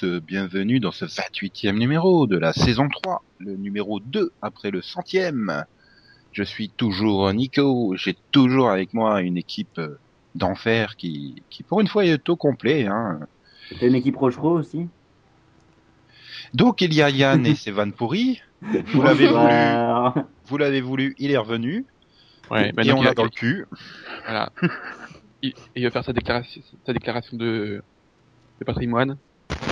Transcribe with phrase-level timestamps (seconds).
[0.00, 0.04] tous.
[0.06, 4.82] euh, Bienvenue dans ce 28e numéro de la saison 3, le numéro 2 après le
[4.82, 5.64] centième.
[6.32, 9.98] Je suis toujours Nico, j'ai toujours avec moi une équipe euh,
[10.34, 12.86] d'enfer qui, qui pour une fois est au complet.
[12.86, 13.20] Hein.
[13.80, 14.86] Une équipe Rochereau aussi?
[16.54, 18.40] Donc il y a Yann et ses vannes pourries.
[18.62, 20.14] Vous l'avez voulu, Bonsoir.
[20.46, 21.84] vous l'avez voulu, il est revenu.
[22.50, 23.66] Ouais, et on l'a a- dans le cul.
[24.24, 24.50] Voilà.
[25.42, 27.82] il, il va faire sa déclaration, sa déclaration de,
[28.60, 29.16] de patrimoine.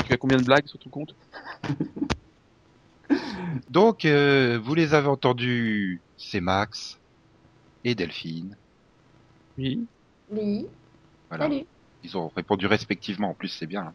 [0.06, 1.14] Tu as combien de blagues sur ton compte
[3.70, 6.98] Donc euh, vous les avez entendus, c'est Max
[7.84, 8.56] et Delphine.
[9.58, 9.86] Oui.
[10.30, 10.66] Oui.
[11.28, 11.44] Voilà.
[11.44, 11.64] Salut.
[12.02, 13.86] Ils ont répondu respectivement, en plus c'est bien.
[13.86, 13.94] hein.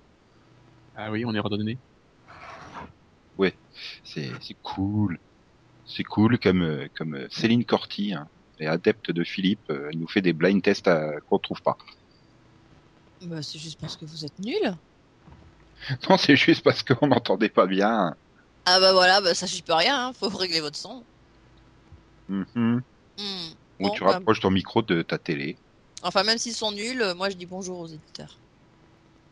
[0.95, 1.77] Ah oui, on est redonné.
[4.03, 5.17] C'est c'est cool.
[5.85, 8.27] C'est cool comme euh, comme euh, Céline Corty, hein,
[8.59, 10.89] est adepte de Philippe, elle nous fait des blind tests
[11.29, 11.77] qu'on trouve pas.
[13.21, 14.73] Bah, c'est juste parce que vous êtes nuls.
[16.09, 18.15] Non, c'est juste parce qu'on n'entendait pas bien.
[18.65, 20.13] Ah bah voilà, bah ça j'y peux rien, hein.
[20.13, 21.03] faut régler votre son.
[22.27, 22.45] Mhm.
[23.17, 23.47] Hmm.
[23.79, 25.57] Ou Bon, tu bah, rapproches ton micro de ta télé.
[26.03, 28.37] Enfin, même s'ils sont nuls, euh, moi je dis bonjour aux éditeurs.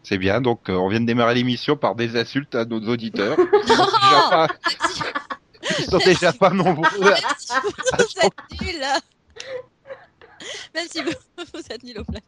[0.04, 3.38] C'est bien, donc euh, on vient de démarrer l'émission par des insultes à nos auditeurs.
[3.64, 4.48] Ils sont déjà pas,
[5.80, 6.88] ils sont déjà pas nombreux.
[7.02, 8.86] Même si vous êtes nuls.
[10.74, 11.12] Même si vous,
[11.54, 12.20] vous êtes nuls au plat.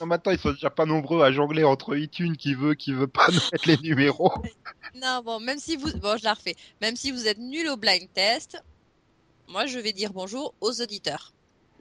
[0.00, 3.06] Non, maintenant ils sont déjà pas nombreux à jongler entre iTunes qui veut, qui veut
[3.06, 4.32] pas nous mettre les numéros.
[4.94, 5.90] Non, bon, même si vous.
[5.98, 6.56] Bon, je la refais.
[6.80, 8.62] Même si vous êtes nuls au blind test,
[9.48, 11.32] moi je vais dire bonjour aux auditeurs.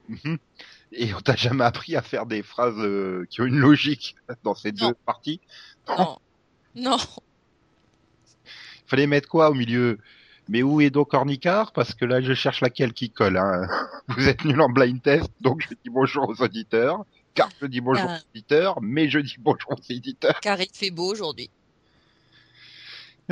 [0.07, 0.37] Mhm.
[0.91, 4.55] Et on t'a jamais appris à faire des phrases euh, qui ont une logique dans
[4.55, 4.87] ces Non.
[4.89, 5.39] deux parties?
[5.87, 6.17] Non.
[6.75, 6.97] Non.
[8.87, 9.99] Fallait mettre quoi au milieu?
[10.47, 13.37] Mais où est donc Ornicard Parce que là, je cherche laquelle qui colle.
[13.37, 13.67] Hein.
[14.07, 17.05] Vous êtes nul en blind test, donc je dis bonjour aux auditeurs.
[17.39, 20.39] Car je dis bonjour aux auditeurs, mais je dis bonjour aux éditeurs.
[20.41, 21.49] Car il fait beau aujourd'hui.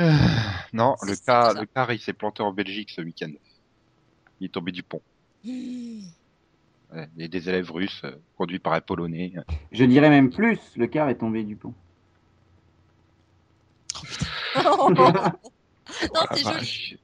[0.00, 0.12] Euh,
[0.72, 1.52] non, le ça.
[1.52, 3.32] le car, il s'est planté en Belgique ce week-end.
[4.40, 5.02] Il est tombé du pont.
[5.44, 9.34] Ouais, Il y a des élèves russes euh, conduits par un Polonais.
[9.72, 11.74] Je dirais même plus, le car est tombé du pont.
[14.64, 15.34] non,
[16.32, 16.54] c'est la joli.
[16.54, 16.94] vache.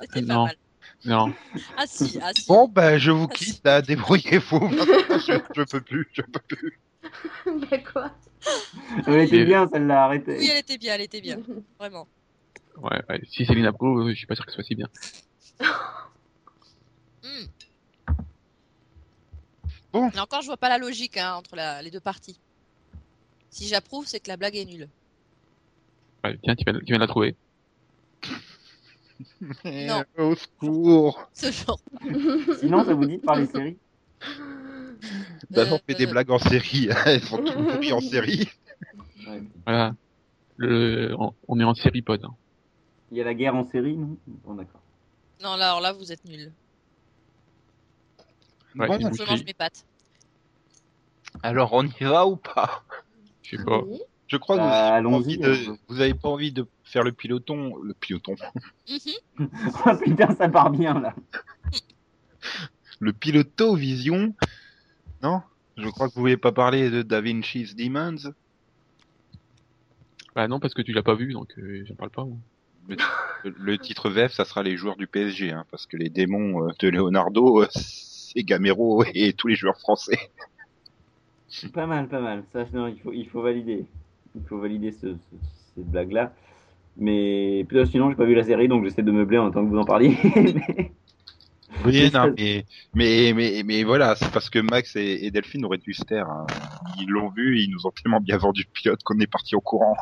[0.00, 0.56] C'était pas Non, mal.
[1.04, 1.32] Non.
[1.76, 2.46] Ah si, ah si.
[2.48, 3.60] Bon, ben, je vous Ah, quitte, si.
[3.64, 4.70] là, débrouillez-vous.
[4.70, 6.80] je, je peux plus, je peux plus.
[7.46, 8.10] Bah quoi?
[9.06, 10.38] Elle était bien celle-là, arrêtez.
[10.38, 11.38] Oui, elle était bien, elle était bien.
[11.78, 12.06] Vraiment.
[12.78, 13.20] Ouais, ouais.
[13.30, 14.88] Si Céline approuve, je suis pas sûr que ce soit si bien.
[17.22, 17.46] Hmm.
[19.92, 20.10] Bon.
[20.10, 22.38] Et encore, je vois pas la logique hein, entre la- les deux parties.
[23.50, 24.88] Si j'approuve, c'est que la blague est nulle.
[26.22, 27.34] Ouais, tiens, tu viens, tu viens de la trouver.
[29.64, 30.04] Non.
[30.18, 31.28] Au secours.
[31.32, 31.80] Ce genre.
[32.60, 33.76] Sinon, ça vous dit de parler série
[35.50, 36.88] Bah, on Euh, fait des euh, blagues en série.
[37.06, 38.48] Elles sont toutes pourries en série.
[39.26, 39.42] Ouais.
[39.64, 39.94] Voilà.
[40.56, 42.24] Le, on, on est en série pod.
[42.24, 42.34] hein.
[43.10, 44.16] Il y a la guerre en série, non?
[44.26, 44.80] Bon, d'accord.
[45.42, 46.50] Non, là, alors là, vous êtes nuls.
[48.74, 49.84] Ouais, bon, Je mange mes pattes.
[51.42, 52.82] alors on y va ou pas?
[53.42, 53.80] Je sais pas.
[53.82, 54.00] Oui.
[54.26, 57.76] Je crois que vous Bah, avez, de, vous avez pas envie de faire le piloton,
[57.82, 58.34] le piloton,
[58.88, 59.48] Mhm.
[59.86, 61.14] Oh putain, ça part bien là.
[63.00, 64.34] le piloto vision.
[65.22, 65.42] Non?
[65.76, 68.32] Je crois que vous voulez pas parler de Da Vinci's Demons.
[70.34, 72.24] Bah non, parce que tu l'as pas vu, donc euh, j'en parle pas.
[72.24, 72.36] moi.
[72.88, 76.64] Le, le titre VF, ça sera les joueurs du PSG, hein, parce que les démons
[76.68, 80.18] euh, de Leonardo, euh, c'est Gamero et tous les joueurs français.
[81.72, 82.44] Pas mal, pas mal.
[82.52, 83.86] Ça, non, il faut, il faut valider.
[84.34, 85.36] Il faut valider ce, ce-
[85.74, 86.32] cette blague-là.
[86.98, 89.70] Mais putain, sinon, j'ai pas vu la série, donc j'essaie de meubler en tant que
[89.70, 90.16] vous en parliez.
[90.34, 90.92] Mais-
[91.84, 92.64] Oui, Mais non, mais,
[92.94, 96.28] mais, mais, mais voilà, c'est parce que Max et, et Delphine auraient dû se taire.
[96.28, 96.46] hein.
[96.98, 99.60] Ils l'ont vu, ils nous ont tellement bien vendu le pilote qu'on est parti au
[99.60, 99.94] courant.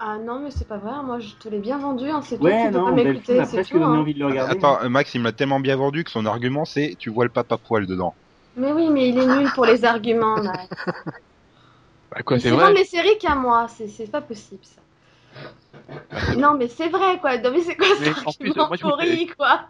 [0.00, 2.50] Ah non, mais c'est pas vrai, moi je te l'ai bien vendu, hein, c'est toi
[2.50, 3.78] Ouais, qui veux non, pas m'écouter, c'est tout.
[3.78, 3.98] hein.
[3.98, 4.56] envie de le regarder.
[4.58, 7.32] Attends, Max, il me l'a tellement bien vendu que son argument c'est tu vois le
[7.32, 8.14] papa poil dedans.
[8.56, 10.52] Mais oui, mais il est nul pour les arguments, là.
[12.10, 14.82] Bah c'est dans les séries qu'à moi, c'est c'est pas possible ça.
[16.36, 18.76] Non, mais c'est vrai quoi, non, mais c'est quoi Mais ce en plus, argument moi,
[18.76, 19.68] je pourri quoi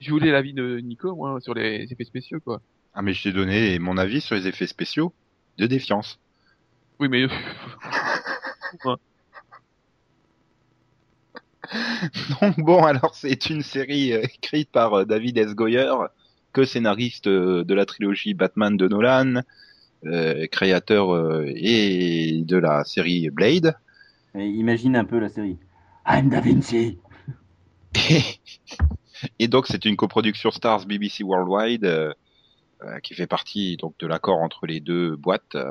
[0.00, 2.60] Je voulais l'avis de Nico, moi, sur les effets spéciaux, quoi.
[2.92, 5.12] Ah mais je t'ai donné mon avis sur les effets spéciaux
[5.58, 6.18] de défiance.
[6.98, 7.26] Oui, mais...
[12.40, 15.54] Donc bon, alors c'est une série euh, écrite par euh, David S.
[15.54, 15.92] Goyer,
[16.52, 19.42] co-scénariste euh, de la trilogie Batman de Nolan,
[20.06, 23.76] euh, créateur euh, et de la série Blade.
[24.34, 25.58] Imagine un peu la série.
[26.06, 26.98] I'm Da Vinci.
[29.38, 32.12] Et donc c'est une coproduction Stars BBC Worldwide euh,
[32.82, 35.70] euh, qui fait partie donc de l'accord entre les deux boîtes euh,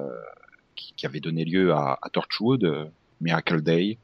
[0.76, 2.92] qui, avait donné lieu à, à Torchwood,
[3.22, 3.98] Miracle Day.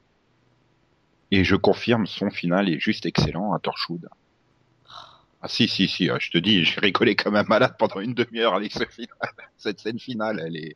[1.31, 4.09] Et je confirme, son final est juste excellent à Torchwood.
[5.41, 8.55] Ah si, si, si, je te dis, j'ai rigolé comme un malade pendant une demi-heure
[8.55, 9.15] avec ce final.
[9.57, 10.75] Cette scène finale, elle est...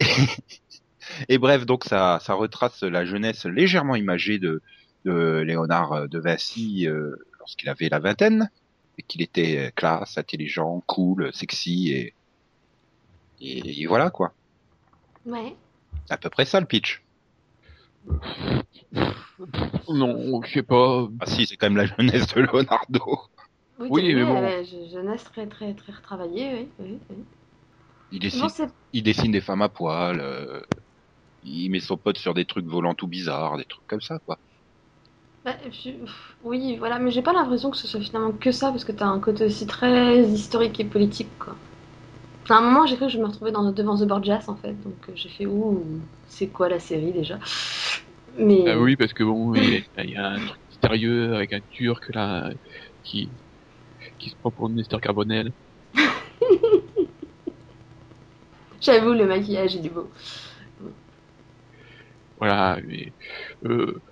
[1.28, 4.62] Et bref, donc ça, ça retrace la jeunesse légèrement imagée de,
[5.04, 8.50] de Léonard de Vinci euh, lorsqu'il avait la vingtaine,
[8.98, 12.14] et qu'il était classe, intelligent, cool, sexy, et,
[13.40, 14.32] et, et voilà quoi.
[15.26, 15.54] Ouais.
[16.06, 17.02] C'est à peu près ça le pitch.
[19.88, 21.08] Non, je sais pas.
[21.20, 23.20] Ah si, c'est quand même la jeunesse de Leonardo.
[23.78, 24.42] Oui, Oui, mais bon.
[24.42, 26.68] euh, je- jeunesse très très très retravaillée, oui.
[26.78, 27.16] oui, oui.
[28.12, 30.62] Il dessine, Non, c'est il dessine des femmes à poil, euh,
[31.46, 34.38] il met son pote sur des trucs volants tout bizarres, des trucs comme ça quoi.
[35.44, 38.70] Bah, je- pff, Oui, voilà, mais j'ai pas l'impression que ce soit finalement que ça,
[38.70, 41.56] parce que t'as un côté aussi très historique et politique, quoi.
[42.50, 44.74] À un moment, j'ai cru que je me retrouvais dans, devant The Borgias, en fait,
[44.82, 45.84] donc euh, j'ai fait ouh,
[46.28, 47.38] c'est quoi la série déjà?
[48.38, 52.08] Mais Ah oui, parce que bon, il y a- un truc mystérieux avec un turc
[52.14, 52.50] là
[53.02, 53.32] qui
[54.18, 55.52] qui se prend pour Nestor Carbonel.
[58.80, 60.10] j'avoue, le maquillage est du beau.
[62.38, 63.14] Voilà, mais
[63.64, 64.02] euh,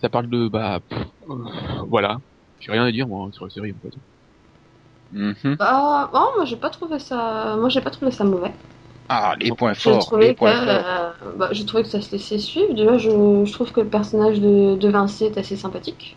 [0.00, 0.98] ça parle de bah pff,
[1.30, 2.18] euh, voilà.
[2.60, 3.94] J'ai rien à dire moi sur la série en fait.
[5.10, 5.58] Mhm.
[5.58, 8.52] Bah, oh, moi j'ai pas trouvé ça, moi j'ai pas trouvé ça mauvais.
[9.08, 10.84] Ah, les points J'ai forts, trouvé les que, points forts.
[10.86, 12.74] euh, bah, j'ai trouvé que ça se laissait suivre.
[12.74, 13.10] Déjà, je,
[13.44, 16.16] je trouve que le personnage de, de Vinci est assez sympathique.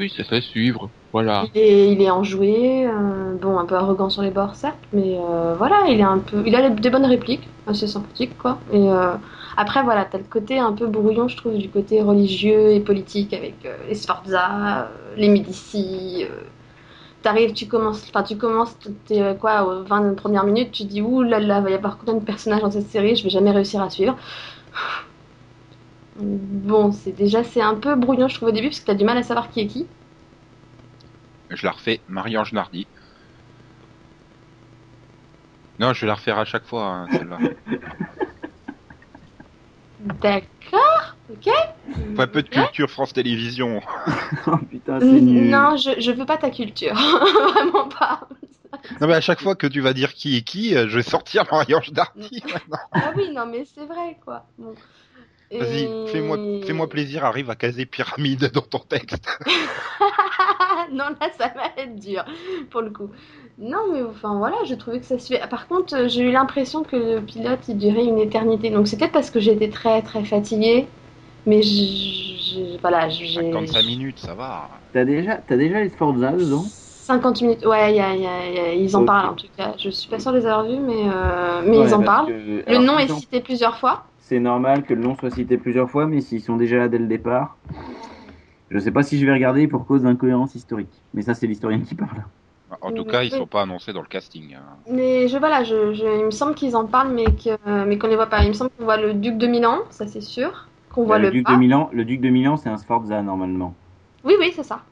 [0.00, 0.88] Oui, ça serait suivre.
[1.12, 1.44] Voilà.
[1.54, 5.18] Il est, il est enjoué, euh, bon, un peu arrogant sur les bords, certes, mais
[5.18, 8.58] euh, voilà, il est un peu, il a des bonnes répliques, assez sympathiques, quoi.
[8.72, 9.12] Et euh,
[9.58, 13.34] après, voilà, t'as le côté un peu brouillon, je trouve, du côté religieux et politique
[13.34, 16.24] avec euh, les Sforza, les Médicis.
[17.20, 21.20] T'arrives, tu commences, enfin, tu commences, t'es quoi, aux 20 premières minutes, tu dis, ouh
[21.20, 23.82] là là, va y avoir combien de personnages dans cette série, je vais jamais réussir
[23.82, 24.16] à suivre.
[26.20, 29.04] Bon, c'est déjà, c'est un peu brouillon, je trouve, au début, parce que t'as du
[29.04, 29.86] mal à savoir qui est qui.
[31.50, 32.86] Je la refais, Marie-Ange Nardi.
[35.78, 37.38] Non, je vais la refaire à chaque fois, hein, celle-là.
[40.00, 41.48] D'accord, ok.
[42.16, 43.80] Un peu de culture France Télévisions.
[44.46, 45.50] Oh putain, c'est nul.
[45.50, 46.94] Non, je, je veux pas ta culture.
[47.52, 48.26] Vraiment pas.
[49.00, 51.02] Non mais à chaque fois que tu vas dire qui est qui, euh, je vais
[51.02, 52.42] sortir Marie-Ange Nardi.
[52.52, 52.78] maintenant.
[52.92, 54.44] Ah oui, non, mais c'est vrai, quoi.
[54.58, 54.74] Bon.
[55.52, 59.26] Vas-y, Et- fais-moi plaisir, arrive à caser pyramide dans ton texte.
[60.92, 62.24] non, là, ça va être dur,
[62.70, 63.10] pour le coup.
[63.58, 65.48] Non, mais enfin, voilà, je trouvais que ça se fait.
[65.48, 68.70] Par contre, euh, j'ai eu l'impression que le pilote, il durait une éternité.
[68.70, 70.86] Donc, c'est peut-être parce que j'étais très, très fatiguée.
[71.46, 73.26] Mais je, je- voilà, j'ai...
[73.34, 74.68] 55 minutes, ça va.
[74.92, 78.46] T'as déjà, t'as déjà les Sforza dedans 50 minutes, ouais, y a- il y a-
[78.48, 79.74] il y a- ils en parlent en tout cas.
[79.78, 82.26] Je suis pas sûre de les avoir vus, mais, euh, mais Ouais, ils en parlent.
[82.26, 84.04] que- Le alors, nom est cité plusieurs fois.
[84.30, 86.98] C'est normal que le nom soit cité plusieurs fois, mais s'ils sont déjà là dès
[86.98, 87.56] le départ,
[88.70, 91.02] je sais pas si je vais regarder pour cause d'incohérence historique.
[91.14, 92.22] Mais ça, c'est l'historien qui parle.
[92.80, 94.54] En tout cas, ils sont pas annoncés dans le casting.
[94.54, 94.62] hein.
[94.88, 98.06] Mais je voilà, je, je- il me semble qu'ils en parlent, mais que, mais qu'on
[98.06, 98.44] les voit pas.
[98.44, 100.68] Il me semble qu'on voit le duc de Milan, ça c'est sûr.
[100.94, 103.74] Qu'on voit le, le, duc de Milan, le duc de Milan, c'est un Sforza normalement.
[104.22, 104.82] Oui, oui, c'est ça.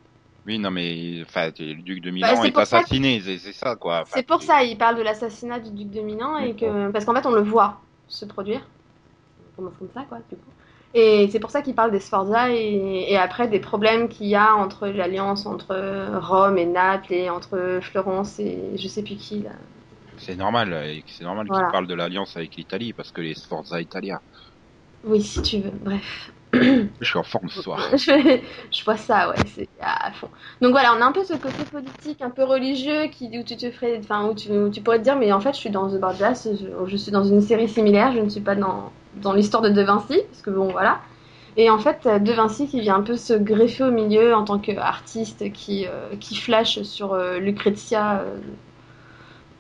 [0.48, 3.52] Oui, non mais enfin, le duc de Milan Bah, c'est est que- assassiné, c'est c'est
[3.52, 4.00] ça quoi.
[4.02, 7.04] Enfin, C'est pour ça, il parle de l'assassinat du duc de Milan et que parce
[7.04, 8.62] qu'en fait on le voit se produire.
[9.58, 10.52] On commence comme ça, quoi, du coup.
[10.94, 14.34] Et c'est pour ça qu'il parle des Sforza et, et après des problèmes qu'il y
[14.36, 15.74] a entre l'alliance entre
[16.18, 19.50] Rome et Naples et entre Florence et je sais plus qui là.
[20.16, 21.50] C'est normal, c'est normal Voilà.
[21.50, 24.22] qu'ils parlent de l'alliance avec l'Italie parce que les Sforza Italia.
[25.04, 25.70] Oui, si tu veux.
[25.70, 26.30] Bref.
[27.00, 27.80] Je suis en forme ce soir.
[27.92, 28.40] je,
[28.72, 30.28] je vois ça, ouais, c'est à fond.
[30.60, 33.56] Donc voilà, on a un peu ce côté politique, un peu religieux, qui, où tu
[33.56, 35.70] te ferais, enfin, où tu, où tu pourrais te dire, mais en fait, je suis
[35.70, 38.92] dans The Borgias, je, je suis dans une série similaire, je ne suis pas dans,
[39.22, 41.00] dans l'histoire de De Vinci, parce que bon, voilà.
[41.56, 44.58] Et en fait, De Vinci qui vient un peu se greffer au milieu en tant
[44.58, 48.36] qu'artiste qui, euh, qui flash sur euh, Lucrezia euh,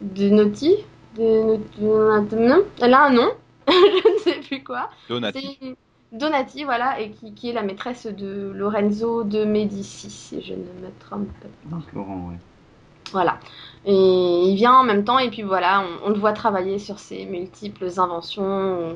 [0.00, 0.76] de Notti.
[1.16, 3.28] De, de- non, elle a un nom,
[3.68, 4.88] je ne sais plus quoi.
[5.08, 5.58] Donati.
[5.60, 5.74] C'est
[6.12, 10.58] Donati, voilà, et qui, qui est la maîtresse de Lorenzo de Médicis, si je ne
[10.58, 11.78] me trompe pas.
[11.90, 12.36] Florent, ouais.
[13.12, 13.38] Voilà.
[13.86, 16.98] Et il vient en même temps, et puis voilà, on, on le voit travailler sur
[16.98, 18.94] ses multiples inventions.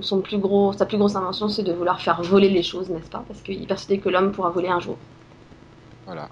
[0.00, 3.10] Son plus gros, sa plus grosse invention, c'est de vouloir faire voler les choses, n'est-ce
[3.10, 3.24] pas?
[3.26, 4.96] Parce qu'il est persuadé que l'homme pourra voler un jour.
[6.06, 6.28] Voilà.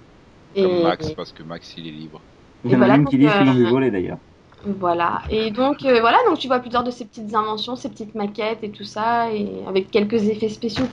[0.55, 2.21] Et, Comme Max, parce que Max il est libre.
[2.64, 4.19] Il y en a voilà, même qui disent qu'ils l'ont voler d'ailleurs.
[4.64, 5.23] Voilà.
[5.31, 8.64] Et donc, euh, voilà, donc tu vois plusieurs de ces petites inventions, ces petites maquettes
[8.64, 10.87] et tout ça, et avec quelques effets spéciaux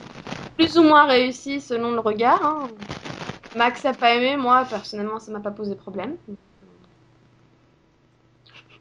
[0.56, 2.44] plus ou moins réussis selon le regard.
[2.44, 2.68] hein.
[3.56, 6.16] Max a pas aimé, moi personnellement ça m'a pas posé problème.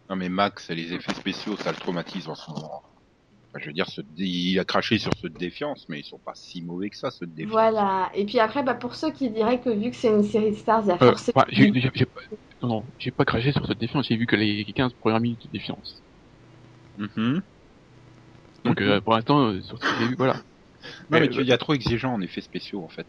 [0.10, 2.82] Non mais Max, les effets spéciaux, ça le traumatise en ce moment.
[3.50, 6.20] Enfin, je veux dire, ce il a craché sur ceux de défiance, mais ils sont
[6.20, 7.54] pas si mauvais que ça, ceux de défiance.
[7.54, 8.12] Voilà.
[8.14, 10.56] Et puis après, bah, pour ceux qui diraient que vu que c'est une série de
[10.56, 11.46] Stars, il y a Euh, forcément.
[11.52, 12.22] j'ai pas-
[12.62, 15.46] non, non, j'ai pas craché sur cette défiance, j'ai vu que les 15 premières minutes
[15.46, 16.04] de défiance.
[16.98, 17.42] Mhm.
[18.64, 20.34] Donc euh, pour l'instant, euh, sur ce que j'ai vu, voilà.
[21.10, 23.08] Non, mais tu- il y a trop exigeant en effets spéciaux, en fait.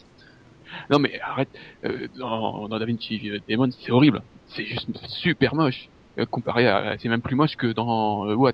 [0.91, 1.50] Non mais arrête,
[1.85, 4.23] euh, dans, dans Da Vinci Demon, c'est horrible.
[4.47, 5.91] C'est juste super moche.
[6.18, 6.96] Euh, comparé à...
[6.99, 8.52] C'est même plus moche que dans euh, What.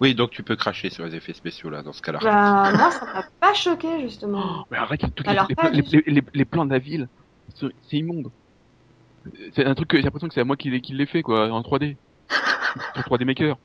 [0.00, 2.18] Oui, donc tu peux cracher sur les effets spéciaux, là, dans ce cas-là.
[2.22, 4.66] Bah, moi, ça m'a pas choqué, justement.
[4.70, 7.08] Mais arrête, toutes Alors, les, pas les, les, les- les plans de la ville,
[7.54, 8.30] c'est c'est immonde.
[9.54, 11.22] C'est un truc que j'ai l'impression que c'est à moi qui l'ai qui l'ai fait
[11.22, 11.96] quoi, en 3D.
[12.94, 13.56] Sur 3D Maker.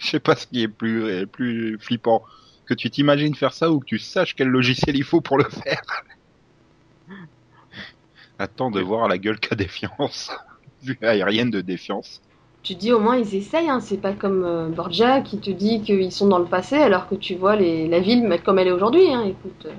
[0.00, 2.22] Je sais pas ce qui est plus, plus flippant.
[2.66, 5.44] Que tu t'imagines faire ça ou que tu saches quel logiciel il faut pour le
[5.44, 5.80] faire.
[8.38, 10.32] Attends de voir la gueule qu'a défiance.
[10.82, 12.20] Vue aérienne de défiance.
[12.62, 13.80] Tu dis au moins ils essayent, hein.
[13.80, 17.14] c'est pas comme euh, Borgia qui te dit qu'ils sont dans le passé alors que
[17.16, 19.12] tu vois les, la ville comme elle est aujourd'hui.
[19.12, 19.24] Hein.
[19.24, 19.72] Écoute, euh,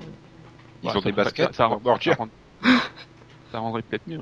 [0.82, 2.12] Ils Ouais, ont ça- des baskets ça, ça, pour rend- Borgia.
[2.12, 2.28] ça rend-
[3.50, 4.20] ça rendrait peut-être mieux.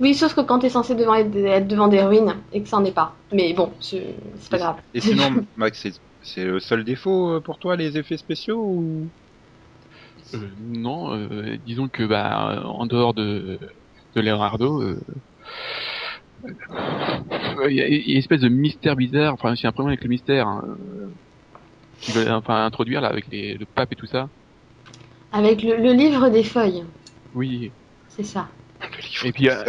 [0.00, 2.78] Oui, sauf que quand t'es censé devant être, être devant des ruines et que ça
[2.78, 3.14] en est pas.
[3.32, 4.16] Mais bon, c'est
[4.50, 4.76] pas grave.
[4.94, 9.12] Et sinon, Max, c'est- c'est le seul défaut euh, pour toi, les effets spéciaux ou...
[10.34, 13.58] Euh, non, euh, disons que bah en dehors de
[14.14, 15.00] de Leonardo, euh,
[16.44, 19.34] euh, il y, a il y a une espèce de mystère bizarre.
[19.34, 20.46] Enfin, j'ai un problème avec le mystère.
[20.48, 21.06] Hein, euh,
[22.00, 24.28] qu'ils veulent enfin introduire là avec les, le pape et tout ça.
[25.32, 26.84] Avec le, le livre des feuilles,
[27.34, 27.70] Oui.
[28.08, 28.48] c'est ça.
[28.80, 29.26] Le livre.
[29.26, 29.62] Et puis euh,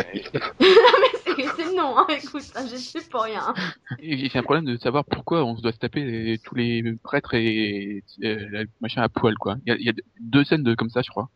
[0.59, 0.67] Mais
[1.55, 2.05] c'est c'est nom, hein.
[2.09, 3.53] écoute, hein, je suis pour rien.
[3.99, 6.95] et j'ai un problème de savoir pourquoi on se doit se taper les- tous les
[7.03, 9.55] prêtres et euh, machin à poil quoi.
[9.65, 11.29] Il y a, il y a deux scènes de comme ça, je crois,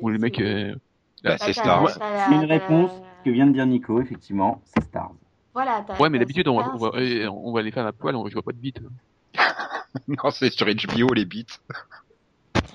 [0.00, 0.40] où le mec.
[0.40, 0.74] euh,
[1.24, 1.88] Bah, c'est Star.
[1.90, 2.92] C'est une réponse
[3.24, 5.12] que vient de dire Nico, effectivement, c'est Stars.
[5.52, 6.74] Voilà, Ouais, mais d'habitude on, Stars.
[6.74, 8.78] on, voit les femmes à poil, on, je vois pas de bite.
[10.08, 11.46] non, c'est sur HBO, les bits.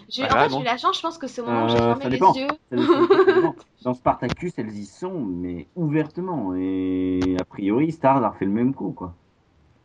[0.09, 0.62] J'ai- Voilà, en fait, j'ai non.
[0.62, 2.47] eu la chance, je pense que c'est au moment où j'ai Euh, fermé les yeux.
[3.85, 6.53] Dans Spartacus, elles y sont, mais ouvertement.
[6.55, 9.15] Et a priori, Stars a refait le même coup, quoi.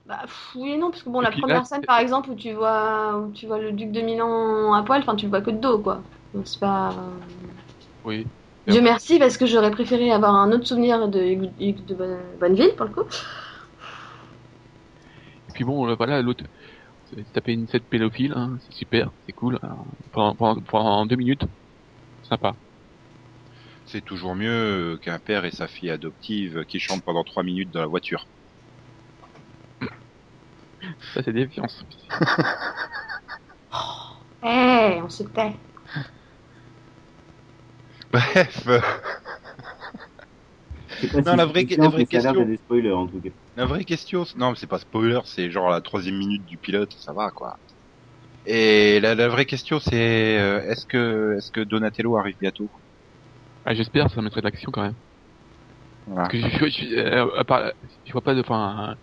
[0.07, 2.31] Bah, pff, oui et non, parce que bon, Et la première là, scène, par exemple,
[2.31, 5.31] où tu vois, où tu vois le duc de Milan à poil, enfin, tu le
[5.31, 6.03] vois que de dos, quoi.
[6.35, 6.95] Donc c'est pas.
[8.05, 8.27] Oui.
[8.67, 12.75] Dieu merci, parce que j'aurais préféré avoir un autre souvenir de Hugues de Bonne- Bonneville,
[12.77, 13.05] pour le coup.
[15.49, 16.45] Et puis bon, euh, voilà, l'autre,
[17.05, 19.59] c'est taper une scène pédophile, hein, c'est super, c'est cool.
[19.63, 21.45] hein, pendant, pendant, pendant deux minutes,
[22.23, 22.57] sympa.
[23.91, 27.81] C'est toujours mieux qu'un père et sa fille adoptive qui chantent pendant trois minutes dans
[27.81, 28.25] la voiture.
[31.13, 31.83] Ça, c'est défiance.
[34.43, 35.53] Eh, on se tait.
[38.11, 38.81] Bref, euh,
[41.27, 43.29] Non, la vraie- la vraie question- spoilers, en tout cas.
[43.57, 46.93] la vraie question, c'est- non, c'est pas spoiler, c'est genre la troisième minute du pilote,
[46.99, 47.59] ça va quoi.
[48.47, 52.71] Et la, la vraie question, c'est euh, est-ce que est-ce que Donatello arrive bientôt?
[53.65, 54.97] Ah, j'espère, ça mettrait de l'action quand même.
[56.07, 56.29] Voilà.
[56.29, 57.73] Parce que je, je, je, euh, à part-
[58.05, 58.97] je vois pas de, enfin,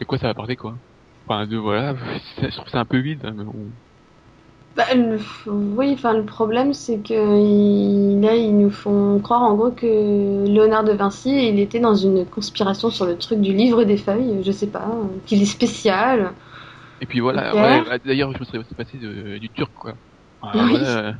[0.00, 0.78] de quoi ça va parler quoi.
[1.26, 1.94] Enfin, de voilà,
[2.38, 3.24] je trouve ça un peu vide.
[3.24, 3.72] hein, mais bon.
[4.76, 9.54] Bah, le- Oui, enfin, le problème, c'est que il- là, ils nous font croire en
[9.56, 9.86] gros que
[10.46, 14.42] Léonard de Vinci, il était dans une conspiration sur le truc du livre des feuilles,
[14.44, 14.86] je sais pas,
[15.26, 16.32] qu'il est spécial.
[17.00, 19.94] Et puis voilà, ouais, d'ailleurs, je me serais passé de, du turc quoi.
[20.40, 20.68] Ah, Oui.
[20.68, 21.14] voilà,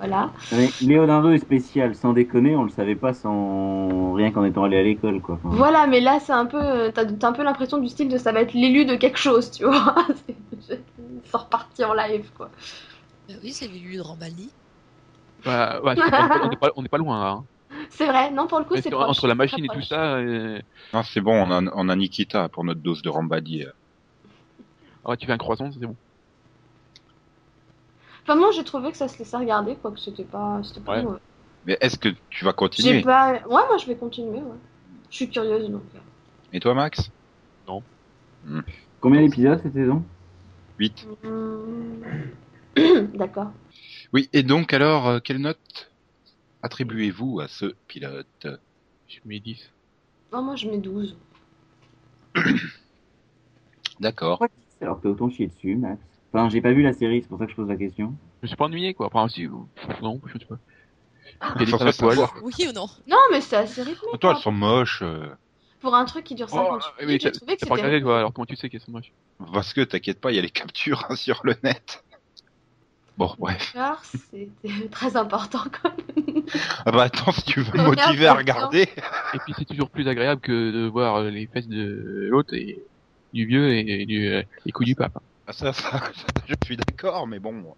[0.00, 0.30] Voilà.
[0.52, 4.78] Mais Leonardo est spécial, sans déconner, on le savait pas sans rien qu'en étant allé
[4.78, 5.36] à l'école, quoi.
[5.36, 8.18] Enfin, Voilà, mais là, c'est un peu, t'as t'as un peu l'impression du style de
[8.18, 9.94] ça va être l'élu de quelque chose, tu vois.
[11.30, 12.50] Sans repartir en live, quoi.
[13.28, 14.50] Bah oui, c'est l'élu de Rambaldi.
[15.44, 17.30] bah, pas- on n'est pas, loin là.
[17.32, 17.46] hein.
[17.90, 20.60] C'est vrai, non, pour le coup, c'est entre la machine et tout ça, euh,
[20.92, 23.64] Non, c'est bon, on a, on a Nikita pour notre dose de Rambadi.
[23.64, 23.70] euh.
[25.04, 25.96] ah, tu fais un croissant, c'est bon.
[28.30, 30.98] Enfin, moi, j'ai trouvé que ça se laissait regarder, quoi, que c'était pas, c'était pas
[30.98, 31.02] Ouais.
[31.02, 31.18] mauvais.
[31.66, 33.32] Mais est-ce que tu vas J'ai continuer pas...
[33.32, 34.56] Ouais, moi, je vais continuer, ouais.
[35.10, 35.82] Je suis curieuse, donc.
[35.96, 35.98] euh.
[36.52, 37.10] Et toi, Max?
[39.00, 40.04] Combien d'épisodes cette saison?
[40.78, 41.08] 8.
[41.24, 42.02] Hmm.
[43.16, 43.50] D'accord.
[44.12, 45.90] Oui, et donc alors, euh, quelle note
[46.62, 48.46] attribuez-vous à ce pilote?
[49.08, 49.72] Je mets 10.
[50.32, 51.16] Non, moi, je mets 12.
[53.98, 54.40] D'accord.
[54.80, 56.00] Alors t'as autant chié dessus, Max.
[56.32, 58.14] Enfin, j'ai pas vu la série, c'est pour ça que je pose la question.
[58.40, 59.06] Je me suis pas ennuyé quoi.
[59.12, 59.48] Enfin, si,
[60.02, 60.56] non, je sais pas.
[61.56, 62.28] Il y a des Faut femmes à faire poil.
[62.42, 62.86] Oui ou non?
[63.08, 64.08] Non, mais c'est assez rythmé.
[64.10, 64.32] Toi, quoi.
[64.36, 65.02] elles sont moches.
[65.02, 65.26] euh,
[65.80, 67.74] Pour un truc qui dure 50 Oh, minutes, mais j'ai t'as trouvé que t'as pas
[67.76, 69.12] c'était regardé toi, alors comment tu sais qu'elles sont moches?
[69.52, 72.04] Parce que t'inquiète pas, il y a les captures hein, sur le net.
[73.16, 73.72] Bon, bref.
[73.74, 74.48] D'accord, C'était
[74.90, 76.42] très important quand même.
[76.86, 78.82] Ah bah attends, si tu veux me Regarde motiver à regarder.
[79.34, 82.82] Et puis c'est toujours plus agréable que de voir euh, les fesses de l'autre et
[83.32, 85.18] du vieux et du, euh, les couilles du pape.
[85.50, 87.74] Ah, ça, ça, ça, je suis d'accord, mais bon,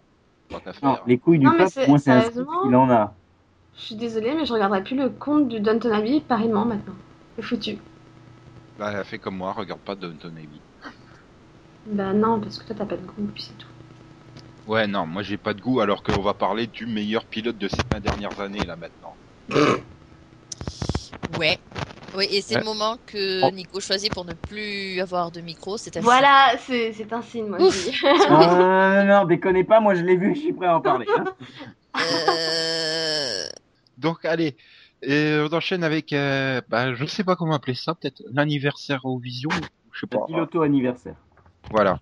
[0.47, 1.07] tant qu'à Non, faire.
[1.07, 3.15] les couilles du Non, mais pape, c'est- moi, c'est un sérieusement scoop qu'il en a.
[3.75, 6.93] Je suis désolée, mais je regarderai plus le compte du Downton Abbey pareillement maintenant.
[7.35, 7.77] C'est foutu.
[8.77, 10.61] Bah, elle a fait comme moi, regarde pas Downton Abbey.
[11.87, 13.67] Bah non, parce que toi t'as pas de goût, puis c'est tout.
[14.67, 17.67] Ouais, non, moi j'ai pas de goût, alors qu'on va parler du meilleur pilote de
[17.67, 19.15] ces 20 dernières années, là, maintenant.
[21.37, 21.57] Ouais.
[22.15, 22.61] Oui, et c'est Ouais.
[22.61, 23.51] le moment que Oh.
[23.51, 25.77] Nico choisit pour ne plus avoir de micro.
[25.77, 27.95] C'est un Voilà, c'est c'est un signe, moi dis.
[28.29, 31.05] Ah, non, non, déconnez pas, moi je l'ai vu, je suis prêt à en parler.
[31.17, 31.25] hein.
[31.97, 33.45] Euh...
[33.97, 34.55] Donc, allez,
[35.01, 39.17] et on enchaîne avec, euh, bah, je sais pas comment appeler ça, peut-être l'anniversaire au
[39.19, 39.49] Vision,
[39.91, 40.25] je sais Le pas.
[40.25, 41.15] piloto anniversaire.
[41.71, 41.99] Voilà.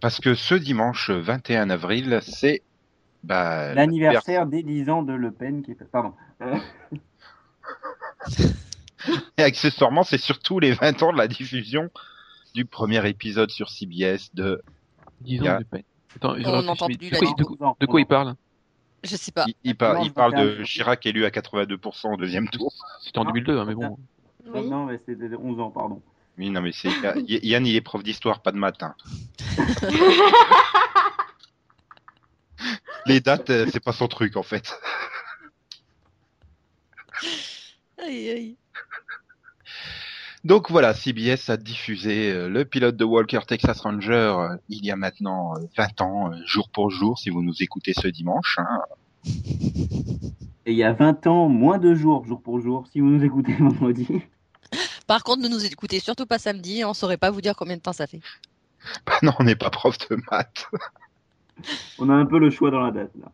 [0.00, 2.62] Parce que ce dimanche 21 avril, c'est
[3.22, 5.84] bah, L'anniversaire des 10 ans de Le Pen qui est...
[5.90, 6.12] Pardon.
[6.42, 6.56] Euh,
[9.38, 11.90] Et accessoirement, c'est surtout les 20 ans de la diffusion
[12.54, 14.62] du premier épisode sur CBS de.
[15.22, 15.56] 10 Yeah.
[15.56, 15.66] ans de.
[16.16, 17.34] Attends, On n'entend plus la quoi, nuit.
[17.38, 18.34] de, quoi- de quoi il parle
[19.04, 19.44] Je sais pas.
[19.46, 22.72] Il, il par- Non, il je parle de Chirac élu à 82% au deuxième tour.
[23.02, 23.32] C'était en Ah.
[23.32, 23.98] 2002, hein, mais bon.
[24.46, 24.66] Oui.
[24.68, 26.00] Non, mais c'était 11 ans, pardon.
[26.38, 26.88] Oui, non, mais c'est
[27.26, 28.94] Y- Yann, il est prof d'histoire, pas de matin.
[33.06, 34.78] Les dates, euh, c'est pas son truc en fait.
[38.02, 38.56] Aïe, aïe.
[40.46, 44.92] Donc voilà, CBS a diffusé euh, le pilote de Walker Texas Ranger euh, il y
[44.92, 48.56] a maintenant euh, 20 ans, euh, jour pour jour, si vous nous écoutez ce dimanche.
[48.58, 48.80] hein.
[50.64, 53.24] Et il y a 20 ans, moins de jours, jour pour jour, si vous nous
[53.24, 54.06] écoutez vendredi.
[55.08, 56.84] Par contre, ne nous écoutez surtout pas samedi.
[56.84, 58.20] On saurait pas vous dire combien de temps ça fait.
[59.04, 60.66] Bah non, on n'est pas prof de maths.
[61.98, 63.32] On a un peu le choix dans la date, là.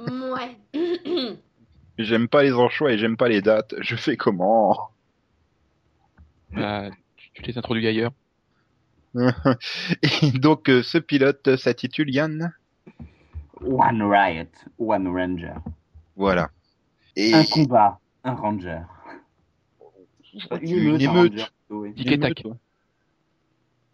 [0.00, 0.56] Ouais.
[1.98, 3.74] j'aime pas les anchois et j'aime pas les dates.
[3.80, 4.90] Je fais comment
[6.52, 8.12] Bah, tu, tu les introduis ailleurs.
[10.02, 12.52] Et donc euh, ce pilote s'intitule Yann.
[13.62, 14.44] One Riot,
[14.78, 15.54] One Ranger.
[16.16, 16.50] Voilà.
[17.16, 18.80] Et Un combat, un Ranger.
[20.60, 21.32] une un émeute.
[21.32, 21.94] Ranger, oui.
[21.94, 22.42] Tic et tac.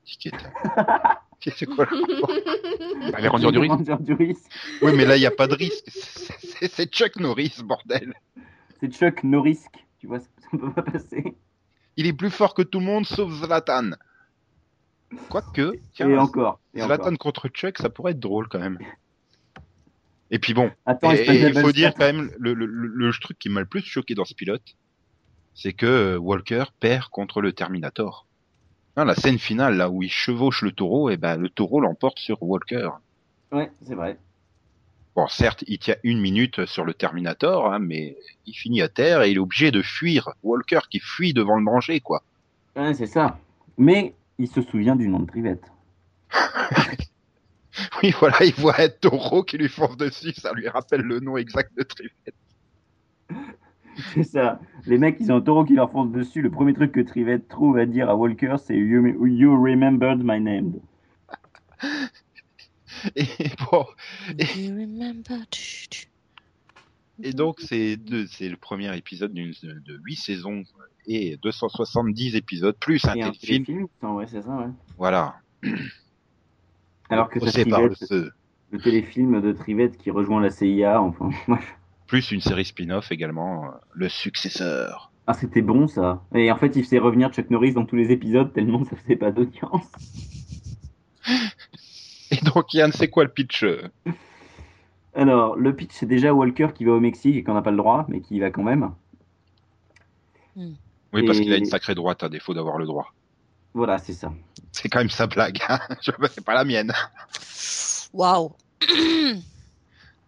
[0.05, 0.53] Tic et tac.
[1.57, 1.87] C'est quoi
[3.13, 3.51] Bah, les Rangers
[4.01, 4.45] du risque.
[4.81, 5.85] Oui, mais là, il n'y a pas de risque.
[5.91, 8.15] C'est- Chuck Norris, bordel.
[8.81, 9.61] C'est Chuck Norris.
[9.99, 11.35] Tu vois, ça ça peut pas passer.
[11.97, 13.91] Il est plus fort que tout le monde, sauf Zlatan.
[15.29, 16.59] Quoique, tiens, Et encore.
[16.75, 17.19] Et Zlatan encore.
[17.19, 18.79] contre Chuck, ça pourrait être drôle quand même.
[20.31, 23.13] Et puis bon, Attends, et- et il faut dire quand même, le, le- le- le
[23.13, 24.77] truc qui m'a le plus choqué dans ce pilote,
[25.55, 28.27] c'est que euh, Walker perd contre le Terminator.
[28.97, 32.19] Hein, la scène finale, là où il chevauche le taureau, et ben le taureau l'emporte
[32.19, 32.91] sur Walker.
[33.51, 34.19] Ouais, c'est vrai.
[35.15, 39.23] Bon, certes, il tient une minute sur le Terminator, hein, mais il finit à terre
[39.23, 40.31] et il est obligé de fuir.
[40.43, 42.23] Walker qui fuit devant le danger, quoi.
[42.77, 43.39] Ouais, c'est ça.
[43.77, 45.65] Mais il se souvient du nom de Trivette.
[48.03, 51.39] Oui, voilà, il voit un taureau qui lui fonce dessus, ça lui rappelle le nom
[51.39, 52.35] exact de Trivette.
[54.15, 54.61] C'est ça.
[54.87, 56.43] Les mecs, ils ont un taureau qui leur fonce dessus.
[56.43, 60.41] Le premier truc que Trivette trouve à dire à Walker, c'est you, you remembered my
[60.41, 60.75] name.
[63.17, 63.25] Et
[63.71, 63.85] bon,
[64.57, 66.07] You remember- Tu- tu-
[67.25, 70.63] et donc c'est le premier épisode d'une de huit saisons
[71.07, 73.87] et 270 épisodes plus un Et un téléfilm.
[73.99, 74.67] Attends, Ouais, c'est ça, ouais.
[74.99, 75.37] Voilà.
[77.11, 78.31] Alors que le Trivette, feu.
[78.71, 81.31] le téléfilm de Trivette qui rejoint la CIA, enfin.
[82.13, 85.11] Plus une série spin-off également, euh, le successeur.
[85.27, 86.23] Ah, c'était bon ça.
[86.35, 89.17] Et en fait, il faisait revenir Chuck Norris dans tous les épisodes tellement ça faisait
[89.17, 89.87] pas d'audience.
[92.31, 93.89] Et donc Yann, c'est quoi le pitch euh
[95.15, 97.79] Alors, le pitch, c'est déjà Walker qui va au Mexique et qu'on n'a pas le
[97.79, 98.91] droit, mais qui y va quand même.
[100.55, 100.77] Oui,
[101.25, 103.15] parce Et- qu'il a une sacrée droite à défaut d'avoir le droit.
[103.73, 104.35] Voilà, c'est ça.
[104.71, 105.79] C'est quand même sa blague, hein.
[106.03, 106.93] C'est pas la mienne.
[108.13, 108.53] Waouh.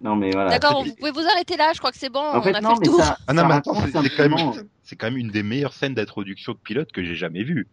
[0.05, 0.51] Non, mais voilà.
[0.51, 1.73] D'accord, C'est- vous pouvez vous arrêter là.
[1.75, 2.21] Je crois que c'est bon.
[2.21, 3.01] En on fait, a non, fait mais le tour.
[3.03, 3.17] ça.
[3.27, 5.73] Ah non, ça mais attends, raconte c'est quand, même- c'est quand même une des meilleures
[5.73, 7.67] scènes d'introduction de pilote que j'ai jamais vues.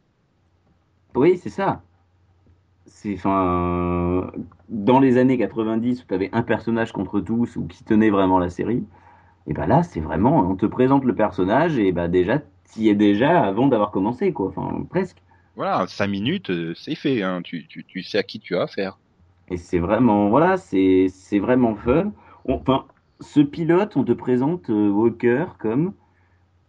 [1.13, 1.81] Oui, c'est ça.
[2.85, 4.31] C'est enfin
[4.69, 8.39] dans les années 90 où tu avais un personnage contre tous ou qui tenait vraiment
[8.39, 8.83] la série.
[9.47, 12.95] Et ben là, c'est vraiment on te présente le personnage et ben déjà t'y es
[12.95, 14.47] déjà avant d'avoir commencé quoi.
[14.55, 15.17] Enfin presque.
[15.57, 17.23] Voilà, cinq minutes, euh, c'est fait.
[17.23, 17.41] Hein.
[17.43, 18.97] Tu, tu, tu sais à qui tu as affaire.
[19.51, 21.09] Et c'est vraiment voilà, c'est
[21.39, 22.13] vraiment fun.
[22.47, 22.85] Enfin,
[23.19, 25.93] ce pilote, on te présente euh, Walker comme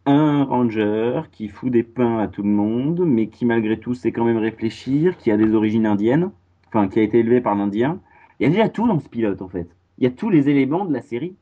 [0.04, 4.12] un ranger qui fout des pains à tout le monde, mais qui malgré tout sait
[4.12, 6.32] quand même réfléchir, qui a des origines indiennes.
[6.68, 8.00] enfin qui a été élevé par l'Indien.
[8.40, 9.68] Il y a déjà tout dans ce pilote en fait.
[9.98, 11.36] Il y a tous les éléments de la série.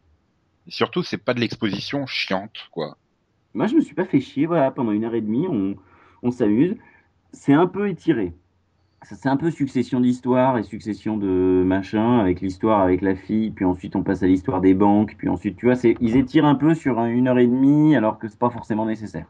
[0.66, 2.98] Et surtout, c'est pas de l'exposition chiante, quoi.
[3.54, 4.46] Moi, je me suis pas fait chier.
[4.46, 5.76] Voilà, pendant une heure et demie, on,
[6.22, 6.76] on s'amuse.
[7.32, 8.34] C'est un peu étiré.
[9.02, 13.64] C'est un peu succession d'histoires et succession de machin avec l'histoire avec la fille, puis
[13.64, 16.54] ensuite on passe à l'histoire des banques, puis ensuite tu vois, c'est ils étirent un
[16.54, 19.26] peu sur un- une heure et demie alors que c'est pas forcément nécessaire.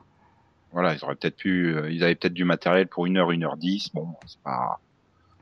[0.73, 3.45] Voilà, ils auraient peut-être pu, euh, ils avaient peut-être du matériel pour une heure, une
[3.45, 3.91] heure dix.
[3.95, 4.81] Bon, c'est pas.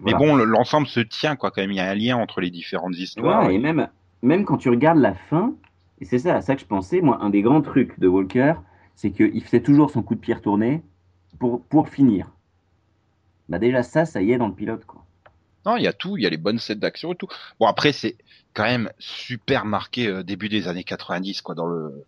[0.05, 0.19] Mais Voilà.
[0.19, 1.51] bon, le- l'ensemble se tient, quoi.
[1.51, 3.43] Quand même, il y a un lien entre les différentes histoires.
[3.43, 3.89] Voilà, et même,
[4.23, 5.55] même quand tu regardes la fin,
[6.01, 8.55] et c'est ça à ça que je pensais, moi, un des grands trucs de Walker,
[8.95, 10.83] c'est qu'il faisait toujours son coup de pied retourné
[11.39, 12.31] pour, pour finir.
[13.49, 15.05] Bah déjà ça, ça y est dans le pilote, quoi.
[15.67, 17.29] Non, il y a tout, il y a les bonnes scènes d'action et tout.
[17.61, 18.17] Bon, après, c'est
[18.55, 22.07] quand même super marqué euh, début des années 90, quoi, dans le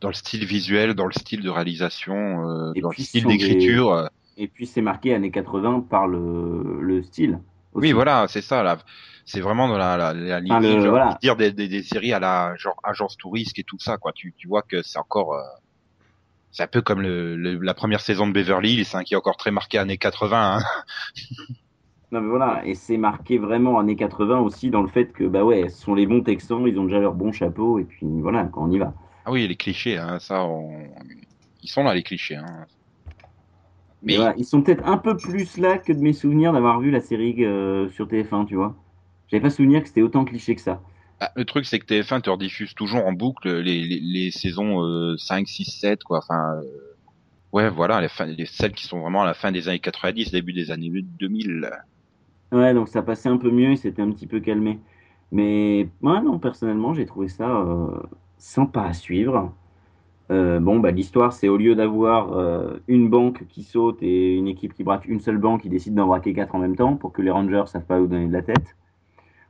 [0.00, 3.92] dans le style visuel, dans le style de réalisation, euh, Et dans le style d'écriture.
[3.92, 4.06] euh.
[4.36, 7.38] Et puis c'est marqué années 80 par le, le style.
[7.72, 7.86] aussi.
[7.86, 8.62] Oui, voilà, c'est ça.
[8.62, 8.78] Là,
[9.24, 11.18] c'est vraiment dans la, la, la ligne, Enfin, le- voilà.
[11.22, 14.12] dire des, des, des séries à la genre agence touriste et tout ça, quoi.
[14.12, 15.42] Tu, tu vois que c'est encore, euh,
[16.52, 19.16] c'est un peu comme le, le- la première saison de Beverly Hills, hein, qui est
[19.16, 20.58] encore très marqué années 80.
[20.58, 20.62] Hein.
[22.12, 25.44] Non mais voilà, et c'est marqué vraiment années 80 aussi dans le fait que bah
[25.44, 28.44] ouais, ce sont les bons Texans, ils ont déjà leur bon chapeau et puis voilà,
[28.44, 28.94] quand on y va.
[29.24, 30.94] Ah oui, les clichés, hein, ça, on...
[31.62, 32.36] ils sont là les clichés.
[32.36, 32.66] Hein.
[34.02, 36.80] Mais Mais voilà, ils sont peut-être un peu plus là que de mes souvenirs d'avoir
[36.80, 38.74] vu la série euh, sur TF1, tu vois.
[39.28, 40.82] J'avais pas souvenir que c'était autant cliché que ça.
[41.22, 44.82] Ah, le truc, c'est que TF1 te rediffuse toujours en boucle les, les, les saisons
[44.82, 46.18] euh, 5, 6, 7, quoi.
[46.18, 46.62] Enfin, euh,
[47.52, 50.32] ouais, voilà, les, fin, les, celles qui sont vraiment à la fin des années 90,
[50.32, 51.70] début des années 2000.
[52.52, 54.78] Ouais, donc ça passait un peu mieux, c'était un petit peu calmé.
[55.30, 58.00] Mais moi, non, personnellement, j'ai trouvé ça euh,
[58.38, 59.52] sympa à suivre.
[60.30, 62.32] Euh, bon, bah, l'histoire, c'est au lieu d'avoir
[62.88, 66.08] une banque qui saute et une équipe qui braque une seule banque, ils décident d'en
[66.08, 68.42] braquer quatre en même temps pour que les Rangers savent pas où donner de la
[68.42, 68.74] tête.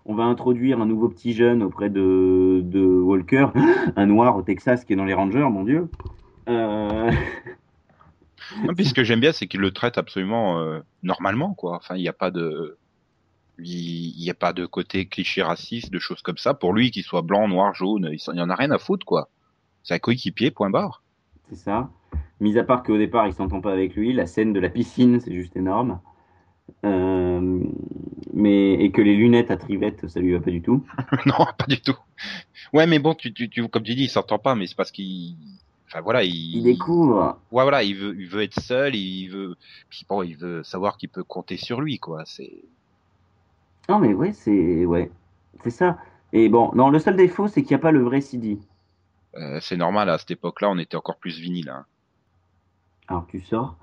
[0.07, 3.49] On va introduire un nouveau petit jeune auprès de, de Walker,
[3.97, 5.89] un noir au Texas qui est dans les Rangers, mon Dieu.
[6.49, 7.11] Euh,
[8.65, 11.77] Non, puis ce que j'aime bien, c'est qu'il le traite absolument euh, normalement, quoi.
[11.77, 12.79] Enfin, il n'y a pas de,
[13.59, 16.55] il n'y a pas de côté cliché raciste, de choses comme ça.
[16.55, 18.79] Pour lui, qu'il soit blanc, noir, jaune, il s'en- il y en a rien à
[18.79, 19.29] foutre, quoi.
[19.83, 21.03] C'est un coéquipier, point barre.
[21.49, 21.91] C'est ça.
[22.41, 24.13] Mis à part qu'au départ, il s'entend pas avec lui.
[24.13, 26.01] La scène de la piscine, c'est juste énorme.
[26.85, 27.61] Euh,
[28.35, 30.85] mais, et que les lunettes à trivette, ça lui va pas du tout.
[31.27, 31.97] non, pas du tout.
[32.73, 34.91] Ouais, mais bon, tu, tu, tu comme tu dis, il s'entend pas, mais c'est parce
[34.93, 35.37] qu'il,
[35.89, 37.41] enfin voilà, il, Il découvre.
[37.51, 39.57] Ouais, voilà, il veut, il veut être seul, il veut,
[39.89, 42.25] puis bon, il veut savoir qu'il peut compter sur lui, quoi.
[42.27, 42.65] C'est,
[43.89, 45.11] Non, mais ouais, c'est ouais,
[45.63, 45.99] c'est ça.
[46.33, 48.59] Et bon, non, le seul défaut, c'est qu'il n'y a pas le vrai CD.
[49.37, 51.69] euh, c'est normal à cette époque-là, on était encore plus vinyle.
[51.71, 51.87] Hein.
[53.09, 53.77] Alors tu sors.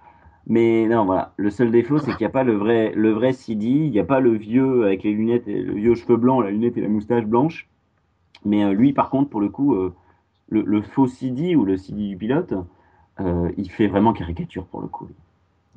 [0.50, 1.34] Mais non, voilà.
[1.36, 3.66] Le seul défaut, c'est qu'il n'y a pas le vrai, le vrai CD.
[3.66, 6.52] Il n'y a pas le vieux avec les lunettes, et, le vieux cheveux blancs, la
[6.52, 7.68] lunette et la moustache blanche.
[8.46, 9.94] Mais euh, lui, par contre, pour le coup, euh,
[10.50, 12.54] le, le faux CD ou le CD du pilote,
[13.20, 15.10] euh, il fait vraiment caricature pour le coup.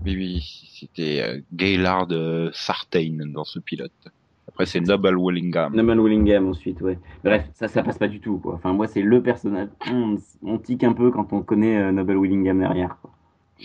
[0.04, 2.09] Oui, oui, c'était Gaylard
[2.52, 3.92] Sartain dans ce pilote.
[4.48, 5.74] Après, c'est Noble Willingham.
[5.74, 6.98] Norman Willingham ensuite, ouais.
[7.22, 8.54] Bref, ça, ça passe pas du tout, quoi.
[8.54, 9.68] Enfin, moi, c'est le personnage.
[9.92, 13.11] On, on tique un peu quand on connaît Noble Willingham derrière, quoi.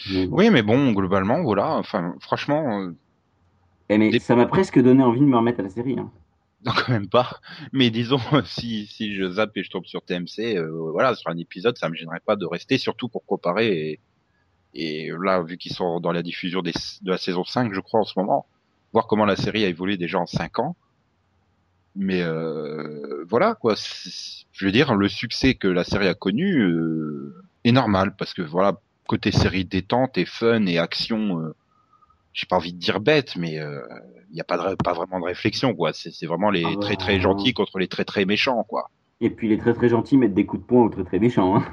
[0.10, 0.38] Mais, bon.
[0.38, 1.76] Oui, mais bon, globalement, voilà.
[1.78, 2.96] Enfin, franchement, euh,
[3.90, 5.98] Eh, mais des- ça m'a presque donné envie de me remettre à la série.
[6.00, 6.12] Hein.
[6.66, 7.40] non, quand même pas.
[7.72, 11.38] Mais disons, si, si je zappe et je tombe sur TMC, euh, voilà, sur un
[11.38, 14.00] épisode, ça me gênerait pas de rester, surtout pour comparer.
[14.74, 17.80] Et, et là, vu qu'ils sont dans la diffusion des, de la saison 5, je
[17.80, 18.46] crois, en ce moment,
[18.94, 20.76] voir comment la série a évolué déjà en 5 ans.
[21.96, 23.76] Mais euh, voilà, quoi.
[24.52, 28.42] Je veux dire, le succès que la série a connu euh, est normal, parce que
[28.42, 31.56] voilà, côté série détente et fun et action, euh,
[32.34, 35.26] j'ai pas envie de dire bête, mais il n'y a pas, de, pas vraiment de
[35.26, 35.92] réflexion, quoi.
[35.94, 38.90] C'est vraiment les Ah bah, très très gentils contre les très très méchants, quoi.
[39.22, 41.56] Et puis les très très gentils mettent des coups de poing aux très très méchants.
[41.56, 41.66] Hein.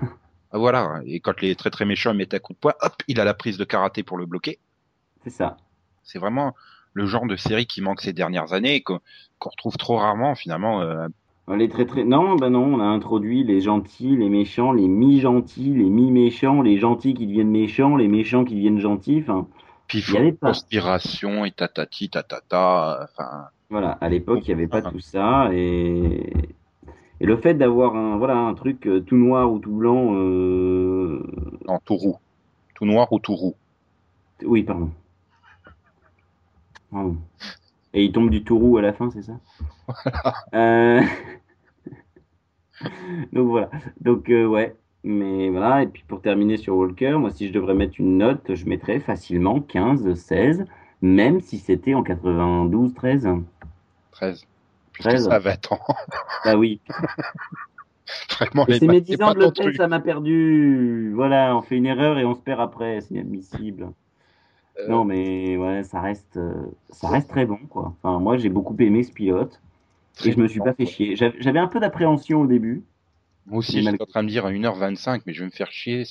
[0.53, 1.01] Ah, Voilà.
[1.07, 3.35] Et quand les très très méchants mettent un coup de poing, hop, il a la
[3.35, 4.59] prise de karaté pour le bloquer.
[5.25, 5.57] C'est ça.
[6.05, 6.55] C'est vraiment
[6.92, 9.01] le genre de série qui manque ces dernières années, et qu'on
[9.38, 10.83] qu'on retrouve trop rarement finalement.
[10.83, 11.09] euh,
[11.48, 12.05] Les très très.
[12.05, 16.78] Non, bah non, on a introduit les gentils, les méchants, les mi-gentils, les mi-méchants, les
[16.78, 19.20] gentils qui deviennent méchants, les méchants qui deviennent gentils.
[19.20, 19.46] Enfin,
[19.87, 20.48] puis Il y avait pas.
[20.48, 23.00] conspiration et tatati tatata.
[23.05, 25.50] Enfin, voilà, à l'époque, il n'y avait pas tout ça.
[25.52, 26.33] Et,
[27.20, 30.14] et le fait d'avoir un, voilà, un truc euh, tout noir ou tout blanc.
[30.14, 31.22] euh,
[31.66, 32.16] non, tout roux,
[32.74, 33.57] tout noir ou tout roux.
[34.44, 34.90] Oui, pardon.
[36.90, 37.16] Pardon.
[37.94, 39.38] Et il tombe du taureau à la fin, c'est ça
[40.55, 41.02] Euh,
[43.33, 43.70] Donc voilà.
[44.00, 44.74] Donc euh, ouais.
[45.05, 45.83] Mais voilà.
[45.83, 49.00] Et puis pour terminer sur Walker, moi si je devrais mettre une note, je mettrais
[49.00, 50.64] facilement 15, 16.
[51.02, 53.28] même si c'était en 92, 13.
[54.12, 54.46] 13.
[54.92, 55.24] Puisque 13.
[55.28, 55.81] ça a 20 ans.
[56.44, 56.81] Ah oui.
[58.38, 61.12] Vraiment, les c'est mes c'est 10 pas ans de l'hôtel, ça m'a perdu.
[61.14, 63.92] Voilà, on fait une erreur et on se perd après, c'est inadmissible.
[64.79, 66.55] Euh, Non, mais ouais, ça reste, euh,
[66.91, 67.95] ça reste très bon, quoi.
[68.03, 69.61] Enfin, moi, j'ai beaucoup aimé ce pilote
[70.25, 71.17] et je me suis pas fait chier.
[71.17, 72.83] J'avais un peu d'appréhension au début.
[73.47, 75.71] Moi aussi, j'étais malgré- en train de dire à 1h25, mais je vais me faire
[75.73, 76.05] chier.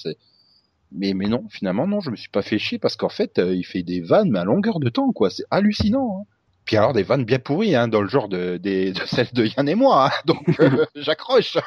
[0.92, 3.56] Mais, mais non, finalement, non, je me suis pas fait chier parce qu'en fait, euh,
[3.56, 5.30] il fait des vannes, mais à longueur de temps, quoi.
[5.30, 6.20] C'est hallucinant.
[6.22, 6.26] hein.
[6.66, 9.46] Puis alors, des vannes bien pourries, hein, dans le genre de, des, de celles de
[9.46, 10.08] Yann et moi.
[10.08, 10.12] hein.
[10.26, 11.58] Donc, euh, j'accroche.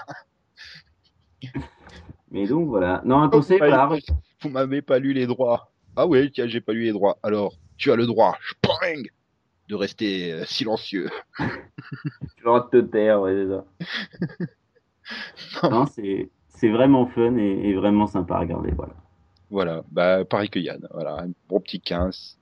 [2.31, 3.03] Mais donc, voilà.
[3.05, 3.61] Non, un conseil,
[4.43, 5.74] Vous m'avez pas lu les droits.
[5.97, 7.19] Ah ouais, tiens, j'ai pas lu les droits.
[7.23, 9.09] Alors, tu as le droit, spring,
[9.69, 11.09] de rester euh, silencieux.
[12.37, 13.65] Tu de te taire, ouais, c'est ça.
[15.71, 18.95] Non, c'est, c'est vraiment fun et, et vraiment sympa à regarder, voilà.
[19.51, 20.87] Voilà, bah pareil que Yann.
[20.93, 22.39] Voilà, un bon petit 15.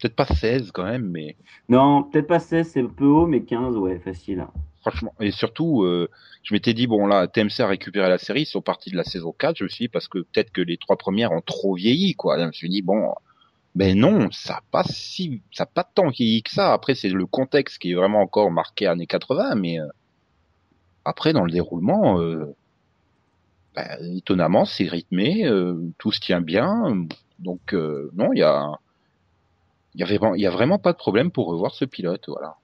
[0.00, 1.36] Peut-être pas 16 quand même, mais
[1.68, 4.46] Non, peut-être pas 16, c'est un peu haut, mais 15, ouais, facile.
[4.80, 5.14] Franchement.
[5.20, 6.08] Et surtout, euh,
[6.42, 9.04] je m'étais dit, bon là, TMC a récupéré la série, ils sont partis de la
[9.04, 11.74] saison 4, je me suis dit, parce que peut-être que les trois premières ont trop
[11.74, 12.38] vieilli, quoi.
[12.38, 13.12] Je me suis dit, bon,
[13.74, 16.72] ben non, ça a pas si, ça a pas tant vieilli que ça.
[16.72, 19.86] Après, c'est le contexte qui est vraiment encore marqué années 80, mais euh,
[21.04, 22.54] après, dans le déroulement, euh,
[23.74, 27.06] ben, étonnamment, c'est rythmé, euh, tout se tient bien.
[27.38, 28.78] Donc, euh, non, il y a,
[29.94, 32.56] il il y a vraiment pas de problème pour revoir ce pilote, voilà.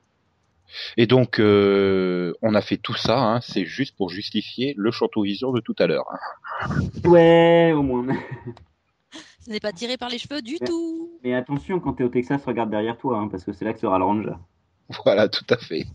[0.97, 5.23] Et donc, euh, on a fait tout ça, hein, c'est juste pour justifier le Château
[5.23, 6.07] Vision de tout à l'heure.
[6.11, 6.81] hein.
[7.05, 8.07] Ouais, au moins.
[9.41, 11.19] Ce n'est pas tiré par les cheveux du tout.
[11.23, 13.79] Mais attention, quand t'es au Texas, regarde derrière toi, hein, parce que c'est là que
[13.79, 14.35] sera le ranger.
[15.05, 15.87] Voilà, tout à fait.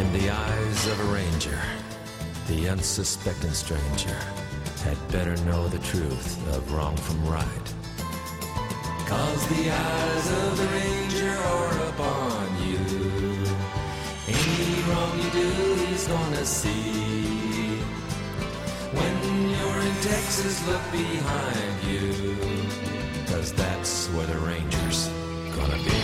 [0.00, 1.58] In the eyes of a ranger,
[2.48, 4.16] the unsuspecting stranger
[4.84, 7.66] had better know the truth of wrong from right.
[9.08, 12.82] Cause the eyes of the ranger are upon you.
[14.28, 15.50] Any wrong you do,
[15.86, 17.80] he's gonna see.
[18.98, 19.14] When
[19.54, 22.36] you're in Texas, look behind you.
[23.30, 25.08] Cause that's where the ranger's
[25.56, 26.00] gonna be.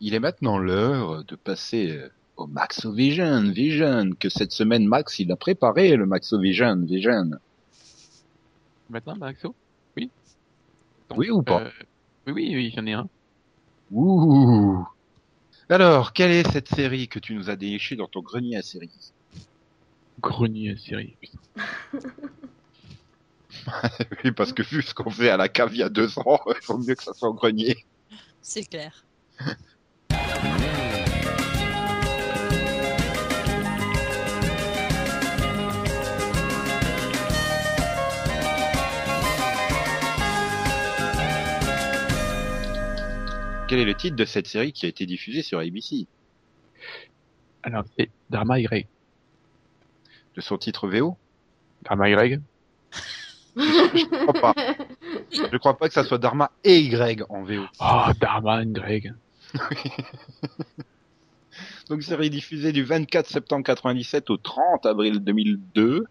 [0.00, 5.18] Il est maintenant l'heure de passer euh, au Maxo Vision, Vision, que cette semaine Max
[5.18, 7.30] il a préparé le Maxo Vision, Vision.
[8.90, 9.54] Maintenant, Maxo?
[9.96, 10.10] Oui
[11.08, 11.62] Donc, Oui ou pas?
[11.62, 11.70] euh,
[12.26, 13.08] Oui, oui, oui, j'en ai un.
[13.92, 14.86] Ouh.
[15.68, 18.90] Alors, quelle est cette série que tu nous as dénichée dans ton grenier à série?
[20.20, 21.16] Grenier à série.
[21.20, 21.38] putain.
[24.24, 26.40] Oui, parce que vu ce qu'on fait à la cave il y a deux ans,
[26.48, 27.76] il vaut mieux que ça soit au grenier.
[28.42, 29.04] C'est clair.
[43.66, 46.06] Quel est le titre de cette série qui a été diffusée sur ABC
[47.62, 48.86] Alors, c'est Dharma Y.
[50.36, 51.16] De son titre VO
[51.82, 52.40] Dharma Y
[53.56, 54.54] Je crois pas.
[55.30, 57.64] Je crois pas que ça soit Dharma et Y en VO.
[57.80, 59.14] Oh, Dharma Y.
[61.88, 66.04] Donc série diffusée du 24 septembre 97 au 30 avril 2002.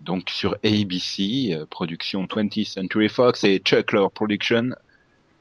[0.00, 4.74] Donc sur ABC, euh, production 20th Century Fox et Chuck Lorre Production.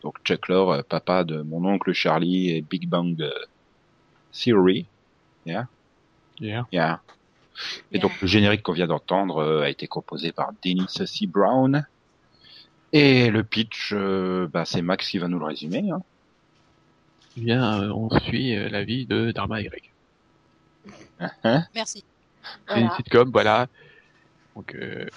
[0.05, 3.31] Donc Chuck Lorre, euh, papa de mon oncle Charlie et Big Bang euh,
[4.31, 4.85] Theory.
[5.47, 5.67] Yeah.
[6.39, 7.01] Yeah.
[7.91, 11.25] Et donc le générique qu'on vient d'entendre euh, a été composé par Dennis C.
[11.25, 11.87] Brown.
[12.93, 15.89] Et le pitch, euh, bah, c'est Max qui va nous le résumer.
[15.89, 16.03] Hein.
[17.37, 19.91] Eh bien, euh, on suit euh, la vie de Dharma Y.
[21.73, 22.03] Merci.
[22.69, 23.65] C'est une sitcom, voilà.
[24.55, 25.07] Donc, euh,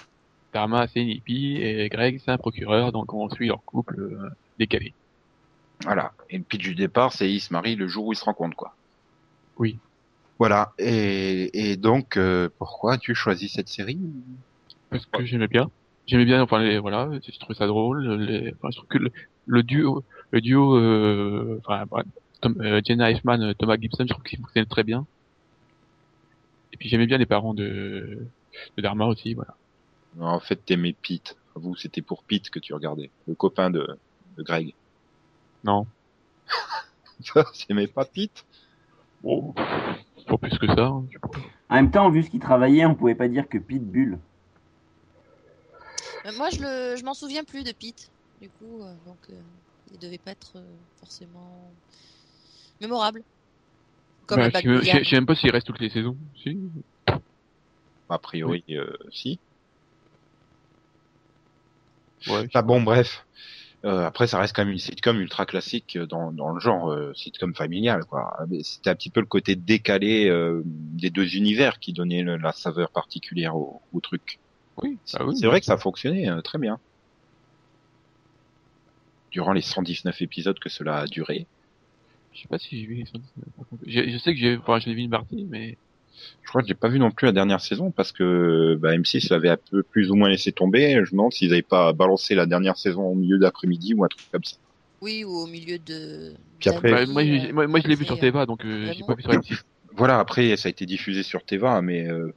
[0.51, 4.29] Dharma, c'est une hippie et Greg, c'est un procureur, donc on suit leur couple euh,
[4.59, 4.93] décalé.
[5.83, 6.11] Voilà.
[6.29, 8.57] Et le pitch du départ, c'est ils se marient le jour où ils se rencontrent,
[8.57, 8.75] quoi.
[9.57, 9.79] Oui.
[10.37, 10.73] Voilà.
[10.77, 13.99] Et, et donc, euh, pourquoi tu choisis cette série?
[14.89, 15.71] Parce que j'aimais bien.
[16.05, 18.07] J'aimais bien, enfin, les, voilà, je trouvais ça drôle.
[18.15, 19.11] Les, enfin, je trouve que le,
[19.45, 22.05] le duo, le duo, euh, enfin, voilà,
[22.41, 25.05] Tom, euh, Jenna Eastman, euh, Thomas Gibson, je trouve qu'ils fonctionnent très bien.
[26.73, 28.25] Et puis j'aimais bien les parents de,
[28.77, 29.55] de Dharma aussi, voilà.
[30.17, 31.37] Non, En fait, t'aimais Pete.
[31.55, 33.97] Vous, c'était pour Pete que tu regardais, le copain de
[34.43, 34.73] Greg.
[35.63, 35.85] Non.
[37.67, 38.45] T'aimais pas Pete
[39.21, 40.85] Bon, pas plus que ça.
[40.85, 41.19] hein, sais.
[41.69, 44.17] En même temps, vu ce qu'il travaillait, on pouvait pas dire que Pitbull.
[46.25, 48.09] Euh, Moi, je le, je m'en souviens plus de Pete.
[48.41, 49.33] Du coup, euh, donc, euh,
[49.91, 50.63] il devait pas être euh,
[50.99, 51.69] forcément
[52.79, 53.23] mémorable.
[54.25, 56.15] Comme Bah, je, de je, sais même pas s'il reste toutes les saisons.
[56.41, 56.57] Si.
[58.09, 59.39] A priori, euh, si.
[62.27, 62.45] Ouais.
[62.45, 63.25] Enfin bon, bref.
[63.85, 67.13] Euh, après, ça reste quand même une sitcom ultra classique dans, dans le genre euh,
[67.13, 68.37] sitcom familial, quoi.
[68.49, 72.35] Mais C'était un petit peu le côté décalé euh, des deux univers qui donnait le-
[72.37, 74.39] la saveur particulière au, au truc.
[74.83, 75.35] Oui, bah oui.
[75.37, 76.79] C'est vrai que ça fonctionnait euh, très bien.
[79.31, 81.47] Durant les 119 épisodes que cela a duré.
[82.31, 83.83] Je sais pas si j'ai vu les 119, par contre.
[83.87, 85.77] J'ai- Je sais que j'ai, enfin, j'ai vu une partie, mais
[86.43, 89.29] Je crois que j'ai pas vu non plus la dernière saison parce que bah, M6
[89.29, 90.93] l'avait un peu plus ou moins laissé tomber.
[90.93, 94.07] Je me demande s'ils avaient pas balancé la dernière saison au milieu d'après-midi ou un
[94.07, 94.57] truc comme ça.
[95.01, 96.33] Oui, ou au milieu de.
[96.59, 98.91] Puis après- bah, moi, euh, moi, moi, je l'ai vu sur euh, Teva, donc euh,
[98.93, 99.61] j'ai pas vu sur M6.
[99.93, 102.33] Voilà, après ça a été diffusé sur Teva, mais euh,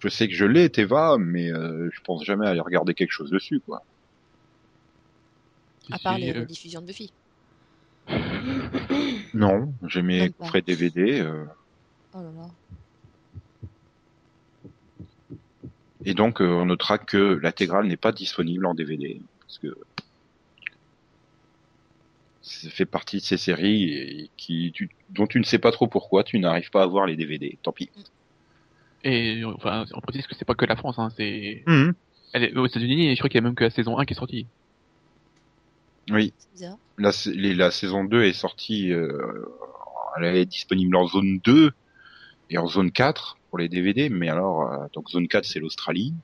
[0.00, 3.30] je sais que je l'ai Teva, mais euh, je pense jamais aller regarder quelque chose
[3.30, 3.82] dessus, quoi.
[5.90, 7.12] À part les euh, diffusions de Buffy.
[9.34, 11.20] Non, j'ai mes coffrets DVD.
[11.20, 11.44] euh,
[12.14, 12.48] Oh là là.
[16.04, 19.20] et donc, euh, on notera que l'intégrale n'est pas disponible en DVD.
[19.40, 19.76] Parce que
[22.42, 25.86] ça fait partie de ces séries et qui, tu- dont tu ne sais pas trop
[25.86, 27.58] pourquoi tu n'arrives pas à voir les DVD.
[27.62, 27.90] Tant pis.
[29.04, 31.62] Et enfin, on précise que c'est pas que la France, hein, c'est.
[31.66, 31.94] Mhm.
[32.32, 34.04] Elle est aux États-Unis, et je crois qu'il y a même que la saison 1
[34.04, 34.46] qui est sortie.
[36.10, 36.32] Oui,
[36.96, 39.44] la, la saison 2 est sortie, euh,
[40.16, 41.72] elle est disponible en zone 2
[42.50, 46.14] et en zone 4 pour les DVD, mais alors, euh, donc zone 4 c'est l'Australie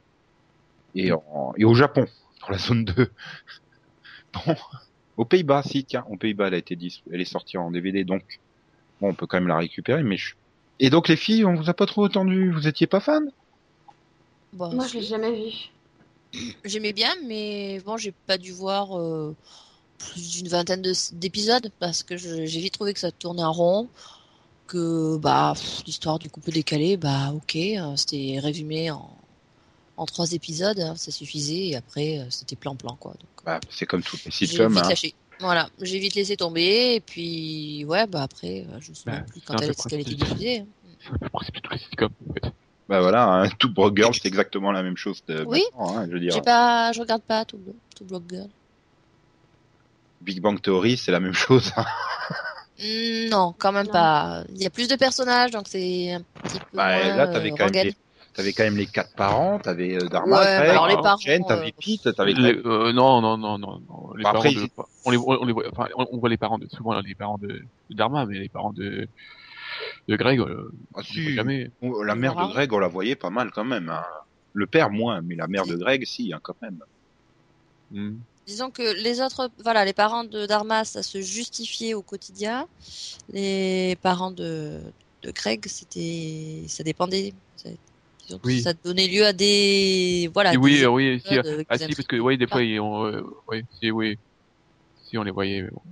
[0.94, 2.06] et, en, et au Japon
[2.40, 3.12] pour la zone 2.
[4.34, 4.56] Bon,
[5.16, 6.76] aux Pays-Bas, si, tiens, aux Pays-Bas elle a été
[7.12, 8.22] elle est sortie en DVD, donc
[9.00, 10.34] bon, on peut quand même la récupérer, mais je...
[10.80, 13.24] Et donc les filles, on vous a pas trop entendu, vous étiez pas fan?
[14.52, 15.52] Bon, Moi, je l'ai jamais vu.
[16.64, 19.37] J'aimais bien, mais bon, j'ai pas dû voir euh,
[19.98, 23.90] plus d'une vingtaine de- d'épisodes parce que j'ai vite trouvé que ça tournait en rond,
[24.66, 25.55] que bah
[25.87, 29.11] l'histoire du couple décalé, bah ok, euh, c'était résumé en,
[29.96, 33.12] en trois épisodes, hein, ça suffisait et après euh, c'était plan-plan quoi.
[33.12, 34.94] Donc bah, C'est comme toutes les j'ai sitcoms, vite hein.
[35.40, 39.27] Voilà, j'ai vite laissé tomber et puis ouais, bah après, euh, je me souviens Bah,
[39.29, 40.59] plus quand elle, qu'elle était diffusée.
[40.61, 40.66] hein.
[41.42, 42.53] C'est toutes les sitcoms, en fait.
[42.88, 45.64] Bah voilà, hein, tout Broke Girl c'est exactement la même chose de Oui.
[45.79, 46.35] hein, je veux dire.
[46.35, 47.59] J'ai pas, je regarde pas tout,
[47.96, 48.48] tout Girl.
[50.20, 51.72] Big Bang Theory c'est la même chose.
[52.78, 53.92] Hmm, Non, quand même Non.
[53.92, 54.44] pas.
[54.50, 57.48] Il y a plus de personnages, donc c'est un petit peu Bah, moins là, t'avais
[57.50, 57.87] euh, quand, même rengaine.
[57.87, 57.94] les-
[58.34, 61.44] t'avais quand même les quatre parents, t'avais euh, Dharma, Ouais, Greg, alors les Jen, parents,
[61.48, 64.12] t'avais euh, Pete, t'avais euh, non, non, non, non, non.
[64.16, 64.68] Les Bah, parents après, de, ils-
[65.04, 67.38] on les, on les voit, enfin, on, on voit les parents de, souvent les parents
[67.38, 69.06] de, de Dharma, mais les parents de,
[70.08, 71.70] de Greg, euh, Ah, si, jamais.
[71.80, 72.52] la mère de.
[72.52, 73.88] Greg, on la voyait pas mal quand même.
[73.88, 74.02] hein.
[74.52, 76.78] Le père moins, mais la mère de Greg, si, hein, quand même.
[77.90, 78.16] Hmm.
[78.46, 82.66] Disons que les autres, voilà, les parents de Dharma, ça se justifiait au quotidien.
[83.28, 84.83] Les parents de,
[85.22, 87.33] de Greg, c'était, ça dépendait.
[87.57, 87.70] Ça-
[88.26, 88.61] disons que Oui.
[88.61, 90.54] Ça donnait lieu à des, voilà.
[90.57, 93.22] Oui, euh, oui, si, euh, ah si, parce que, oui, des fois, ils ont, euh,
[93.48, 94.18] oui, si, oui,
[95.07, 95.83] si, on les voyait, mais bon.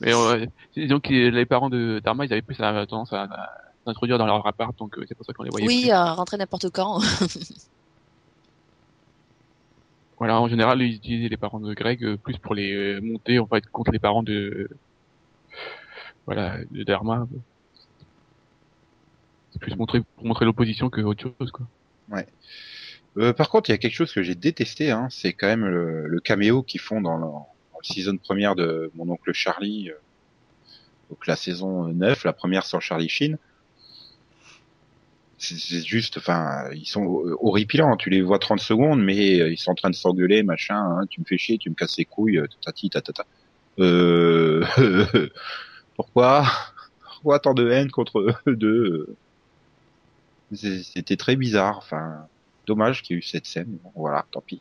[0.00, 0.46] Mais, euh,
[0.86, 3.48] donc, euh, les parents de Dharma, ils avaient plus la tendance à, à
[3.84, 5.90] s'introduire dans leur appart, donc euh, c'est pour ça qu'on les voyait Oui, plus.
[5.90, 7.00] à rentrer n'importe quand.
[10.18, 13.38] Voilà, en général, ils utilisaient les parents de Greg euh, plus pour les euh, monter,
[13.38, 14.68] en fait, contre les parents de,
[16.26, 17.26] voilà, de Dharma.
[19.52, 21.66] C'est plus montrer, pour montrer l'opposition que autre chose, quoi.
[23.16, 25.66] Euh, par contre, il y a quelque chose que j'ai détesté, hein, c'est quand même
[25.66, 29.90] le, le caméo qu'ils font dans, la saison première de mon oncle Charlie.
[29.90, 29.94] euh,
[31.10, 33.38] donc la saison 9, la première sur Charlie Sheen.
[35.38, 37.04] C'est juste, enfin, ils sont
[37.40, 37.96] horripilants.
[37.96, 40.76] Tu les vois 30 secondes, mais euh, ils sont en train de s'engueuler, machin.
[40.76, 43.24] hein, tu me fais chier, tu me casses les couilles, euh, tatati, tatata.
[43.78, 44.64] Euh...
[45.96, 46.44] Pourquoi?
[47.02, 49.16] Pourquoi tant de haine contre eux deux
[50.52, 51.78] C'était très bizarre.
[51.78, 52.26] Enfin,
[52.66, 53.78] dommage qu'il y ait eu cette scène.
[53.82, 54.60] Bon, voilà, tant pis.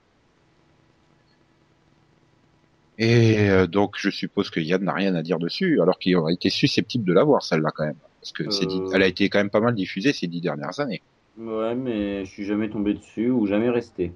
[2.97, 6.33] Et euh, donc, je suppose que Yann n'a rien à dire dessus, alors qu'il aurait
[6.33, 7.97] été susceptible de la voir, celle-là, quand même.
[8.33, 8.89] Parce que Euh.
[8.93, 11.01] elle a été quand même pas mal diffusée ces dix dernières années.
[11.37, 14.11] Ouais, mais je suis jamais tombé dessus ou jamais resté.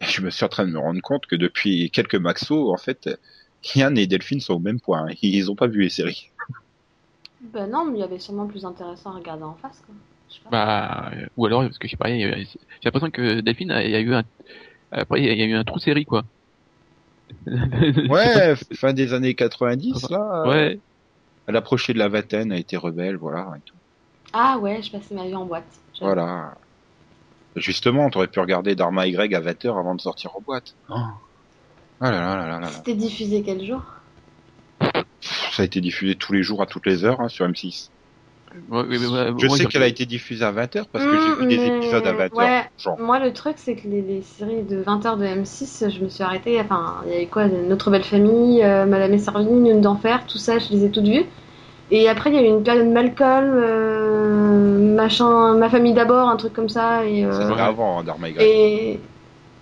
[0.00, 3.08] Je me suis en train de me rendre compte que depuis quelques maxos, en fait,
[3.74, 5.06] Yann et Delphine sont au même point.
[5.22, 6.30] Ils ont pas vu les séries.
[7.40, 9.82] Ben non, mais il y avait sûrement plus intéressant à regarder en face.
[9.84, 9.94] Quoi.
[10.50, 12.46] Bah, euh, ou alors, parce que je sais pas, j'ai
[12.84, 14.22] l'impression que Delphine, il y a eu un,
[14.90, 16.22] après, il y a- il y a eu un trou série, quoi.
[17.46, 20.48] Ouais, fin des années 90, là.
[20.48, 20.78] Ouais.
[21.46, 23.52] Elle approchait de la vingtaine, a été rebelle, voilà.
[23.56, 23.74] Et tout.
[24.32, 25.64] Ah ouais, je passais ma vie en boîte.
[26.00, 26.54] Voilà.
[27.56, 30.74] Justement, t'aurais pu regarder Dharma Y à 20h avant de sortir en boîte.
[30.88, 30.94] Oh.
[32.00, 32.68] Ah là là là là là là.
[32.68, 33.82] C'était diffusé quel jour?
[35.20, 37.90] Ça a été diffusé tous les jours à toutes les heures hein, sur M6.
[38.68, 41.30] Ouais, ouais, ouais, ouais, Je sais qu'elle a été diffusée à 20h parce que j'ai
[41.30, 42.52] Mmh, vu des épisodes à 20h.
[42.56, 42.68] ouais.
[42.76, 46.08] Genre, Moi, le truc, c'est que les, les séries de 20h de M6, je me
[46.10, 46.60] suis arrêtée.
[46.60, 47.46] Enfin, il y avait quoi?
[47.48, 51.06] Notre Belle Famille, euh, Madame et Servigne, Une d'Enfer, tout ça, je les ai toutes
[51.08, 51.24] vues.
[51.90, 56.36] Et après, il y a eu une période Malcolm, euh, machin, Ma Famille d'abord, un
[56.36, 57.04] truc comme ça.
[57.06, 58.04] Et, euh, c'était avant hein,
[58.38, 59.00] et,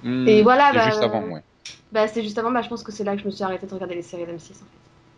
[0.02, 0.40] Hmm.
[0.40, 1.42] et voilà, C'est bah, juste avant, ouais.
[1.92, 3.66] bah, c'est juste avant, bah, je pense que c'est là que je me suis arrêtée
[3.66, 4.56] de regarder les séries d'M6.
[4.62, 4.70] En fait.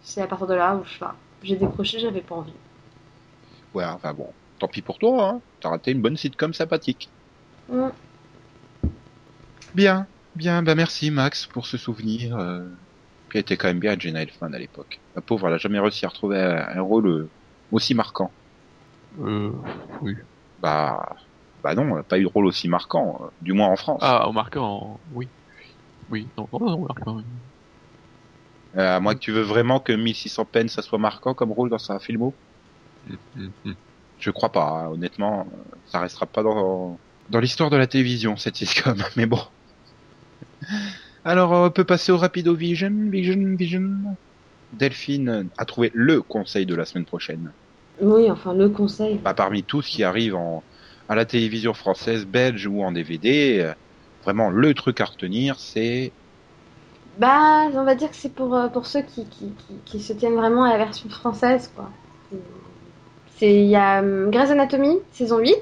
[0.03, 2.53] C'est à partir de là où je sais pas, j'ai décroché, j'avais pas envie.
[3.75, 4.33] Ouais, enfin bon.
[4.59, 5.41] Tant pis pour toi, hein.
[5.61, 7.09] T'as raté une bonne sitcom sympathique.
[7.69, 7.89] Mm.
[9.75, 12.37] Bien, bien, bah merci Max pour ce souvenir.
[12.37, 12.69] Euh,
[13.31, 15.01] qui était quand même bien Jenna Elfman à l'époque.
[15.17, 17.31] La pauvre, elle a jamais réussi à retrouver un, un rôle euh,
[17.71, 18.31] aussi marquant.
[19.21, 19.51] Euh,
[20.03, 20.15] oui.
[20.59, 21.17] Bah,
[21.63, 24.01] bah non, elle a pas eu de rôle aussi marquant, euh, du moins en France.
[24.03, 25.29] Ah, au marquant, oui.
[26.11, 27.17] Oui, non, non, non, marquant.
[27.17, 27.25] oui.
[28.77, 31.71] Euh, à moins que tu veux vraiment que 1600 peines, ça soit marquant comme rôle
[31.71, 32.35] dans sa filmo?
[34.19, 35.47] Je crois pas, hein, honnêtement.
[35.87, 39.41] Ça restera pas dans, dans l'histoire de la télévision, cette sitcom, mais bon.
[41.25, 44.17] Alors, on peut passer au Rapido Vision, Vision, Vision.
[44.73, 47.55] Delphine a trouvé le conseil de la semaine prochaine.
[48.01, 49.19] Oui, enfin, le conseil.
[49.23, 50.65] Bah, parmi tout ce qui arrive en,
[51.09, 53.75] à la télévision française, belge ou en DVD,
[54.25, 56.15] vraiment le truc à retenir, c'est
[57.17, 60.13] Bah, on va dire que c'est pour, euh, pour ceux qui, qui, qui, qui se
[60.13, 61.99] tiennent vraiment à la version française, quoi.
[63.43, 65.57] C'est, il y a hum, Grey's Anatomy, saison 8,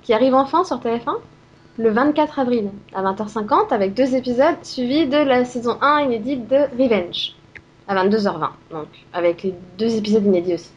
[0.00, 1.18] qui arrive enfin sur TF1,
[1.76, 6.56] le 24 avril, à 20h50, avec deux épisodes suivis de la saison 1 inédite de
[6.82, 7.34] Revenge,
[7.86, 10.70] à 22h20, donc, avec les deux épisodes inédits aussi.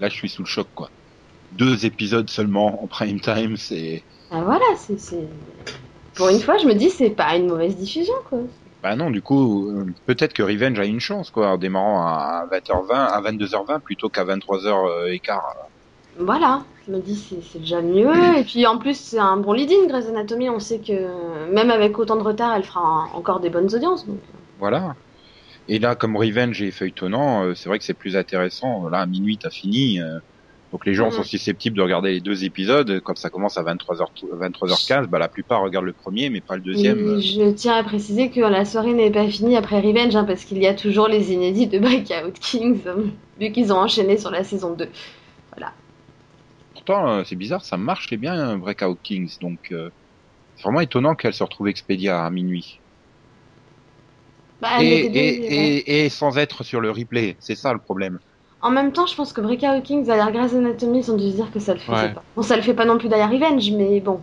[0.00, 0.88] là, je suis sous le choc, quoi.
[1.58, 5.28] Deux épisodes seulement en prime time, c'est Ah voilà, c'est, c'est...
[6.14, 8.38] Pour une fois, je me dis, c'est pas une mauvaise diffusion, quoi.
[8.82, 12.46] Bah non, du coup, euh, peut-être que Revenge a une chance, quoi, en démarrant à
[12.50, 15.38] 20h20, à 22h20 plutôt qu'à 23h15.
[16.18, 18.12] Voilà, je me dis c'est c'est déjà mieux.
[18.38, 20.50] Et puis en plus, c'est un bon lead-in, Grey's Anatomy.
[20.50, 24.06] On sait que même avec autant de retard, elle fera encore des bonnes audiences.
[24.06, 24.18] Donc.
[24.58, 24.94] Voilà.
[25.68, 28.88] Et là, comme Revenge est feuilletonnant, euh, c'est vrai que c'est plus intéressant.
[28.88, 30.00] Là, à minuit, t'as fini.
[30.00, 30.18] euh,
[30.72, 31.12] donc les gens Mhm.
[31.12, 33.00] sont susceptibles de regarder les deux épisodes.
[33.04, 36.62] Quand ça commence à 23h, 23h15, bah la plupart regardent le premier, mais pas le
[36.62, 37.20] deuxième.
[37.20, 40.58] Je tiens à préciser que la soirée n'est pas finie après Revenge, hein, parce qu'il
[40.58, 42.80] y a toujours les inédits de Breakout Kings,
[43.40, 44.88] vu qu'ils ont enchaîné sur la saison 2.
[46.84, 49.36] Pourtant, euh, c'est bizarre, ça marchait bien Breakout Kings.
[49.40, 49.90] Donc, euh,
[50.56, 52.82] c'est vraiment étonnant qu'elle se retrouve Expedia à minuit.
[54.60, 57.36] Bah, Et, sans être sur le replay.
[57.40, 58.18] C'est ça le problème.
[58.60, 61.34] En même temps, je pense que Breakout Kings, derrière Grey's Anatomy, ils ont dû se
[61.36, 62.14] dire que ça le faisait Ouais.
[62.14, 62.22] pas.
[62.34, 64.20] Bon, ça le fait pas non plus derrière Revenge, mais bon.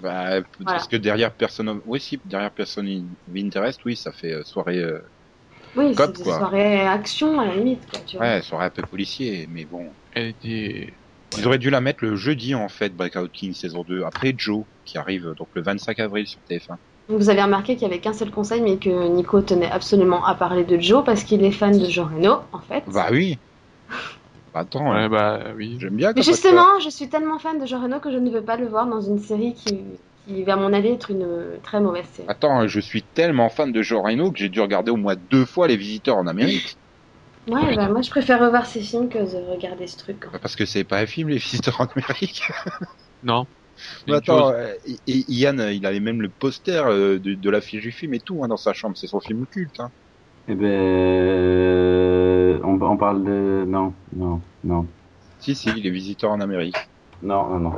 [0.00, 2.88] Bah, parce que derrière personne, oui, si, derrière personne
[3.36, 5.00] interest, oui, ça fait euh, soirée, euh,
[5.76, 8.26] Oui, Cop, c'est soirées action à la limite, quoi, tu vois.
[8.26, 9.96] ouais, soirée un peu policier, mais bon.
[10.12, 10.97] Elle était...
[11.36, 14.64] Ils auraient dû la mettre le jeudi, en fait, Breakout King saison 2, après Joe,
[14.84, 16.68] qui arrive donc le 25 avril sur TF1.
[17.08, 20.24] Donc, Vous avez remarqué qu'il y avait qu'un seul conseil, mais que Nico tenait absolument
[20.26, 22.82] à parler de Joe parce qu'il est fan de Jean Reno, en fait.
[22.86, 23.38] Bah oui.
[24.54, 25.76] Bah, attends, Ouais, hein, bah oui.
[25.80, 28.42] j'aime bien Mais justement, je suis tellement fan de Jean Reno que je ne veux
[28.42, 29.78] pas le voir dans une série qui,
[30.26, 31.26] qui à mon avis, être une
[31.62, 32.28] très mauvaise série.
[32.28, 35.44] Attends, je suis tellement fan de Joe Reno que j'ai dû regarder au moins deux
[35.44, 36.76] fois Les Visiteurs en Amérique.
[37.48, 40.24] Ouais, bah moi je préfère revoir ces films que de regarder ce truc.
[40.40, 42.42] Parce que c'est pas un film, Les Visiteurs en Amérique.
[43.22, 43.46] Non.
[44.06, 44.52] Mais Une attends, chose.
[44.54, 48.14] euh, et- et Ian, il avait même le poster euh, de, de l'affiche du film
[48.14, 48.96] et tout hein, dans sa chambre.
[48.96, 49.80] C'est son film culte.
[49.80, 49.92] Hein.
[50.48, 53.64] Eh ben, euh, on, on parle de...
[53.68, 54.88] Non, non, non,
[55.38, 56.76] Si, si, Les Visiteurs en Amérique.
[57.22, 57.76] non, non, non.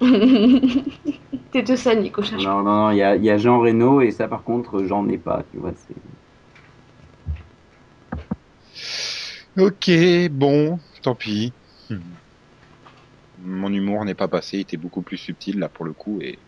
[1.52, 2.44] T'es tout seul, Nico, cherche.
[2.44, 4.84] Non, non, non, il y a, il y a Jean Reno et ça, par contre,
[4.84, 5.74] j'en ai pas, tu vois.
[5.74, 5.94] c'est-
[9.56, 9.90] Ok,
[10.30, 11.54] bon, tant pis.
[11.88, 12.00] Hmm.
[13.38, 16.38] Mon humour n'est pas passé, il était beaucoup plus subtil là pour le coup et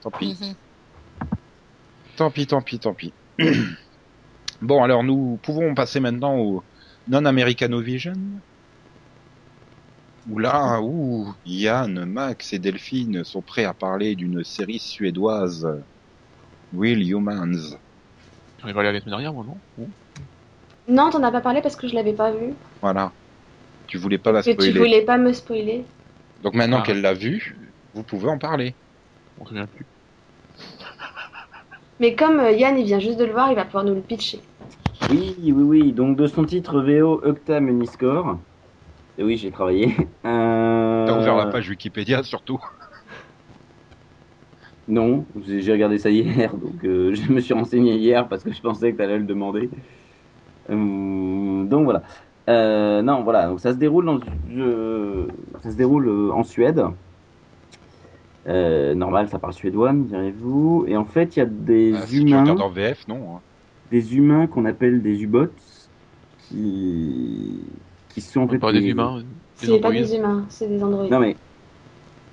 [0.00, 0.54] tant pis, Mhm.
[2.16, 3.14] tant pis, tant pis, tant pis.
[4.60, 6.64] bon, alors nous pouvons passer maintenant au
[7.08, 8.14] non-Americanovision.
[10.28, 15.66] Où là, où Yann, Max et Delphine sont prêts à parler d'une série suédoise,
[16.72, 17.78] Real Humans.
[18.58, 19.44] J'en ai parlé la semaine dernière, moi,
[19.76, 19.92] non
[20.88, 22.54] Non, t'en as pas parlé parce que je l'avais pas vu.
[22.80, 23.12] Voilà.
[23.86, 24.78] Tu voulais pas la Que tu spoiler.
[24.78, 25.84] voulais pas me spoiler.
[26.42, 26.86] Donc maintenant Ah.
[26.86, 27.56] qu'elle l'a vue,
[27.94, 28.74] vous pouvez en parler.
[29.40, 29.84] On se souvient plus.
[31.98, 34.00] Mais comme euh, Yann il vient juste de le voir, il va pouvoir nous le
[34.00, 34.40] pitcher.
[35.10, 35.92] Oui, oui, oui.
[35.92, 38.38] Donc, de son titre VO Octa Meniscore.
[39.18, 39.94] Et oui, j'ai travaillé.
[40.26, 41.06] Euh...
[41.06, 42.60] T'as ouvert la page Wikipédia surtout.
[44.88, 48.60] Non, j'ai regardé ça hier, donc euh, je me suis renseigné hier parce que je
[48.60, 49.68] pensais que tu allais le demander.
[50.70, 52.02] Euh, donc voilà.
[52.48, 55.26] Euh, non, voilà, donc ça se déroule dans, je-
[55.62, 56.84] ça se déroule euh, en Suède.
[58.46, 60.84] Euh, normal, ça parle suédois, me direz-vous.
[60.86, 63.36] Et en fait, il y a des Ah, si tu humains, regardes en VF, non.
[63.36, 63.40] hein.
[63.90, 65.46] des humains qu'on appelle des U-bots,
[66.48, 67.60] qui,
[68.10, 69.18] qui sont en fait Pas des- des humains,
[69.60, 71.10] des C'est pas des humains, c'est des androïdes.
[71.12, 71.34] Non mais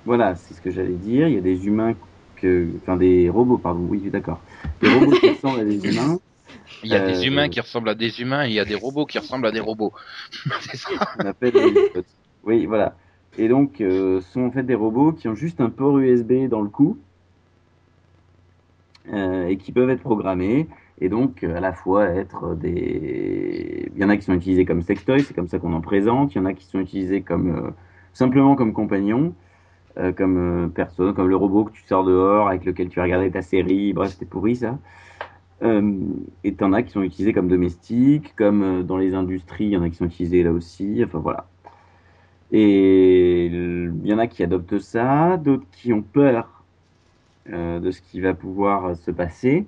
[0.04, 1.28] voilà, c'est ce que j'allais dire.
[1.28, 1.94] Il y a des humains
[2.36, 3.86] que, enfin des robots, pardon.
[3.88, 4.38] Oui, d'accord.
[4.80, 6.18] Des robots qui ressemblent à des humains.
[6.84, 8.64] Il y a Euh, des humains qui ressemblent à des humains et il y a
[8.64, 9.92] des robots qui ressemblent à des robots.
[10.60, 10.90] C'est ça.
[11.18, 12.04] On appelle U-bots.
[12.44, 12.96] Oui, voilà.
[13.36, 16.48] Et donc, euh, ce sont en fait des robots qui ont juste un port USB
[16.48, 16.98] dans le cou
[19.12, 20.68] euh, et qui peuvent être programmés
[21.00, 23.90] et donc euh, à la fois être des.
[23.94, 26.34] Il y en a qui sont utilisés comme sextoy, c'est comme ça qu'on en présente.
[26.34, 27.70] Il y en a qui sont utilisés comme euh,
[28.12, 29.34] simplement comme compagnons,
[29.98, 33.04] euh, comme euh, personne, comme le robot que tu sors dehors avec lequel tu vas
[33.04, 33.92] regarder ta série.
[33.92, 34.78] Bref, c'était pourri ça.
[35.62, 35.98] Euh,
[36.42, 39.76] et t'en as qui sont utilisés comme domestiques, comme euh, dans les industries, il y
[39.76, 41.02] en a qui sont utilisés là aussi.
[41.04, 41.46] Enfin voilà.
[42.52, 46.64] Et il y en a qui adoptent ça, d'autres qui ont peur
[47.52, 49.66] euh, de ce qui va pouvoir se passer,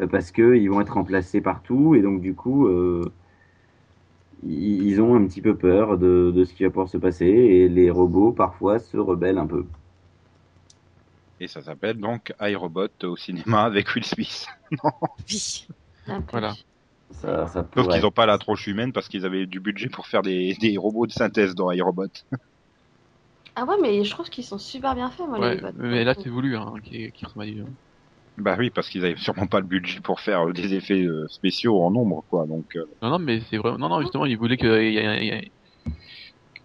[0.00, 2.68] euh, parce qu'ils vont être remplacés partout, et donc du coup,
[4.44, 7.90] ils ont un petit peu peur de ce qui va pouvoir se passer, et les
[7.90, 9.66] robots parfois se rebellent un peu.
[11.42, 14.46] Et ça s'appelle donc iRobot au cinéma avec Will Smith.
[15.28, 15.66] Oui.
[16.06, 16.28] Un peu.
[16.32, 16.54] Voilà.
[17.10, 17.96] Ça, ça Sauf pourrait.
[17.96, 20.76] qu'ils n'ont pas la tronche humaine parce qu'ils avaient du budget pour faire des, des
[20.78, 22.06] robots de synthèse dans iRobot.
[23.54, 25.68] Ah ouais, mais je trouve qu'ils sont super bien faits, moi, Ouais, les bots.
[25.78, 27.26] mais là c'est voulu, hein, qui, qui.
[28.38, 31.26] Bah oui, parce qu'ils avaient sûrement pas le budget pour faire euh, des effets euh,
[31.28, 32.46] spéciaux en nombre, quoi.
[32.46, 33.76] Donc, euh, Non, non, mais c'est vraiment.
[33.78, 35.52] Non, non, justement, il voulait qu'il y ait, il y ait-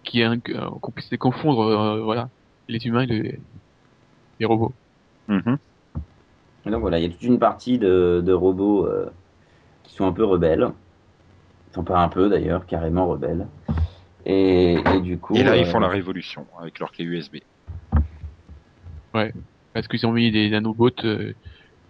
[0.04, 2.30] qu'il y ait un- qu'on puisse confondre, euh, voilà,
[2.68, 3.40] les humains et les,
[4.40, 4.72] les robots.
[5.28, 5.58] mhm.
[6.66, 9.10] Et donc voilà, il y a toute une partie de, de robots euh,
[9.84, 10.68] qui sont un peu rebelles.
[11.70, 13.46] Ils sont pas un peu d'ailleurs, carrément rebelles.
[14.26, 15.34] Et, et du coup.
[15.34, 17.36] et là, ils euh, font la révolution avec leur clé USB.
[19.72, 21.32] Parce qu'ils ont mis des nanobots euh,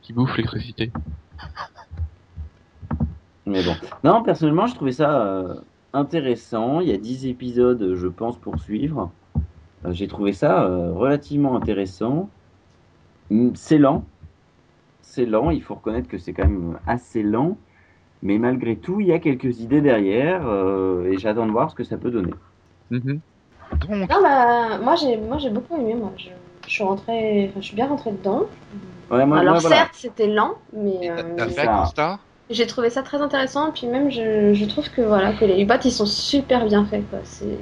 [0.03, 0.91] qui bouffent l'électricité.
[3.47, 3.75] Mais bon.
[4.05, 5.55] Non, personnellement, je trouvais ça euh,
[5.93, 6.81] intéressant.
[6.81, 9.11] Il y a 10 épisodes, je pense, pour suivre.
[9.91, 12.29] J'ai trouvé ça euh, relativement intéressant.
[13.31, 14.05] Mm, C'est lent.
[15.03, 15.51] C'est lent.
[15.51, 17.57] Il faut reconnaître que c'est quand même assez lent.
[18.23, 20.47] Mais malgré tout, il y a quelques idées derrière.
[20.47, 22.33] euh, et j'attends de voir ce que ça peut donner.
[22.91, 23.21] Mhm.
[23.89, 26.13] Donc, Non, bah, moi, j'ai, moi, j'ai beaucoup aimé, moi.
[26.17, 26.29] Je,
[26.67, 28.47] je suis rentrée, enfin, je suis bien rentrée dedans.
[29.11, 29.77] Ouais, moi, Alors, moi, voilà.
[29.77, 32.19] certes, c'était lent, mais euh, ça.
[32.51, 33.71] j'ai trouvé ça très intéressant.
[33.73, 37.09] Puis même, je, je trouve que, voilà, que les bots, ils sont super bien faits,
[37.09, 37.21] quoi.
[37.25, 37.57] C'est...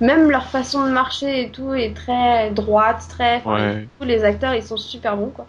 [0.00, 3.42] Même leur façon de marcher et tout est très droite, très...
[3.44, 3.88] Ouais.
[3.98, 5.46] tous les acteurs, ils sont super bons, quoi.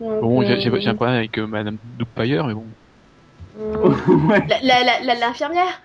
[0.00, 2.66] Donc, Bon, j'ai euh, j'ai- j'ai un problème avec euh, Madame Doubtfire, mais bon.
[3.58, 3.88] euh,
[4.28, 4.46] Ouais.
[4.48, 5.80] la- la- la- la- L'infirmière,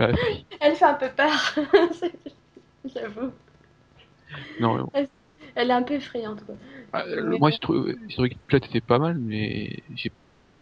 [0.00, 0.12] Euh,
[0.60, 1.54] elle fait un peu peur.
[2.94, 3.32] J'avoue.
[4.60, 5.08] non, mais bon.
[5.54, 6.54] Elle est un peu effrayante, quoi.
[6.92, 7.50] Ah, Mais moi, bon.
[7.50, 10.12] j'ai trouvé, j'ai trouvé que Plot était pas mal, mais j'ai,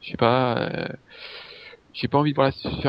[0.00, 0.86] je pas, euh,
[1.92, 2.82] j'ai pas envie de voir la suite.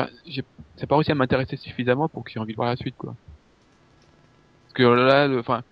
[0.78, 3.14] Ça pas réussi à m'intéresser suffisamment pour que j'ai envie de voir la suite, quoi.
[4.76, 5.62] Que là, enfin,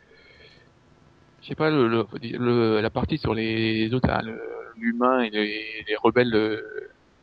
[1.41, 4.41] je sais pas, le, le, le- la partie sur les autres, le-
[4.77, 6.61] l'humain et les, les rebelles euh,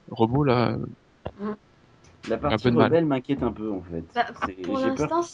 [0.10, 0.78] robots, là,
[2.26, 4.08] La partie rebelle m'inquiète un peu, en fait.
[4.16, 4.26] Bah,
[4.64, 5.30] pour j'ai peur l'instant,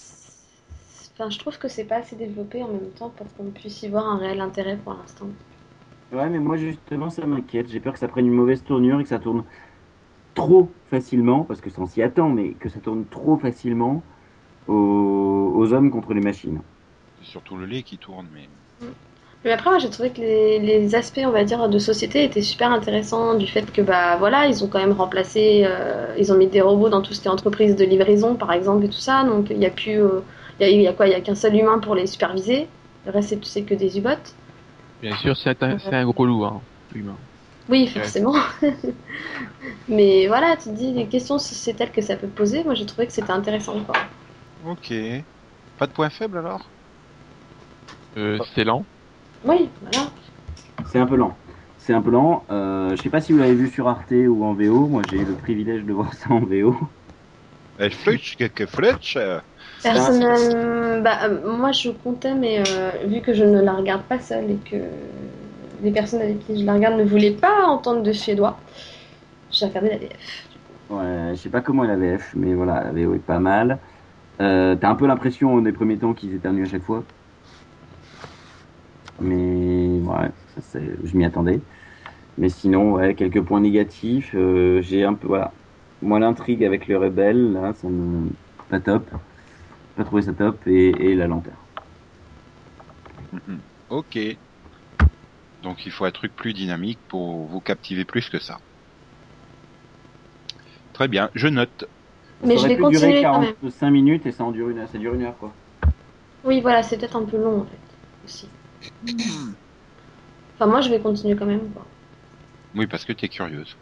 [1.13, 3.89] enfin, je trouve que c'est pas assez développé en même temps pour qu'on puisse y
[3.89, 5.29] voir un réel intérêt pour l'instant.
[6.11, 7.67] Ouais, mais moi justement ça m'inquiète.
[7.67, 9.45] J'ai peur que ça prenne une mauvaise tournure et que ça tourne
[10.35, 14.05] trop facilement, parce que ça s'y attend, mais que ça tourne trop facilement
[14.67, 16.61] aux, aux hommes contre les machines.
[17.19, 18.49] C'est surtout le lait qui tourne, mais.
[19.45, 22.41] Mais après, moi, j'ai trouvé que les, les aspects, on va dire, de société étaient
[22.41, 26.37] super intéressants du fait que, bah, voilà, ils ont quand même remplacé, euh, ils ont
[26.37, 28.99] mis des robots dans tout ce qui est entreprise de livraison, par exemple, et tout
[28.99, 29.23] ça.
[29.23, 30.19] Donc, il y a plus, euh,
[30.59, 31.07] il y a, il y a quoi?
[31.07, 32.67] Il y a qu'un seul humain pour les superviser.
[33.05, 34.33] Le reste, c'est- que des U-bots.
[35.01, 36.61] bien sûr, c'est un, c'est un gros loup, hein,
[36.93, 37.17] l'humain.
[37.69, 38.35] Oui, forcément.
[39.87, 42.73] Mais voilà, tu te dis, les questions, si c'est telles que ça peut poser, moi,
[42.73, 43.95] j'ai trouvé que c'était intéressant, quoi.
[44.65, 44.93] Ok.
[45.77, 46.73] Pas de point faible alors?
[48.17, 48.85] Euh, c'est lent.
[49.43, 50.09] Oui, voilà.
[50.85, 51.37] C'est un peu lent.
[51.77, 52.45] C'est un peu lent.
[52.49, 54.87] Euh, je sais pas si vous l'avez vu sur Arte ou en VO.
[54.87, 56.75] Moi j'ai eu le privilège de voir ça en VO.
[57.79, 59.15] Elle flutsch, quelques flutsch.
[59.17, 59.39] euh,
[59.83, 64.19] Personnellement, bah, euh, moi je comptais, mais euh, vu que je ne la regarde pas
[64.19, 64.77] seule et que
[65.83, 68.57] les personnes avec qui je la regarde ne voulaient pas entendre de suédois,
[69.51, 70.47] j'ai regardé la VF.
[70.89, 73.79] Ouais, je sais pas comment est la VF, mais voilà, la VO est pas mal.
[74.39, 77.03] Euh, T'as un peu l'impression des premiers temps qu'ils éternuent à chaque fois.
[79.19, 80.31] Mais ouais,
[81.03, 81.59] je m'y attendais.
[82.37, 84.33] Mais sinon, ouais, quelques points négatifs.
[84.35, 85.29] euh, J'ai un peu.
[86.01, 88.29] Moi, l'intrigue avec le rebelle, là, ça me,
[88.69, 89.09] pas top.
[89.95, 91.55] Pas trouvé ça top et, la lenteur.
[93.33, 93.59] Mhm.
[93.89, 94.19] Ok.
[95.63, 98.59] Donc il faut un truc plus dynamique pour vous captiver plus que ça.
[100.93, 101.85] Très bien, je note.
[102.43, 103.53] Mais ça je vais continuer quand même.
[103.61, 104.89] 45 minutes et ça en dure une heure.
[104.89, 105.51] Ça dure une heure quoi.
[106.43, 107.77] Oui, voilà, c'est peut-être un peu long en fait
[108.25, 108.47] aussi.
[110.55, 111.69] Enfin, moi, je vais continuer quand même.
[111.71, 111.85] quoi.
[112.75, 113.75] Oui, parce que t'es curieuse.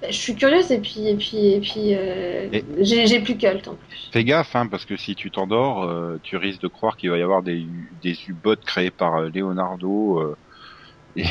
[0.00, 3.68] Bah, Je suis curieuse et puis et puis et puis euh, Et- j'ai plus cult
[3.68, 4.08] en plus.
[4.12, 7.18] Fais gaffe, hein, parce que si tu t'endors, euh, tu risques de croire qu'il va
[7.18, 7.66] y avoir des,
[8.02, 10.18] des U-bots créés par euh, Leonardo.
[10.20, 10.34] euh,
[11.16, 11.24] et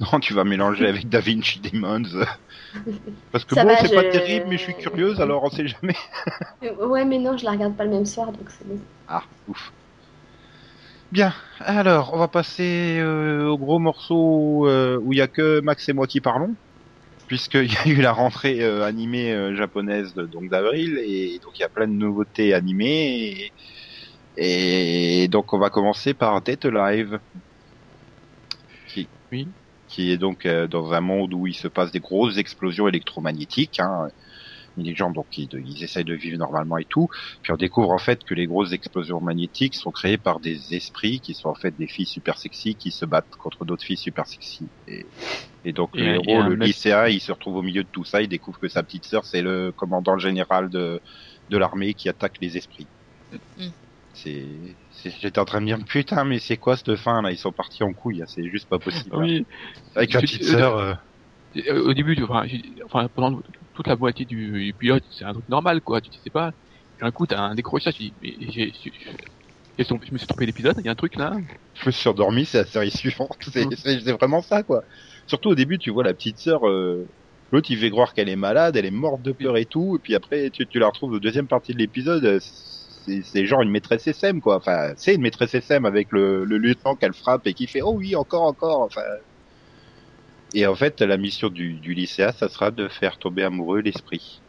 [0.00, 2.02] non, tu vas mélanger avec Da Vinci Demons.
[3.30, 5.96] parce que Ça bon, c'est pas terrible, mais je suis curieuse, alors on sait jamais.
[6.78, 8.78] Ouais, mais non, je la regarde pas le même soir, donc c'est bon.
[9.06, 9.72] Ah, ouf.
[11.10, 15.60] Bien, alors on va passer euh, au gros morceau euh, où il y a que
[15.60, 16.56] Max et moi qui parlons,
[17.28, 21.58] puisqu'il y a eu la rentrée euh, animée euh, japonaise de- donc d'avril et donc
[21.58, 23.52] il y a plein de nouveautés animées
[24.36, 27.20] et, et donc on va commencer par Dead Alive,
[28.86, 29.54] qui, Oui.
[29.90, 33.80] Qui est donc euh, dans un monde où il se passe des grosses explosions électromagnétiques.
[33.80, 34.08] Hein.
[34.76, 37.08] Les gens donc ils, ils essayent de vivre normalement et tout.
[37.42, 41.20] Puis on découvre en fait que les grosses explosions magnétiques sont créées par des esprits
[41.20, 44.26] qui sont en fait des filles super sexy qui se battent contre d'autres filles super
[44.26, 44.70] sexy.
[44.86, 45.04] Et,
[45.64, 48.04] et donc Et le héros, le mec- lycéen, il se retrouve au milieu de tout
[48.04, 48.22] ça.
[48.22, 51.00] Il découvre que sa petite sœur c'est le commandant général de
[51.48, 52.88] de l'armée qui attaque les esprits.
[53.56, 53.68] Mm.
[54.14, 57.30] J'étais en train de me dire putain mais c'est quoi cette fin là?
[57.30, 59.10] Ils sont partis en couille, hein, c'est juste pas possible.
[59.14, 59.46] Ah oui.
[59.94, 60.76] Avec la petite sœur.
[60.76, 60.94] euh,
[61.56, 62.46] Euh, Au début, tu- enfin,
[62.84, 63.40] enfin, pendant
[63.74, 66.00] toute la moitié du, du pilote, c'est un truc normal, quoi.
[66.00, 66.52] Tu sais pas.
[66.96, 67.94] Puis un coup, t'as un décrochage.
[67.96, 68.72] Tu dis, mais j'ai,
[69.78, 70.76] je me suis trompé d'épisode.
[70.78, 71.32] Il y a un truc là.
[71.74, 73.36] je me suis endormi, c'est la série suivante.
[73.76, 74.82] C'est vraiment ça, quoi.
[75.26, 77.08] Surtout au début, tu vois la petite sœur, euh,
[77.50, 80.00] l'autre il fait croire qu'elle est malade, elle est morte de peur et tout, et
[80.00, 82.40] puis après tu, tu la retrouves au deuxième partie de l'épisode, euh,
[83.04, 84.56] c'est, genre une maîtresse SM, quoi.
[84.56, 87.94] Enfin, c'est une maîtresse SM avec le, le lieutenant qu'elle frappe et qui fait oh
[87.96, 88.80] oui encore encore.
[88.82, 89.02] Enfin.
[90.54, 94.40] Et en fait, la mission du, du lycéen, ça sera de faire tomber amoureux l'esprit.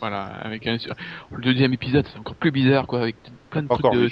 [0.00, 0.76] Voilà, avec un,
[1.32, 3.16] le deuxième épisode, c'est encore plus bizarre, quoi, avec
[3.50, 4.10] plein de Encore trucs de,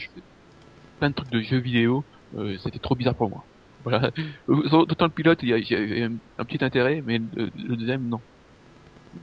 [0.99, 2.05] plein de trucs de jeux vidéo.
[2.37, 3.45] Euh, c'était trop bizarre pour moi.
[3.85, 4.11] Voilà.
[4.49, 7.19] Euh, Autant le pilote, il y a, il y a un, un petit intérêt, mais
[7.19, 8.21] le, le deuxième, non.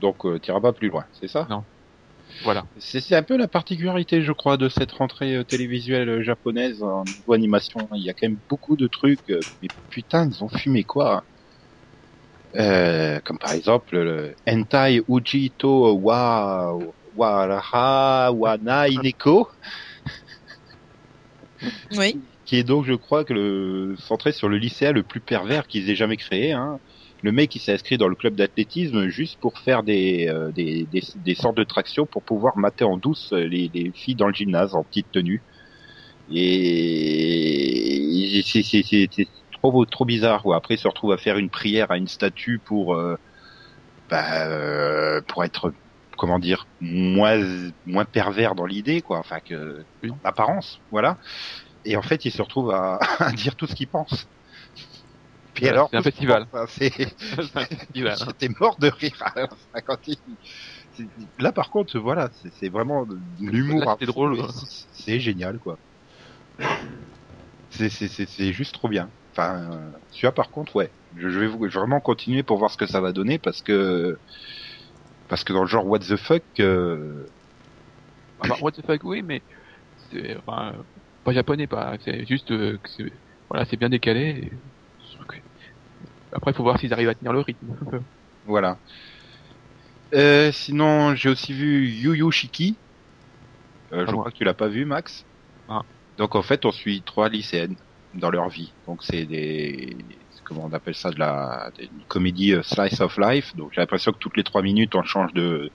[0.00, 1.46] Donc, euh, t'iras pas plus loin, c'est ça?
[2.42, 2.64] Voilà.
[2.78, 6.82] C'est c'est un peu la particularité, je crois, de cette rentrée euh, télévisuelle euh, japonaise
[6.82, 7.88] en niveau animation.
[7.94, 11.24] Il y a quand même beaucoup de trucs, euh, mais putain, ils ont fumé quoi
[12.56, 16.74] euh, Comme par exemple le Hentai Ujito wa
[17.14, 19.48] Waraha Wanai Neko,
[21.92, 22.20] Oui.
[22.44, 25.88] qui est donc, je crois, que le centré sur le lycéen le plus pervers qu'ils
[25.90, 26.52] aient jamais créé.
[26.52, 26.78] Hein.
[27.24, 30.86] Le mec, il s'est inscrit dans le club d'athlétisme juste pour faire des, euh, des,
[30.92, 34.34] des, des sortes de tractions pour pouvoir mater en douce les, les filles dans le
[34.34, 35.42] gymnase en petite tenue.
[36.30, 40.42] Et c'est trop, trop bizarre.
[40.42, 40.56] Quoi.
[40.56, 43.16] Après, il se retrouve à faire une prière à une statue pour, euh,
[44.10, 45.72] bah, euh, pour être,
[46.18, 47.40] comment dire, moins,
[47.86, 49.18] moins pervers dans l'idée, quoi.
[49.18, 50.10] Enfin, que, Oui.
[50.10, 51.16] en apparence, voilà.
[51.86, 54.28] Et en fait, il se retrouve à, à dire tout ce qu'il pense.
[55.54, 56.46] Puis Ouais, alors, c'est un festival.
[56.52, 58.26] hein, c'est, C'est un festival, hein.
[58.28, 60.16] J'étais mort de rire à la fin quand il-
[60.92, 63.06] c'est- Là, par contre, voilà, c'est c'est vraiment
[63.38, 63.88] l'humour.
[63.88, 65.78] À fond, drôle, c'est- C'est génial, quoi.
[67.70, 69.10] C'est c'est- c'est- c'est juste trop bien.
[69.32, 70.92] Enfin, euh, celui-là, par contre, ouais.
[71.16, 73.38] Je, je vais vous- je vais vraiment continuer pour voir ce que ça va donner
[73.38, 74.16] parce que
[75.28, 77.26] parce que dans le genre what the fuck, euh,
[78.40, 79.42] Ah bah, what the fuck, oui, mais
[80.10, 80.82] c'est enfin, euh,
[81.24, 81.96] pas japonais, pas.
[82.04, 83.12] C'est juste euh, que c'est
[83.48, 84.50] voilà, c'est bien décalé.
[84.52, 84.52] et-
[86.34, 87.74] Après, il faut voir s'ils arrivent à tenir le rythme.
[88.46, 88.78] voilà.
[90.14, 92.76] Euh, sinon, j'ai aussi vu Yu Yu Shiki.
[93.92, 95.24] Euh, je Ah, crois que tu l'as pas vu, Max.
[95.68, 95.82] Ah.
[96.18, 97.76] Donc en fait, on suit trois lycéennes
[98.14, 98.72] dans leur vie.
[98.86, 99.96] Donc c'est des
[100.44, 103.56] comment on appelle ça de la des- une comédie euh, slice of life.
[103.56, 105.70] Donc j'ai l'impression que toutes les trois minutes on change de.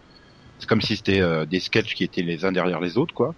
[0.60, 3.34] C'est comme si c'était euh, des sketchs qui étaient les uns derrière les autres, quoi.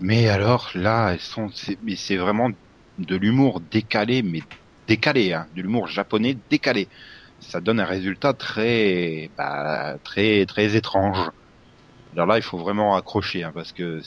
[0.00, 2.50] Mais alors là, elles sont, c'est- mais c'est vraiment
[2.98, 4.40] de l'humour décalé, mais
[4.92, 6.86] décalé, hein, de l'humour japonais décalé.
[7.40, 11.30] Ça donne un résultat très, bah, très, très étrange.
[12.12, 14.02] Alors là, il faut vraiment accrocher, hein, parce que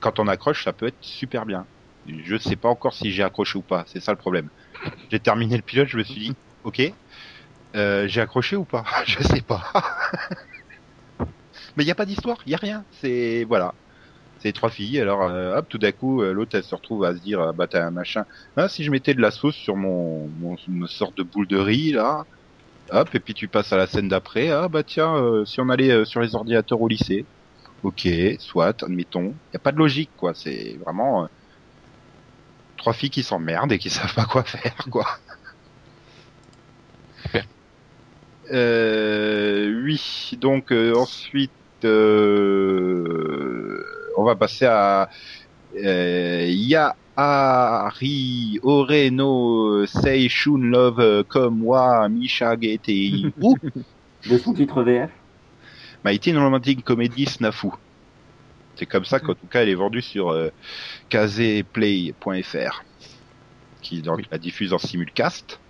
[0.00, 1.64] quand on accroche, ça peut être super bien.
[2.06, 4.50] Je sais pas encore si j'ai accroché ou pas, c'est ça le problème.
[5.12, 6.82] J'ai terminé le pilote, je me suis dit, ok,
[7.76, 8.84] euh, j'ai accroché ou pas?
[9.06, 9.62] Je sais pas.
[11.76, 12.84] Mais il n'y a pas d'histoire, il y a rien.
[12.90, 13.74] C'est voilà,
[14.38, 15.00] c'est trois filles.
[15.00, 17.52] Alors euh, hop, tout d'un coup, euh, l'autre elle se retrouve à se dire, ah,
[17.52, 18.24] bah t'as un machin.
[18.56, 21.58] Ah, si je mettais de la sauce sur mon, mon une sorte de boule de
[21.58, 22.26] riz là,
[22.90, 24.50] hop, et puis tu passes à la scène d'après.
[24.50, 27.26] Ah bah tiens, euh, si on allait euh, sur les ordinateurs au lycée.
[27.82, 28.08] Ok,
[28.40, 29.38] soit, admettons.
[29.52, 30.34] Y a pas de logique, quoi.
[30.34, 31.28] C'est vraiment euh,
[32.76, 35.06] trois filles qui s'emmerdent et qui savent pas quoi faire, quoi.
[38.50, 41.52] Euh, oui, donc euh, ensuite,
[41.84, 43.57] euh,
[44.18, 45.08] on va passer à
[45.76, 46.80] euh, Yaari
[48.62, 53.56] Oreno Seishun Love euh, comme wa Mishagete Ou
[54.28, 55.10] De son titre VF
[56.04, 57.68] Mighty Romantic Comedy Snafu.
[58.74, 60.50] C'est comme ça qu'en tout cas elle est vendue sur euh,
[61.08, 62.82] kazeplay.fr
[63.82, 65.60] qui donc la diffuse en simulcast.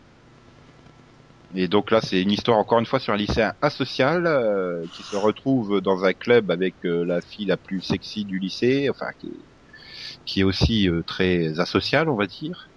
[1.55, 5.03] Et donc là c'est une histoire encore une fois sur un lycéen asocial euh, qui
[5.03, 9.07] se retrouve dans un club avec euh, la fille la plus sexy du lycée, enfin
[9.19, 9.47] qui est,
[10.27, 12.71] qui est aussi euh, très asocial on va dire.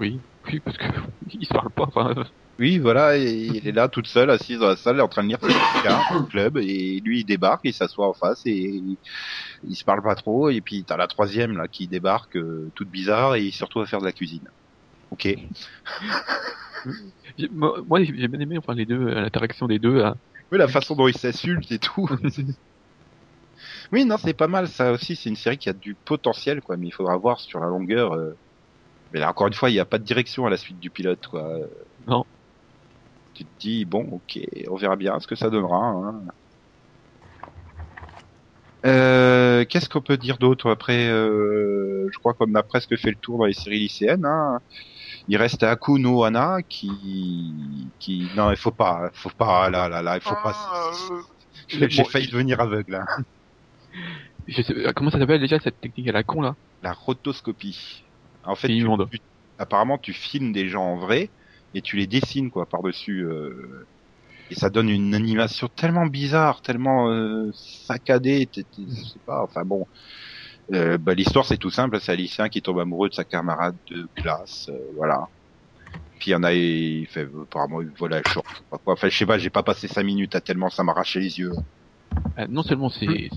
[0.00, 0.84] Oui, oui, parce que
[1.26, 1.84] ils se parlent pas.
[1.88, 2.14] Enfin,
[2.58, 5.28] Oui, voilà, et il est là toute seule, assise dans la salle, en train de
[5.28, 8.98] lire ses bouquins au club, et lui il débarque, il s'assoit en face, et il,
[9.62, 12.90] il se parle pas trop, et puis t'as la troisième là qui débarque, euh, toute
[12.90, 14.48] bizarre, et il se retrouve à faire de la cuisine.
[15.10, 15.28] Ok.
[17.52, 19.98] moi, moi, j'ai bien aimé enfin les deux, euh, l'interaction des deux.
[19.98, 20.16] Là.
[20.52, 22.08] Oui, la façon dont il s'insulte et tout.
[23.92, 26.76] oui, non, c'est pas mal, ça aussi, c'est une série qui a du potentiel, quoi,
[26.76, 28.14] mais il faudra voir sur la longueur.
[28.14, 28.34] euh,
[29.12, 30.90] Mais là, encore une fois, il n'y a pas de direction à la suite du
[30.90, 31.58] pilote, quoi.
[32.06, 32.24] Non.
[33.34, 35.76] Tu te dis, bon, ok, on verra bien ce que ça donnera.
[35.86, 36.22] hein.
[38.86, 43.16] Euh, Qu'est-ce qu'on peut dire d'autre après euh, Je crois qu'on a presque fait le
[43.16, 44.24] tour dans les séries lycéennes.
[44.24, 44.60] Hein.
[45.28, 50.02] Il reste Aku no Hana qui, qui, non, il faut pas, faut pas, là, là,
[50.02, 50.54] là, il faut pas.
[51.68, 52.94] J'ai j'ai Bon, failli devenir aveugle.
[52.96, 53.22] Hein.
[54.46, 56.56] Je sais, euh, comment ça s'appelle déjà cette technique à la con là?
[56.82, 57.78] La rotoscopie.
[58.42, 58.86] En fait, tu-
[59.58, 61.32] apparemment, tu filmes des gens en vrai
[61.74, 63.24] et tu les dessines quoi par dessus.
[63.26, 63.88] Euh,
[64.50, 68.50] et ça donne une animation tellement bizarre, tellement euh, saccadée.
[68.56, 68.62] Je
[69.12, 69.42] sais pas.
[69.44, 69.86] Enfin bon.
[70.72, 71.98] Euh, bah, L'histoire c'est tout simple.
[72.00, 74.68] C'est un lycéen qui tombe amoureux de sa camarade de classe.
[74.68, 75.26] euh, voilà.
[76.18, 78.64] Puis il y en a, il fait apparemment il vole short.
[78.70, 78.80] quoi.
[78.94, 79.38] Enfin je sais pas.
[79.38, 81.52] J'ai pas passé cinq minutes à tellement ça m'arrachait les yeux.
[82.38, 83.30] Euh, Non seulement c'est,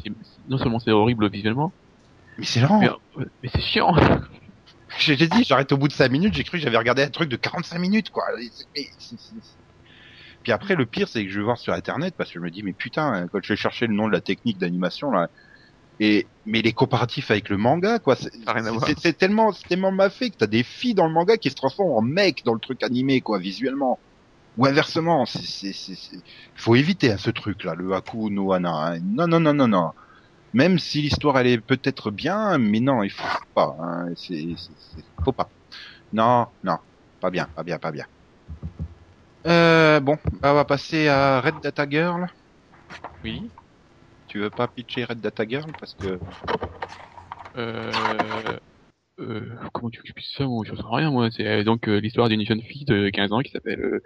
[0.47, 1.71] non seulement c'est horrible visuellement,
[2.37, 2.79] Mais c'est lent.
[2.79, 3.95] mais, euh, mais c'est chiant.
[4.99, 7.29] J'ai dit, j'arrête au bout de 5 minutes, j'ai cru que j'avais regardé un truc
[7.29, 8.25] de 45 minutes, quoi.
[8.75, 8.83] Mais
[10.43, 12.51] Puis après, le pire, c'est que je vais voir sur Internet, parce que je me
[12.51, 15.29] dis, mais putain, quand je vais chercher le nom de la technique d'animation, là,
[16.01, 18.31] et, mais les comparatifs avec le manga, quoi, c'est
[19.17, 21.91] tellement, c'est tellement mal fait que t'as des filles dans le manga qui se transforment
[21.97, 24.01] en mecs dans le truc animé, quoi, visuellement.
[24.57, 26.23] Ou inversement, c'est, c'est, c'est, c'est-
[26.55, 28.71] faut éviter hein, ce truc-là, le Haku no Hana.
[28.95, 28.99] hein.
[29.03, 29.91] Non, non, non, non, non.
[30.53, 33.75] Même si l'histoire elle est peut-être bien, mais non, il faut pas.
[33.81, 34.07] Hein.
[34.15, 35.51] C'est, c'est, c'est- faut pas.
[36.13, 36.77] Non, non,
[37.21, 38.05] pas bien, pas bien, pas bien.
[39.47, 42.27] Euh, bon, bah, on va passer à Red Data Girl.
[43.23, 43.51] Oui.
[44.31, 46.17] Tu veux pas pitcher Red Data Girl parce que
[47.57, 48.57] Euh,
[49.19, 49.41] euh,
[49.73, 51.29] comment tu veux que moi Je sais rien moi.
[51.31, 53.99] C'est euh, donc l'histoire d'une jeune fille de 15 ans qui s'appelle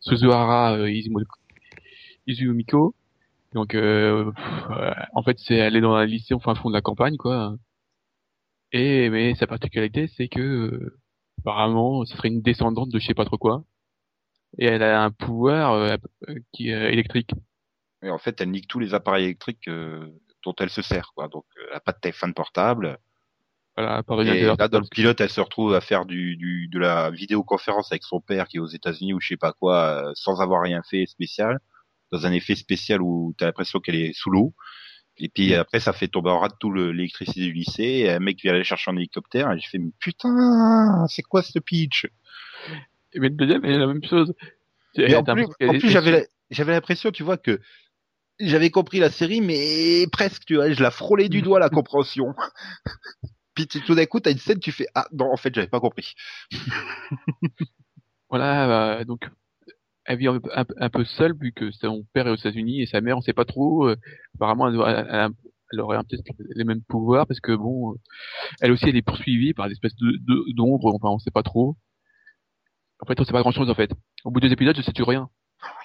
[0.00, 1.24] Suzuhara Izumo-
[2.28, 2.94] Izumiko.
[3.54, 7.16] Donc en fait c'est elle est dans un lycée au fin fond de la campagne
[7.16, 7.56] quoi.
[8.70, 10.94] Et mais sa particularité c'est que
[11.40, 13.64] apparemment ce serait une descendante de je sais pas trop quoi.
[14.58, 15.98] Et elle a un pouvoir
[16.52, 17.32] qui électrique.
[18.02, 20.06] Et en fait elle nique tous les appareils électriques euh,
[20.44, 21.28] dont elle se sert, quoi.
[21.28, 22.98] Donc euh, elle a pas de téléphone portable.
[23.76, 27.10] Voilà, Et là, dans le pilote, elle se retrouve à faire du, du de la
[27.10, 30.42] vidéoconférence avec son père qui est aux États-Unis ou je sais pas quoi, euh, sans
[30.42, 31.58] avoir rien fait spécial,
[32.10, 34.54] dans un effet spécial où t'as l'impression qu'elle est sous l'eau.
[35.18, 37.82] Et puis après, ça fait tomber en rade tout le- l'électricité du lycée.
[37.82, 39.50] Et un mec vient aller chercher un hélicoptère.
[39.52, 42.06] Et je fais mais putain, c'est quoi ce pitch?
[43.14, 44.34] Mais le deuxième est la même chose.
[45.06, 45.88] Mais en plus, en plus,
[46.50, 47.60] j'avais l'impression, tu vois, que
[48.40, 52.34] j'avais compris la série, mais presque, tu vois, je la frôlais du doigt la compréhension.
[53.54, 55.68] Puis tu- tout d'un coup, t'as une scène, tu fais ah non, en fait, j'avais
[55.68, 56.14] pas compris.
[58.30, 59.28] Voilà, euh, donc
[60.06, 62.86] elle vit un, un- un peu seule vu que son père est aux États-Unis et
[62.86, 63.88] sa mère, on sait pas trop.
[63.88, 63.96] euh,
[64.36, 65.30] apparemment, elle, elle, elle-
[65.72, 66.24] elle aurait un- peut-être
[66.56, 67.96] les mêmes pouvoirs parce que bon, euh,
[68.62, 70.94] elle aussi, elle est poursuivie par des espèces de d'ombres.
[70.94, 71.76] Enfin, on sait pas trop.
[73.00, 73.90] En fait, on sait pas grand-chose en fait.
[74.24, 75.28] Au bout des épisodes, je sais plus rien.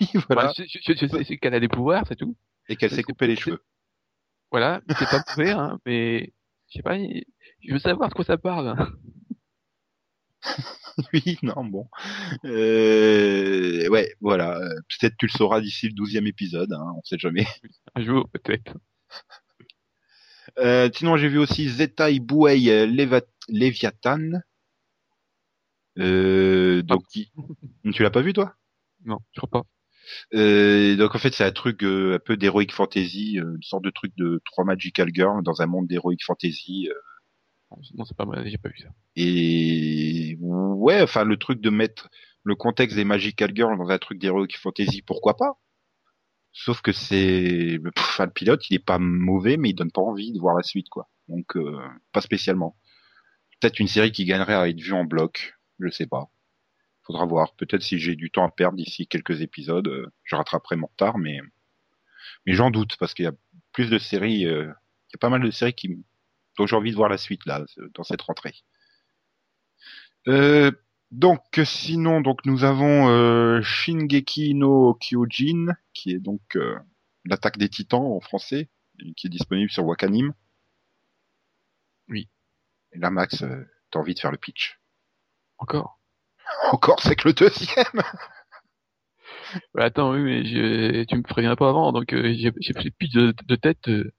[0.02, 0.50] Oui, voilà.
[0.52, 2.36] Enfin, je, je- je sais c'est qu'elle a des pouvoirs, c'est tout.
[2.70, 3.64] Et qu'elle s'est coupé les cheveux.
[4.52, 6.34] Voilà, c'est pas mauvais, hein, mais
[6.70, 6.98] je sais pas.
[6.98, 8.76] Je veux savoir de quoi ça parle.
[11.14, 11.88] Oui, non, bon.
[12.46, 14.60] Euh, ouais, voilà.
[15.00, 17.46] Peut-être tu le sauras d'ici le douzième épisode, hein, on sait jamais.
[17.96, 18.74] Un jour, peut-être.
[20.58, 24.42] Euh, sinon, j'ai vu aussi Zetai Buei euh, Leva- Leviathan.
[26.00, 27.32] Euh, donc, qui-
[27.94, 28.56] tu l'as pas vu, toi?
[29.08, 29.68] Non, je crois pas.
[30.36, 33.84] Euh, donc en fait c'est un truc euh, un peu d'heroic fantasy, euh, une sorte
[33.84, 36.90] de truc de trois magical girls dans un monde d'heroic fantasy.
[36.92, 36.96] euh,
[37.96, 38.90] Non, c'est pas moi, j'ai pas vu ça.
[39.18, 42.10] et ouais, enfin le truc de mettre
[42.44, 45.60] le contexte des magical girls dans un truc d'heroic fantasy, pourquoi pas?
[46.54, 50.34] Sauf que c'est, enfin, le pilote il est pas mauvais, mais il donne pas envie
[50.34, 51.10] de voir la suite quoi.
[51.30, 51.58] Donc
[52.14, 52.78] pas spécialement.
[53.62, 56.30] Peut-être une série qui gagnerait à être vue en bloc, je sais pas.
[57.08, 57.54] Faudra voir.
[57.56, 61.18] Peut-être si j'ai du temps à perdre d'ici quelques épisodes, euh, je rattraperai mon retard,
[61.18, 61.40] mais
[62.46, 63.34] mais j'en doute parce qu'il y a
[63.72, 65.98] plus de séries, euh, il y a pas mal de séries qui
[66.58, 68.56] dont j'ai envie de voir la suite là euh, dans cette rentrée.
[70.28, 70.72] Euh,
[71.12, 76.78] donc sinon donc nous avons euh, Shingeki no Kyojin qui est donc euh,
[77.24, 78.70] l'attaque des Titans en français
[79.16, 80.34] qui est disponible sur Wakanim.
[82.10, 82.28] Oui.
[82.92, 83.46] Et là Max,
[83.92, 84.80] t'as envie de faire le pitch.
[85.60, 85.97] Encore.
[86.72, 88.02] Encore c'est que le deuxième.
[89.76, 93.10] Ouais, attends, oui, mais je, tu me préviens pas avant, donc euh, j'ai pris plus
[93.10, 93.88] de, de tête.
[93.88, 94.12] euh,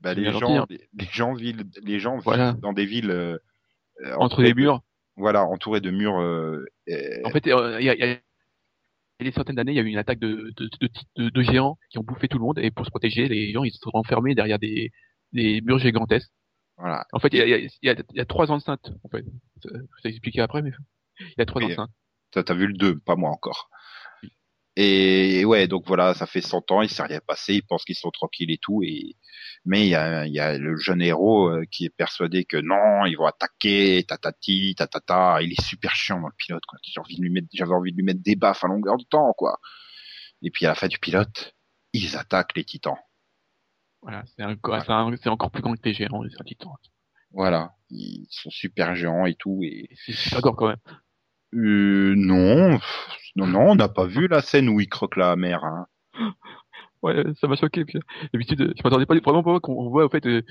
[0.00, 0.66] Bah, les gens, hein.
[0.68, 2.52] les, les gens vivent, les gens Voilà.
[2.52, 3.38] vivent dans des villes euh,
[4.16, 4.82] entre entourées les de- murs.
[5.16, 6.14] voilà, entourés de murs.
[7.24, 8.20] En fait, euh, il y a, il y a-
[9.20, 10.88] il y a des centaines d'années, il y a eu une attaque de, de, de,
[11.16, 13.64] de- de géants qui ont bouffé tout le monde, et pour se protéger, les gens
[13.64, 14.92] ils se sont enfermés derrière des,
[15.32, 16.30] des murs gigantesques.
[16.78, 17.06] Voilà.
[17.12, 19.24] En fait, il y a, y, y, y trois enceintes, en fait.
[19.62, 20.70] Ça, je vais expliquer après, mais
[21.20, 21.90] il y a trois enceintes.
[22.30, 23.68] T'as vu le 2, pas moi encore.
[24.22, 24.32] Oui.
[24.76, 27.84] Et, et ouais, donc voilà, ça fait 100 ans, il s'est rien passé, ils pensent
[27.84, 28.82] qu'ils sont tranquilles et tout.
[28.84, 29.16] Et
[29.64, 33.06] mais il y a, y a le jeune héros euh, qui est persuadé que non,
[33.06, 35.42] ils vont attaquer, tatati, tatata.
[35.42, 36.78] Il est super chiant dans le pilote, quoi.
[36.82, 39.04] J'ai envie de lui mettre, j'avais envie de lui mettre des baffes à longueur de
[39.04, 39.58] temps, quoi.
[40.42, 41.54] Et puis à la fin du pilote,
[41.92, 42.98] ils attaquent les titans.
[44.02, 44.44] Voilà, c'est
[45.28, 46.72] encore, plus grand que les géants, les titans.
[47.32, 49.60] Voilà, ils sont super géants et tout.
[49.62, 50.78] Et C'est super gore quand même.
[51.54, 52.78] euh, non,
[53.36, 55.64] non, non, on n'a pas vu la scène où il croque la mer.
[55.64, 55.86] Hein.
[57.00, 57.84] Ouais, ça m'a choqué.
[58.32, 60.42] D'habitude, je m'attendais pas vraiment pas qu'on voit, au fait, euh,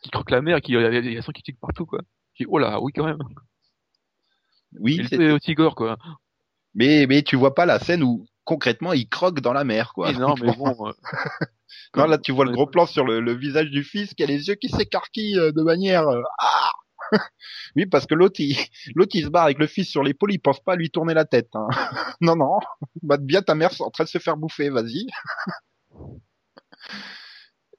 [0.00, 2.00] qu'il croque la mer, qu'il y a, il y a sang qui tique partout, quoi.
[2.32, 3.18] J'ai oh là, oui, quand même.
[4.80, 5.98] Oui, c'est- c'est aussi gore, quoi.
[6.74, 10.10] mais mais tu vois pas la scène où concrètement il croque dans la mer, quoi.
[10.10, 10.88] Et non, mais bon.
[10.88, 10.92] euh,
[11.96, 14.26] Non, là tu vois le gros plan sur le, le visage du fils qui a
[14.26, 16.70] les yeux qui s'écarquillent euh, de manière euh, ah
[17.76, 18.56] oui parce que l'autre il
[19.24, 21.50] se barre avec le fils sur l'épaule, il pense pas à lui tourner la tête.
[21.54, 21.68] Hein.
[22.22, 22.58] non non,
[23.02, 25.06] bah bien ta mère en train de se faire bouffer, vas-y.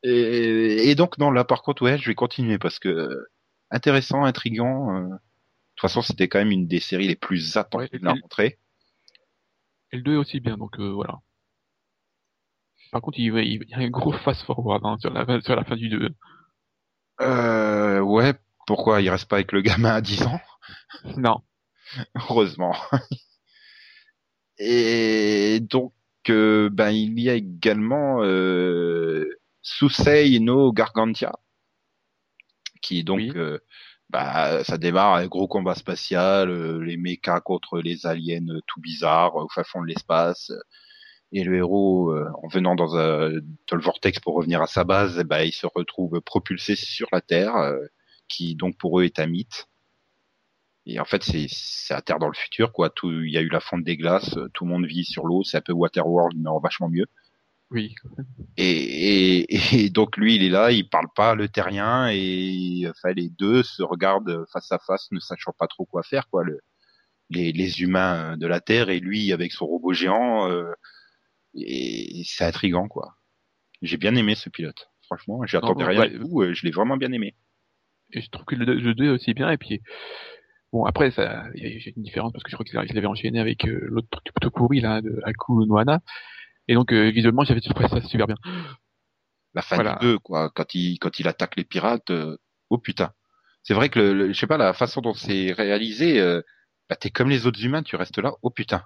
[0.04, 3.26] et, et donc non là par contre ouais je vais continuer parce que
[3.72, 4.96] intéressant, intriguant.
[4.96, 5.10] euh, De
[5.76, 8.60] toute façon c'était quand même une des séries les plus attendues de la rentrée.
[9.92, 11.20] Et le 2 est aussi bien, donc euh, voilà.
[12.92, 15.56] Par contre, il, il il y a un gros fast-forward hein, sur, la, fin- sur
[15.56, 16.10] la fin du 2.
[17.22, 18.34] Euh, ouais,
[18.68, 20.40] pourquoi il reste pas avec le gamin à 10 ans?
[21.18, 21.42] Non.
[22.16, 22.76] Heureusement.
[24.60, 25.94] Et donc,
[26.30, 29.26] euh, ben, il y a également euh,
[29.62, 31.34] Susei no Gargantia,
[32.82, 33.32] qui donc, Oui.
[33.36, 33.60] euh,
[34.10, 38.80] bah, ça démarre un gros combat spatial, euh, les mechas contre les aliens euh, tout
[38.82, 40.52] bizarres au fin fond de l'espace.
[41.34, 44.84] Et le héros, euh, en venant dans, un, dans le vortex pour revenir à sa
[44.86, 47.86] base, ben, il se retrouve propulsé sur la Terre, euh,
[48.30, 49.68] qui donc pour eux est un mythe.
[50.88, 52.90] Et en fait, c'est c'est à terre dans le futur, quoi.
[52.90, 55.26] Tout, il y a eu la fonte des glaces, euh, tout le monde vit sur
[55.26, 57.08] l'eau, c'est un peu Waterworld, mais en vachement mieux.
[57.70, 57.96] Oui.
[58.56, 63.14] Et, et, et donc lui, il est là, il parle pas le terrien, et enfin
[63.14, 66.44] les deux se regardent face à face, ne sachant pas trop quoi faire, quoi.
[66.44, 66.60] Le,
[67.30, 70.72] les, les humains de la Terre et lui avec son robot géant, euh,
[71.56, 73.16] et c'est intrigant, quoi.
[73.82, 74.90] J'ai bien aimé ce pilote.
[75.04, 77.36] Franchement, j'attendais non, rien ouais, du tout, euh, je l'ai vraiment bien aimé.
[78.14, 79.50] Et je trouve que le, le 2 est aussi bien.
[79.52, 79.82] Et puis,
[80.72, 82.94] bon, après, ça, il y a j'ai une différence parce que je crois que je
[82.94, 86.02] l'avais enchaîné avec euh, l'autre truc plutôt pourri, là, de Aku Noana.
[86.68, 88.36] Et donc, euh, visuellement, j'avais trouvé ça super bien.
[89.54, 89.96] la fin Voilà.
[90.00, 92.38] du 2, quoi, quand il quand il attaque les pirates, euh,
[92.70, 93.14] oh putain.
[93.64, 96.42] C'est vrai que le, le- je sais pas la façon dont c'est réalisé, euh,
[96.90, 98.84] bah t'es comme les autres humains, tu restes là, oh putain.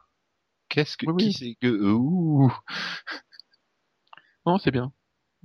[0.70, 1.34] Qu'est-ce que Oui, qui oui.
[1.34, 2.52] c'est que ouh.
[4.46, 4.92] Non, c'est bien.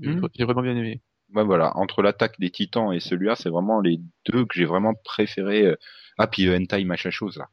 [0.03, 0.27] J'ai Hmm.
[0.35, 1.03] j'ai vraiment bien aimé.
[1.35, 4.95] Ouais, voilà, entre l'attaque des titans et celui-là, c'est vraiment les deux que j'ai vraiment
[5.05, 5.77] préféré.
[6.19, 7.49] Ah puis hentai machin chose là.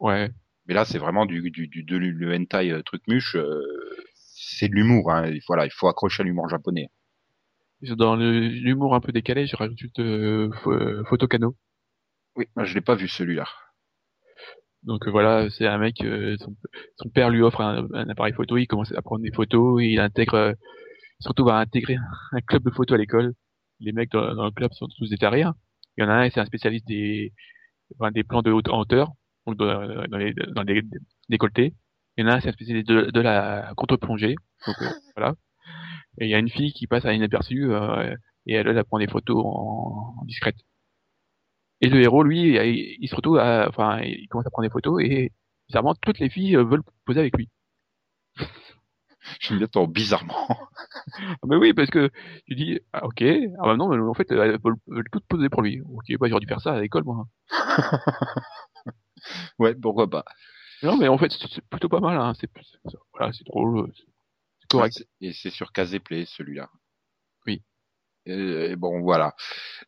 [0.00, 0.30] Ouais.
[0.66, 3.36] Mais là, c'est vraiment du du du de, le hentai euh, truc muche.
[3.36, 3.62] euh,
[4.14, 5.26] c'est de l'humour, hein.
[5.28, 6.88] Il- Voilà, il faut accrocher à l'humour japonais.
[7.82, 11.56] Dans l'humour un peu décalé, je rajoute euh, euh, Photocano.
[12.36, 13.46] Oui, je l'ai pas vu celui-là.
[14.82, 16.54] Donc euh, voilà, c'est un mec, euh, son,
[16.96, 19.98] son père lui offre un, un appareil photo, il commence à prendre des photos, il
[19.98, 20.54] intègre,
[21.20, 21.96] surtout va intégrer
[22.32, 23.34] un club de photo à l'école.
[23.80, 25.42] Les mecs dans, dans le club sont tous des tarés.
[25.44, 25.56] hein.
[25.98, 27.32] Il y en a un, c'est un spécialiste des,
[27.98, 29.10] enfin, des plans de haute en hauteur,
[29.46, 30.82] donc dans, dans les, dans les
[31.28, 31.74] décolletés.
[32.16, 34.34] Il y en a un, c'est un spécialiste de, de la contre-plongée.
[34.66, 35.34] Donc, euh, voilà.
[36.20, 38.14] Et il y a une fille qui passe à inaperçue euh,
[38.46, 40.56] et elle, elle prend des photos en, en discrète.
[41.80, 44.72] Et le héros, lui, il, il se retrouve à, enfin, il commence à prendre des
[44.72, 45.32] photos et
[45.68, 47.48] bizarrement, toutes les filles euh, veulent poser avec lui.
[49.40, 50.46] J'aime bien ton bizarrement.
[51.46, 52.10] Mais oui, parce que
[52.46, 55.48] tu dis, ah, ok, ah bah non, mais en fait, elles veulent, veulent toutes poser
[55.48, 55.80] pour lui.
[55.82, 57.26] Ok, bah j'aurais dû faire ça à l'école, moi.
[59.58, 60.24] ouais, pourquoi pas.
[60.82, 62.18] Non, mais en fait, c'est plutôt pas mal.
[62.18, 62.32] Hein.
[62.40, 62.50] C'est
[63.12, 64.04] voilà, c'est drôle, c'est
[64.60, 64.98] c'est correct.
[64.98, 66.70] Ouais, Et c'est sur Caseplay, celui-là.
[67.46, 67.62] Oui.
[68.28, 69.34] Euh, Et bon, voilà.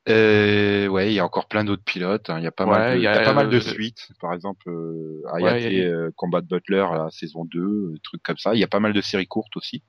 [0.09, 2.30] Euh, ouais, il y a encore plein d'autres pilotes.
[2.30, 2.39] hein.
[2.39, 3.61] Il y a pas Ouais, mal de, y a, y a pas mal de euh,
[3.61, 4.09] suites.
[4.20, 7.61] Par exemple, euh, Ouais, Hayate a- euh, Combat Butler, la saison 2,
[7.95, 8.55] euh, trucs comme ça.
[8.55, 9.82] Il y a pas mal de séries courtes aussi.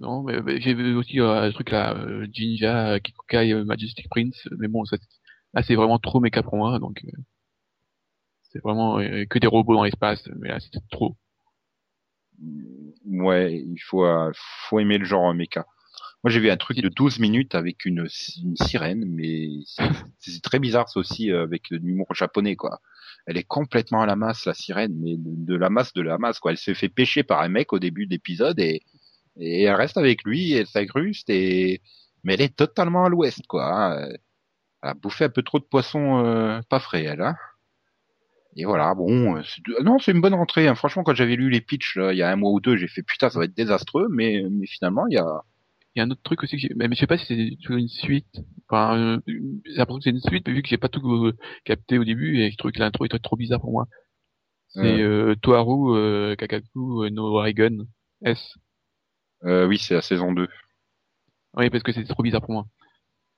[0.00, 3.64] Non, mais, mais j'ai vu aussi euh, un truc là, euh, Jinja, euh, Kikokai, euh,
[3.64, 4.48] Majestic Prince.
[4.58, 4.96] Mais bon, ça,
[5.54, 7.02] là, c'est vraiment trop méca pour moi, donc
[8.56, 10.28] c'est vraiment euh, que des robots dans l'espace.
[10.36, 11.16] Mais là, c'est trop.
[12.38, 14.32] Mm, Ouais, il faut, euh,
[14.68, 15.64] faut aimer le genre mecha.
[16.24, 19.48] Moi, j'ai vu un truc de 12 minutes avec une, sirène, mais
[20.18, 22.80] c'est très bizarre, ça aussi, euh, avec l'humour japonais, quoi.
[23.26, 26.18] Elle est complètement à la masse, la sirène, mais de, de la masse de la
[26.18, 26.50] masse, quoi.
[26.52, 28.82] Elle se fait pêcher par un mec au début de l'épisode et,
[29.38, 31.82] et elle reste avec lui, elle s'incruste et,
[32.24, 33.64] mais elle est totalement à l'ouest, quoi.
[33.72, 34.08] hein.
[34.82, 37.36] Elle a bouffé un peu trop de poissons euh, pas frais, elle, hein.
[38.56, 39.42] Et voilà, bon, euh,
[39.82, 40.66] non, c'est une bonne rentrée.
[40.68, 40.74] hein.
[40.74, 42.88] Franchement, quand j'avais lu les pitchs là, il y a un mois ou deux, j'ai
[42.88, 45.42] fait putain, ça va être désastreux, mais, mais finalement, il y a,
[45.94, 47.74] Il y a un autre truc aussi que j'ai, mais je sais pas si c'est
[47.74, 48.40] une suite.
[48.68, 51.32] Enfin, euh, j'ai l'impression que c'est une suite, mais vu que j'ai pas tout euh,
[51.64, 53.86] capté au début et je trouve que l'intro est trop bizarre pour moi.
[54.68, 55.00] C'est Ouais.
[55.02, 57.78] euh, Toharu euh, Kakaku euh, no Raigun
[58.24, 58.58] S.
[59.44, 60.48] euh, oui, c'est la saison 2.
[61.54, 62.66] Oui, parce que c'est trop bizarre pour moi.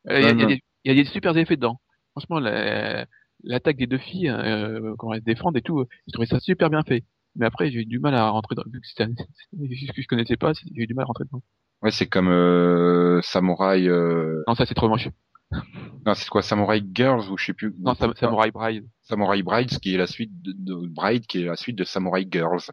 [0.09, 0.55] Euh, Il y, a- Non, il y a non.
[0.55, 1.81] des- il y a des super effets dedans.
[2.13, 3.07] Franchement, la-
[3.43, 6.71] l'attaque des deux filles, euh, comment elles se défendent et tout, j'ai trouvé ça super
[6.71, 7.05] bien fait.
[7.37, 10.37] Mais après, j'ai eu du mal à rentrer dans, vu que c'était que je connaissais
[10.37, 11.43] pas, j'ai eu du mal à rentrer dedans.
[11.83, 13.87] Ouais, c'est comme euh, Samurai.
[13.87, 14.43] Euh...
[14.49, 15.09] Non, ça c'est trop moche.
[16.05, 17.75] Non, c'est quoi Samurai Girls ou je sais plus.
[17.79, 18.89] Non, Sam- Samurai Bride.
[19.03, 22.27] Samurai Brides, qui est la suite de, de Bride, qui est la suite de Samurai
[22.31, 22.71] Girls.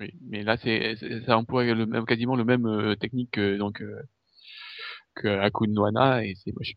[0.00, 3.80] Oui, mais là, c'est, ça emploie le même, quasiment le même euh, technique que, donc,
[3.80, 4.02] euh,
[5.14, 6.74] que Akun no Hana, et c'est moche.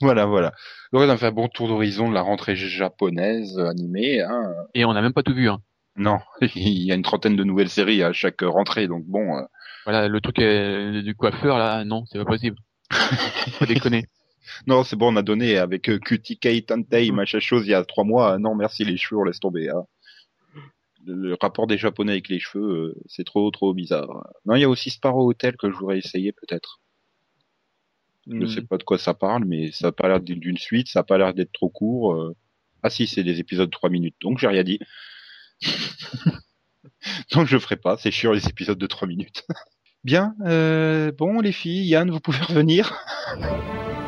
[0.00, 0.52] Voilà, voilà.
[0.92, 4.20] Donc, on a fait un bon tour d'horizon de la rentrée japonaise euh, animée.
[4.20, 4.52] Hein.
[4.74, 5.60] Et on n'a même pas tout vu, hein.
[5.96, 6.18] Non,
[6.56, 9.36] il y a une trentaine de nouvelles séries à chaque rentrée, donc bon.
[9.36, 9.42] euh,
[9.84, 12.56] Voilà, le truc euh, du coiffeur, là, non, c'est pas possible.
[12.90, 14.04] Faut déconner.
[14.66, 17.84] Non, c'est bon, on a donné avec euh, QTK, Tantei, machin chose il y a
[17.84, 18.38] trois mois.
[18.38, 19.70] Non, merci, les cheveux, on laisse tomber.
[19.70, 19.84] Hein.
[21.06, 24.08] Le, rapport des Japonais avec les cheveux, euh, c'est trop, trop bizarre.
[24.46, 26.80] Non, il y a aussi Sparrow Hotel que je voudrais essayer peut-être.
[28.26, 28.48] Je ne Hmm.
[28.48, 31.02] sais pas de quoi ça parle, mais ça a pas l'air d'une suite, ça a
[31.02, 32.14] pas l'air d'être trop court.
[32.14, 32.34] euh.
[32.82, 34.78] Ah si, c'est des épisodes de 3 minutes, donc j'ai rien dit.
[37.32, 39.44] donc je ferai pas, c'est chiant les épisodes de 3 minutes.
[40.04, 42.94] Bien, euh, bon les filles, Yann, vous pouvez revenir.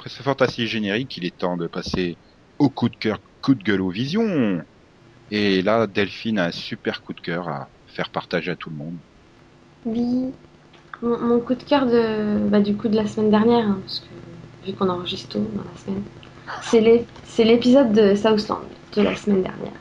[0.00, 2.16] après ce fantasy générique, il est temps de passer
[2.58, 4.62] au coup de cœur, coup de gueule aux visions.
[5.30, 8.76] Et là, Delphine a un super coup de cœur à faire partager à tout le
[8.76, 8.96] monde.
[9.84, 10.32] Oui.
[11.02, 14.00] Mon, mon coup de cœur de, bah, du coup de la semaine dernière, hein, parce
[14.00, 16.02] que vu qu'on enregistre tôt dans la semaine,
[16.62, 18.62] c'est l'é- c'est l'épisode de Southland
[18.96, 19.80] de la semaine dernière,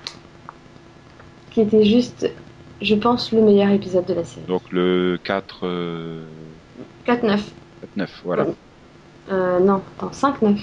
[1.52, 2.30] qui était juste,
[2.82, 4.46] je pense, le meilleur épisode de la série.
[4.48, 6.26] Donc le 4, euh,
[7.06, 7.40] 4-9.
[7.96, 8.48] 9, voilà.
[9.32, 10.58] Euh, non, attends, 5-9.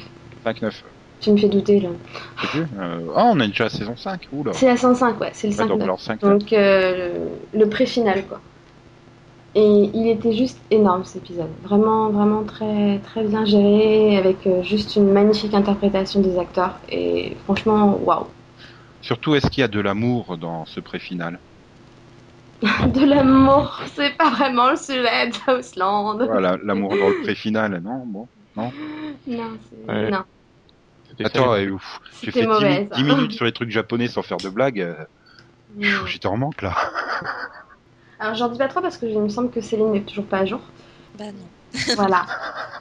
[0.44, 0.84] 5, 9.
[1.20, 1.88] Tu me fais douter là.
[2.36, 2.66] Je sais plus.
[2.78, 4.52] Euh, Ah, on est déjà à saison 5, oula.
[4.52, 5.68] C'est la 105, ouais, c'est le Ouais, 5-9.
[5.68, 6.38] donc alors 5, 9.
[6.38, 8.40] Donc euh, le, le pré-final quoi.
[9.54, 11.48] Et il était juste énorme cet épisode.
[11.64, 16.78] Vraiment, vraiment très, très bien géré, avec euh, juste une magnifique interprétation des acteurs.
[16.90, 18.26] Et franchement, waouh.
[19.00, 21.38] Surtout, est-ce qu'il y a de l'amour dans ce pré-final
[22.62, 26.18] De l'amour, c'est pas vraiment le sujet de Southland.
[26.26, 28.28] Voilà, l'amour dans le pré-final, non Bon.
[28.56, 28.72] Non,
[29.26, 29.92] c'est...
[29.92, 30.10] Ouais.
[30.10, 30.24] non,
[31.24, 32.00] Attends, ouf.
[32.22, 32.80] j'ai fait 10, mauvais.
[32.82, 34.80] mi- 10 minutes sur les trucs japonais sans faire de blagues.
[34.80, 34.94] euh,
[35.76, 35.82] Non.
[35.82, 36.74] pfiou, J'étais en manque là.
[38.18, 40.38] Alors j'en dis pas trop parce que il me semble que Céline n'est toujours pas
[40.38, 40.60] à jour.
[41.18, 41.48] Bah non.
[41.96, 42.26] Voilà.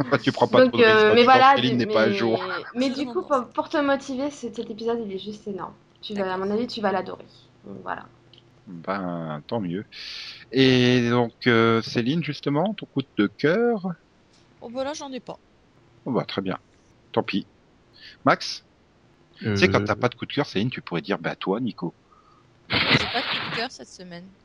[0.24, 1.56] tu prends pas Donc, trop de risques euh, quand mais voilà.
[1.56, 2.42] Céline mais, n'est pas à jour.
[2.76, 3.28] mais Non, du non, coup, non.
[3.28, 5.74] pour, pour te motiver, cet cet épisode, il est juste énorme.
[6.02, 7.26] Tu vas, à mon avis, tu vas l'adorer.
[7.66, 8.04] Donc voilà.
[8.68, 9.86] Ben, tant mieux.
[10.52, 13.88] Et donc, euh, Céline, justement, ton coup de cœur?
[14.62, 15.38] Oh bah là, j'en ai pas.
[16.06, 16.58] Oh, bah, très bien.
[17.12, 17.46] Tant pis.
[18.26, 18.64] Max
[19.40, 21.60] Tu sais, quand t'as pas de coup de cœur, Céline, tu pourrais dire, bah, toi,
[21.60, 21.94] Nico.
[22.70, 24.28] J'ai pas de coup de cœur cette semaine.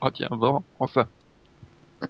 [0.00, 0.62] Oh tiens, bon,
[0.94, 1.08] ça.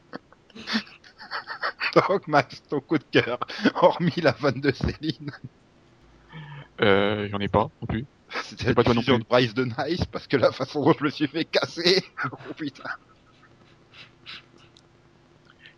[2.09, 3.39] Donc, Max, ton coup de cœur,
[3.77, 5.31] hormis la vanne de Céline,
[6.83, 8.05] Euh, j'en ai pas non plus.
[8.45, 9.19] c'était la Pas toi non plus.
[9.19, 12.37] de Bryce de Nice, parce que la façon dont je me suis fait casser, oh
[12.57, 12.85] putain.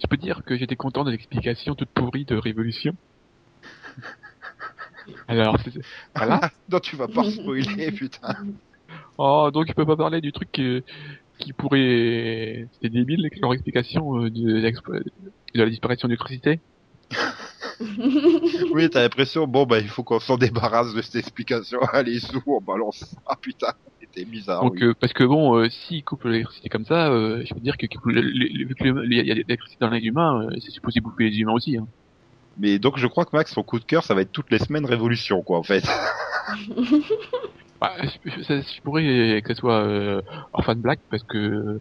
[0.01, 2.97] Je peux dire que j'étais content de l'explication toute pourrie de Révolution?
[5.29, 5.57] Alors,
[6.15, 6.51] voilà.
[6.69, 8.35] non, tu vas pas spoiler, putain.
[9.19, 10.83] Oh, donc il peut pas parler du truc qui,
[11.39, 12.69] qui pourrait...
[12.73, 14.61] C'était débile, leur explication euh, de
[15.55, 16.61] la disparition de l'électricité.
[18.73, 21.81] Oui, t'as l'impression, bon, bah, il faut qu'on s'en débarrasse de cette explication.
[21.93, 23.73] Allez, sous, on balance ça, putain.
[24.15, 24.63] C'était bizarre.
[24.63, 24.85] donc, oui.
[24.85, 27.87] euh, parce que bon, euh, s'ils coupent l'électricité comme ça, euh, je peux dire que,
[27.87, 31.31] vu que le- il y a de l'électricité dans les humains, euh, c'est supposé bouffer
[31.31, 31.77] les humains aussi.
[31.77, 31.87] Hein.
[32.59, 34.59] Mais donc, je crois que Max, son coup de cœur, ça va être toutes les
[34.59, 35.85] semaines Révolution, quoi, en fait.
[37.81, 40.21] Bah, je, je- ça- je pourrais que ce soit euh,
[40.53, 41.81] Orphan Black parce que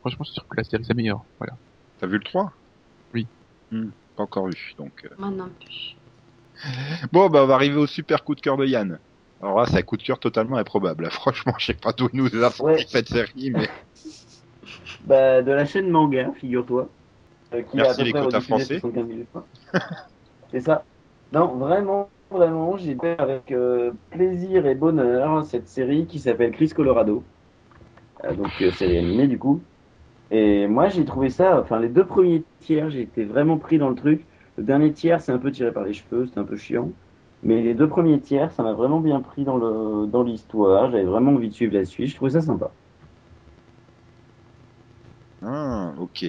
[0.00, 1.22] franchement, je trouve que la série c'est meilleur.
[1.38, 1.52] Voilà.
[2.00, 2.50] T'as vu le 3
[3.12, 3.26] Oui.
[3.70, 4.92] Hmm, pas encore vu, donc.
[5.04, 5.08] euh.
[5.18, 5.96] Moi non plus.
[7.12, 8.98] Bon, bah, on va arriver au super coup de cœur de Yann.
[9.44, 11.08] Alors là, c'est un coup de cœur totalement improbable.
[11.12, 12.86] Franchement, je sais pas d'où nous a sorti Ouais.
[12.88, 13.68] cette série, mais
[15.04, 16.88] Bah, de la chaîne manga, figure-toi.
[17.54, 18.80] euh, Merci les quotas français.
[18.80, 19.46] 75 000 fois.
[20.50, 20.84] C'est ça.
[21.32, 26.68] Non, vraiment, vraiment, j'ai fait avec euh, plaisir et bonheur cette série qui s'appelle Chris
[26.70, 27.24] Colorado.
[28.24, 29.66] Euh, donc, série animée du coup.
[30.30, 33.90] Et moi, j'ai trouvé ça, enfin, les deux premiers tiers, j'ai été vraiment pris dans
[33.90, 34.26] le truc.
[34.56, 36.92] Le dernier tiers, c'est un peu tiré par les cheveux, c'est un peu chiant.
[37.44, 40.90] Mais les deux premiers tiers, ça m'a vraiment bien pris dans le dans l'histoire.
[40.90, 42.08] J'avais vraiment envie de suivre la suite.
[42.08, 42.70] Je trouvais ça sympa.
[45.42, 46.24] Ah, ok.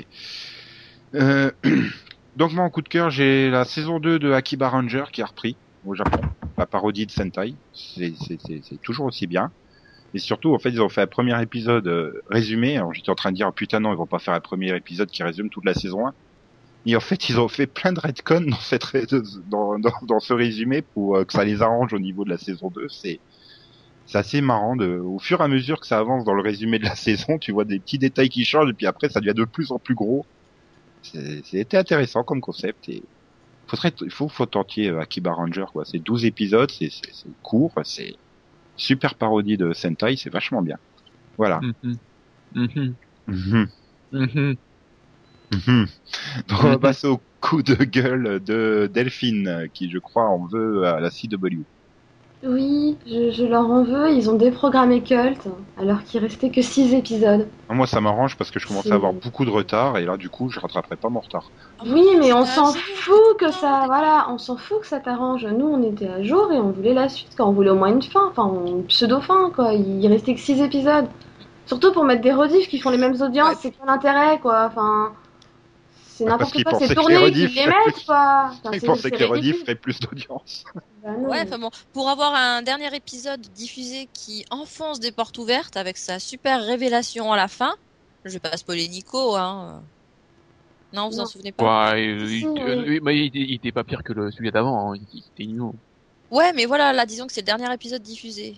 [1.15, 1.51] Euh,
[2.35, 5.25] donc moi en coup de cœur, j'ai la saison 2 de Akiba Ranger qui a
[5.25, 6.19] repris au Japon,
[6.57, 7.55] la parodie de Sentai.
[7.73, 9.51] C'est toujours aussi bien.
[10.13, 12.77] Et surtout, en fait, ils ont fait un premier épisode euh, résumé.
[12.77, 15.09] Alors j'étais en train de dire, putain non, ils vont pas faire un premier épisode
[15.09, 16.13] qui résume toute la saison 1.
[16.85, 18.83] Et en fait, ils ont fait plein de retcon dans, cette,
[19.47, 22.37] dans, dans, dans ce résumé pour euh, que ça les arrange au niveau de la
[22.37, 22.87] saison 2.
[22.89, 23.21] C'est
[24.05, 24.75] c'est assez marrant.
[24.75, 27.39] De, au fur et à mesure que ça avance dans le résumé de la saison,
[27.39, 29.79] tu vois des petits détails qui changent et puis après ça devient de plus en
[29.79, 30.27] plus gros.
[31.03, 33.09] C'est- C'était intéressant comme concept et
[33.69, 35.85] faudrait, il faut, faut tenter euh, Akiba Ranger quoi.
[35.85, 38.19] C'est 12 épisodes, c'est c'est- court, c'est
[38.77, 40.77] super parodie de Sentai, c'est vachement bien.
[41.37, 41.65] Voilà.
[41.81, 41.99] Mhm.
[42.55, 42.97] Mhm.
[43.27, 43.67] Mhm.
[44.11, 44.57] Mhm.
[45.67, 45.87] Mhm.
[46.47, 50.85] Donc on va passer au coup de gueule de Delphine qui je crois en veut
[50.85, 51.61] à la CW.
[52.47, 54.11] Oui, je, je leur en veux.
[54.11, 55.47] Ils ont déprogrammé Cult
[55.79, 57.47] alors qu'il restait que 6 épisodes.
[57.69, 60.29] Moi ça m'arrange parce que je commençais à avoir beaucoup de retard et là du
[60.29, 61.49] coup je rattraperai pas mon retard.
[61.85, 65.45] Oui, mais on s'en fout que ça, voilà, on s'en fout que ça t'arrange.
[65.45, 67.47] Nous, on était à jour et on voulait la suite, quoi.
[67.47, 69.73] On voulait au moins une fin, enfin, une pseudo-fin, quoi.
[69.73, 71.07] Il restait que 6 épisodes.
[71.65, 73.55] Surtout pour mettre des rediffs qui font les mêmes audiences, Ouais.
[73.59, 74.67] c'est quoi l'intérêt, quoi.
[74.67, 75.13] Enfin,
[76.17, 78.51] c'est n'importe quoi, c'est tourné, rediffs qu'ils les mettent, plus- quoi.
[78.51, 80.63] Enfin, Ils pensaient que les rediffs feraient plus d'audience.
[81.03, 81.11] Bah.
[81.11, 85.97] Ouais, enfin bon, pour avoir un dernier épisode diffusé qui enfonce des portes ouvertes avec
[85.97, 87.73] sa super révélation à la fin,
[88.23, 89.83] je vais pas spoiler Nico, hein.
[90.93, 91.25] Non, vous en Non.
[91.27, 91.91] souvenez pas?
[91.93, 92.59] Ouais, euh, il, oui.
[92.61, 94.95] euh, oui, mais il, était- il était pas pire que le, celui d'avant, hein.
[94.95, 95.75] il, il était igno.
[96.31, 98.55] Ouais, mais voilà, là, disons que c'est le dernier épisode diffusé.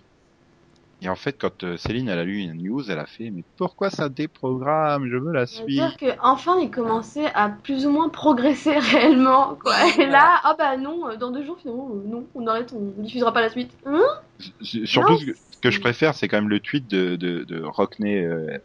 [1.03, 3.43] Et en fait, quand euh, Céline elle a lu une news, elle a fait mais
[3.57, 5.07] pourquoi ça déprogramme?
[5.07, 5.77] Je veux la Ça veut suite.
[5.79, 9.75] dire que enfin il commençait à plus ou moins progresser réellement quoi.
[9.99, 12.99] Et là, ah bah non, euh, dans deux jours finalement, euh, non, on arrête, on
[13.01, 13.71] diffusera pas la suite.
[13.85, 14.01] Hein?
[14.61, 17.43] Surtout Non, ce que, ce que je préfère, c'est quand même le tweet de, de,
[17.43, 18.57] de Rockney euh,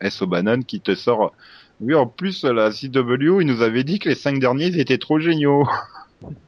[0.00, 0.20] S.
[0.20, 1.32] O'Bannon qui te sort.
[1.80, 4.98] Oui, en plus, la CW, il nous avait dit que les cinq derniers ils étaient
[4.98, 5.66] trop géniaux.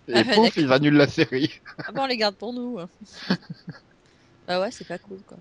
[0.09, 1.61] Et Ah, pouf, ils annulent la série.
[1.79, 2.79] Ah bon, on les garde pour nous.
[4.51, 5.37] bah ouais, c'est pas cool, quoi.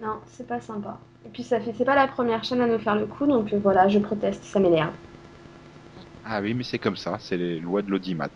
[0.00, 0.96] Non, c'est pas sympa.
[1.26, 3.52] Et puis ça fait, c'est pas la première chaîne à nous faire le coup, donc
[3.52, 4.92] euh, voilà, je proteste, ça m'énerve.
[6.24, 8.28] Ah oui, mais c'est comme ça, c'est les lois de l'audimat.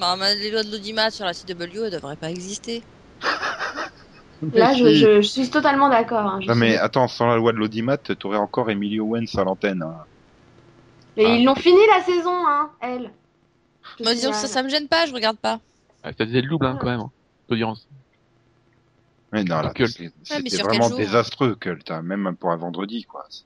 [0.00, 2.82] Non, mais les lois de l'audimat sur la CW, elles devraient pas exister.
[4.52, 4.96] Là, je, si.
[4.96, 6.26] je, je suis totalement d'accord.
[6.26, 9.44] hein, Non suis- mais attends, sans la loi de l'audimat, t'aurais encore Emily Owens à
[9.44, 9.82] l'antenne.
[9.82, 10.04] hein.
[11.16, 11.28] Et Ah.
[11.36, 13.10] ils l'ont fini la saison, hein, elle.
[14.00, 15.60] Moi, disons que ça, ça me gêne pas, je regarde pas.
[16.02, 17.10] Ah, ça faisait le double, hein, quand même, hein,
[17.48, 17.86] d'audience.
[19.32, 19.88] Mais non, là, Cult.
[20.24, 23.24] c'était vraiment désastreux, Cult, hein, même pour un vendredi, quoi.
[23.30, 23.44] C'est-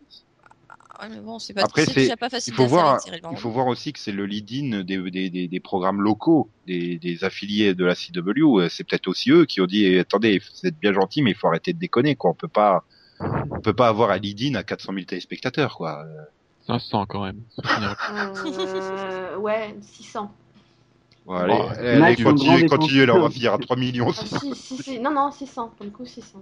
[1.03, 2.99] Ouais, mais bon, c'est pas Après, c'est c'est- déjà pas facile Il faut voir,
[3.31, 6.97] il faut voir aussi que c'est le lead-in des, des, des, des programmes locaux, des,
[6.99, 8.61] des affiliés de la CW.
[8.63, 11.33] Euh, C'est peut-être aussi eux qui ont dit eh, attendez, vous êtes bien gentil, mais
[11.33, 12.31] il faut arrêter de déconner, quoi.
[12.31, 12.83] On peut pas,
[13.21, 16.03] on peut pas avoir un lead-in à 400 000 téléspectateurs, quoi.
[16.67, 17.43] 500 quand même.
[17.63, 17.97] Ça finira.
[18.15, 20.33] Euh, ouais, 600.
[21.27, 24.07] Bon, allez, Oh, allez, continuez, continuez, là, on va finir à 3 millions.
[24.09, 25.01] Ah, si, si, si.
[25.01, 25.71] Non, non, 600.
[25.77, 26.39] Pour le coup, 600.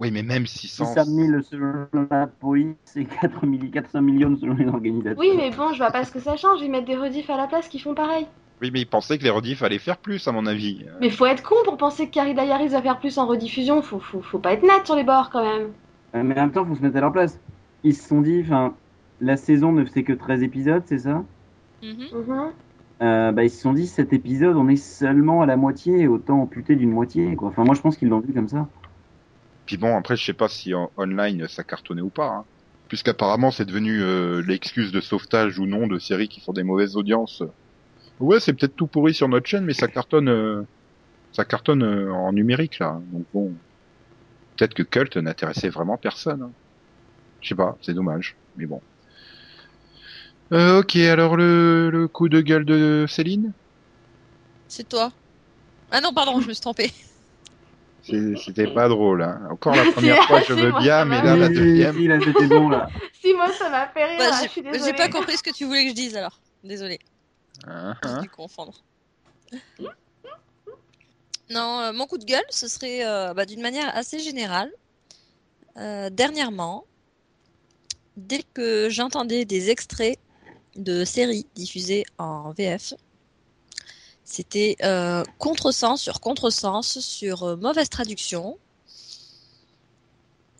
[0.00, 0.84] Oui, mais même 600.
[0.86, 5.18] 600 000 selon la police et 4 milli- 400 millions selon les organisateurs.
[5.18, 6.60] Oui, mais bon, je vois pas ce que ça change.
[6.62, 8.26] Ils mettent des rediffs à la place qui font pareil.
[8.60, 10.84] Oui, mais ils pensaient que les rediffs allaient faire plus, à mon avis.
[11.00, 13.82] Mais faut être con pour penser que Carrie Diaries va faire plus en rediffusion.
[13.82, 15.72] Faut, faut, faut pas être net sur les bords quand même.
[16.14, 17.38] Euh, mais en même temps, faut se mettre à leur place.
[17.84, 18.74] Ils se sont dit, enfin,
[19.20, 21.24] la saison ne fait que 13 épisodes, c'est ça?
[21.82, 22.06] Mhm.
[22.12, 22.52] Mhm.
[23.00, 26.42] Euh, bah, ils se sont dit, cet épisode, on est seulement à la moitié, autant
[26.42, 27.48] amputer d'une moitié, quoi.
[27.48, 28.66] Enfin, moi, je pense qu'ils l'ont vu comme ça.
[29.66, 32.28] Puis bon, après, je sais pas si en online ça cartonnait ou pas.
[32.28, 32.44] Hein.
[32.88, 36.96] Puisqu'apparemment, c'est devenu euh, l'excuse de sauvetage ou non de séries qui font des mauvaises
[36.96, 37.42] audiences.
[38.18, 40.62] Ouais, c'est peut-être tout pourri sur notre chaîne, mais ça cartonne, euh,
[41.32, 42.98] ça cartonne euh, en numérique là.
[43.12, 43.52] Donc bon,
[44.56, 46.42] peut-être que Cult n'intéressait vraiment personne.
[46.42, 46.50] hein.
[47.42, 48.80] Je sais pas, c'est dommage, mais bon.
[50.52, 53.52] Euh, ok, alors le, le coup de gueule de Céline,
[54.68, 55.12] C'est toi.
[55.90, 56.92] Ah non, pardon, je me suis trompée.
[58.02, 59.22] C'est- c'était pas drôle.
[59.22, 59.42] Hein.
[59.50, 61.94] Encore la première fois, je veux moi, bien, mais là, la deuxième.
[61.96, 62.88] si, là, c'était bon, là.
[63.20, 64.18] Si, moi, ça m'a fait rire.
[64.18, 64.92] Bah, là, j'ai- je suis J'ai désolée.
[64.94, 66.40] pas compris ce que tu voulais que je dise alors.
[66.64, 66.98] Désolée,
[67.66, 68.20] Hein, j'ai hein.
[68.22, 68.82] dû confondre.
[71.50, 74.70] Non, euh, mon coup de gueule, ce serait euh, bah, d'une manière assez générale.
[75.78, 76.84] Euh, dernièrement,
[78.16, 80.18] dès que j'entendais des extraits
[80.78, 82.94] de séries diffusées en VF,
[84.24, 88.58] c'était euh, contresens sur contresens sur euh, mauvaise traduction.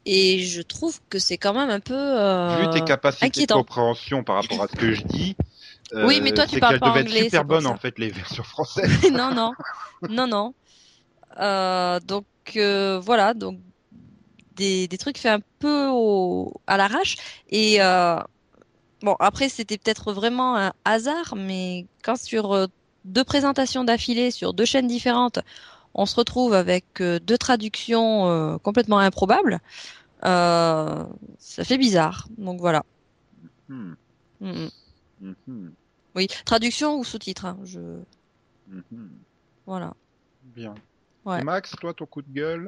[0.07, 1.95] Et je trouve que c'est quand même un peu.
[1.95, 3.57] euh, Vu tes capacités inquiétant.
[3.57, 5.36] de compréhension par rapport à ce que je dis,
[5.93, 7.70] Oui, mais toi, tu c'est parles pas anglais, super c'est bonnes ça.
[7.70, 8.90] en fait les versions françaises.
[9.12, 9.57] non, non,
[10.09, 10.55] non, non.
[11.40, 12.27] Euh, donc
[12.57, 13.61] euh, voilà, donc
[14.57, 17.16] des, des trucs faits un peu au, à l'arrache.
[17.51, 18.19] Et euh,
[19.03, 22.66] bon, après, c'était peut-être vraiment un hasard, mais quand sur euh,
[23.05, 25.39] deux présentations d'affilée sur deux chaînes différentes,
[25.95, 29.61] on se retrouve avec euh, deux traductions euh, complètement improbables,
[30.25, 31.05] euh,
[31.39, 32.29] ça fait bizarre.
[32.39, 32.85] Donc voilà.
[33.69, 33.95] Hmm,
[34.41, 34.69] Mm, mm.
[35.20, 35.69] hmm, hmm,
[36.15, 37.45] Oui, traduction ou sous-titre.
[37.47, 37.81] hein, je
[39.66, 39.95] voilà.
[40.43, 40.75] Bien.
[41.25, 41.43] Ouais.
[41.43, 42.66] Max, toi, ton coup de gueule,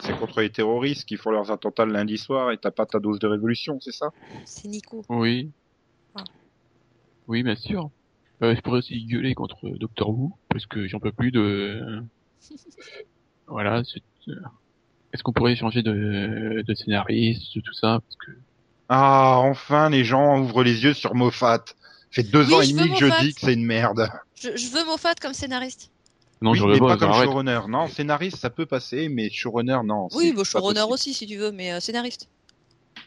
[0.00, 2.98] c'est contre les terroristes qui font leurs attentats le lundi soir et t'as pas ta
[2.98, 4.10] dose de révolution, c'est ça?
[4.44, 5.04] C'est Nico.
[5.08, 5.50] oui.
[6.14, 6.24] Ah.
[7.26, 7.90] Oui, bien sûr.
[8.42, 12.02] Euh, je pourrais aussi gueuler contre Doctor Who, parce que j'en peux plus de...
[13.46, 14.34] voilà, c'est- euh,
[15.12, 18.32] est-ce qu'on pourrait changer de, de scénariste, de tout ça, parce que...
[18.90, 21.64] Ah, enfin, les gens ouvrent les yeux sur Moffat.
[22.10, 24.08] Fait deux Oui, ans et demi que je dis que c'est une merde.
[24.40, 25.90] Je, je veux Moffat comme scénariste.
[26.40, 27.24] Non, oui, je mais pas, pas comme arrête.
[27.24, 27.60] showrunner.
[27.68, 30.08] Non, scénariste, ça peut passer, mais showrunner, non.
[30.14, 32.28] Oui, bah, showrunner aussi si tu veux, mais euh, scénariste.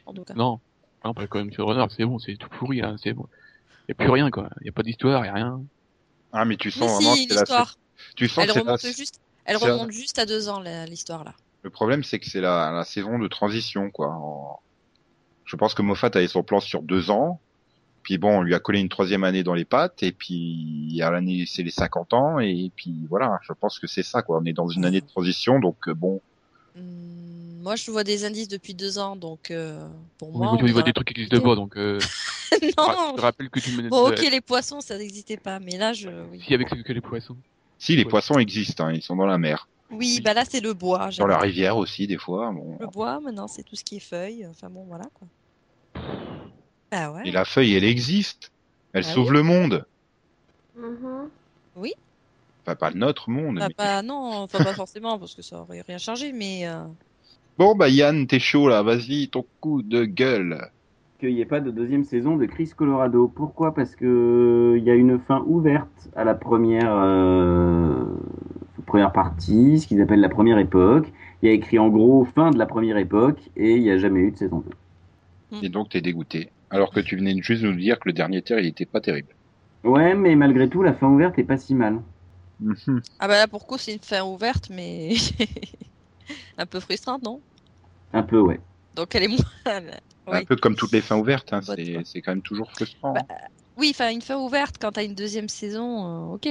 [0.05, 0.33] En tout cas.
[0.33, 0.59] Non,
[1.05, 3.27] non, pas quand même showrunner, c'est bon, c'est tout pourri, hein, c'est bon.
[3.87, 4.49] Y a plus rien, quoi.
[4.63, 5.61] Y a pas d'histoire, y a rien.
[6.33, 7.41] Ah, mais tu Mais sens vraiment si, que c'est la...
[7.43, 7.77] histoire.
[8.15, 8.63] Tu sens Elle que c'est la...
[8.71, 9.19] remonte juste.
[9.45, 11.33] Elle remonte juste à deux ans l'histoire là.
[11.63, 14.07] Le problème, c'est que c'est la, la saison de transition, quoi.
[14.09, 14.59] En-
[15.45, 17.39] Je pense que Moffat avait son plan sur deux ans.
[18.03, 20.01] Puis bon, on lui a collé une troisième année dans les pattes.
[20.03, 22.39] Et puis, à l'année, c'est les 50 ans.
[22.39, 23.39] Et puis, voilà.
[23.43, 24.39] Je pense que c'est ça, quoi.
[24.41, 25.59] On est dans une année de transition.
[25.59, 26.19] Donc, euh, bon.
[26.75, 26.83] Hum,
[27.61, 29.85] moi, je vois des indices depuis deux ans, donc euh,
[30.17, 30.51] pour moi.
[30.53, 31.77] au niveau des trucs qui existent pas, donc...
[31.77, 31.99] Euh,
[32.77, 33.11] non.
[33.11, 33.87] je te rappelle que tu me...
[33.89, 36.09] Bon, ok, les poissons, ça n'existait pas, mais là, je.
[36.31, 37.37] Oui, Si, avec que les poissons.
[37.77, 38.09] Si, les Ouais.
[38.09, 38.85] poissons existent.
[38.87, 39.67] Hein, ils sont dans la mer.
[39.91, 41.09] oui bah là, c'est le bois.
[41.17, 42.51] Dans la rivière aussi, des fois.
[42.51, 42.77] Bon.
[42.79, 44.47] Le bois, maintenant, c'est tout ce qui est feuilles.
[44.49, 45.27] Enfin bon, voilà quoi.
[46.91, 47.21] Bah ouais.
[47.25, 48.51] Et la feuille, elle existe.
[48.93, 49.37] Elle Ah sauve oui.
[49.37, 49.85] le monde.
[50.77, 51.29] Mhm.
[52.63, 53.59] Enfin, pas notre monde.
[53.61, 56.67] Ah mais- bah non, enfin pas forcément, parce que ça aurait rien changé, mais.
[56.67, 56.83] euh,
[57.57, 58.83] Bon, bah, Yann, t'es chaud, là.
[58.83, 60.69] Vas-y, ton coup de gueule.
[61.19, 63.27] qu'il n'y ait pas de deuxième saison de Chris Colorado.
[63.27, 63.73] Pourquoi?
[63.75, 68.03] Parce que il y a une fin ouverte à la première, euh,
[68.87, 71.07] première partie, ce qu'ils appellent la première époque.
[71.41, 73.97] Il y a écrit en gros fin de la première époque et il n'y a
[73.99, 74.63] jamais eu de saison
[75.51, 75.57] 2.
[75.63, 76.49] Et donc, t'es dégoûté.
[76.71, 79.35] Alors que tu venais juste nous dire que le dernier tiers, il était pas terrible.
[79.83, 82.01] Ouais, mais malgré tout, la fin ouverte est pas si mal.
[82.59, 83.01] Mhm.
[83.19, 85.13] Ah bah là, pour coup, c'est une fin ouverte, mais.
[86.57, 87.41] un peu frustrante, non?
[88.13, 88.59] Un peu, ouais.
[88.95, 89.37] Donc elle est moins.
[90.27, 93.13] Un peu comme toutes les fins ouvertes, hein, c'est quand même toujours frustrant.
[93.13, 93.23] Bah,
[93.77, 96.47] Oui, enfin, une fin ouverte quand t'as une deuxième saison, euh, ok.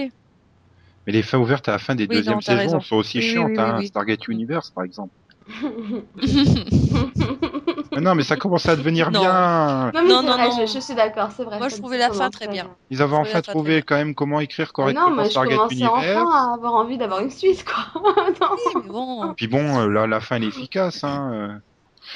[1.06, 2.80] Mais les fins ouvertes à la fin des Oui, deuxièmes non, saisons raison.
[2.80, 3.50] sont aussi Oui, oui, chiantes.
[3.52, 3.74] oui, hein.
[3.76, 3.86] oui, oui.
[3.88, 5.14] Stargate Universe, par exemple.
[7.92, 9.20] Mais non, mais ça commence à devenir Non.
[9.20, 9.90] bien.
[9.92, 10.66] Non, mais Non, non, vrai, non.
[10.66, 11.58] Je, je suis d'accord, c'est vrai.
[11.58, 12.68] Moi, je trouvais la fin très bien.
[12.90, 15.30] Ils avaient enfin la fin, trouvé quand même comment écrire Ah correctement non, mais je
[15.30, 16.16] Stargate commençais Universe.
[16.16, 17.84] enfin à avoir envie d'avoir une Suisse, quoi.
[18.40, 18.48] non.
[18.56, 19.34] Oui, mais bon.
[19.34, 21.02] Puis bon, euh, là, la fin elle est efficace.
[21.04, 21.60] Hein.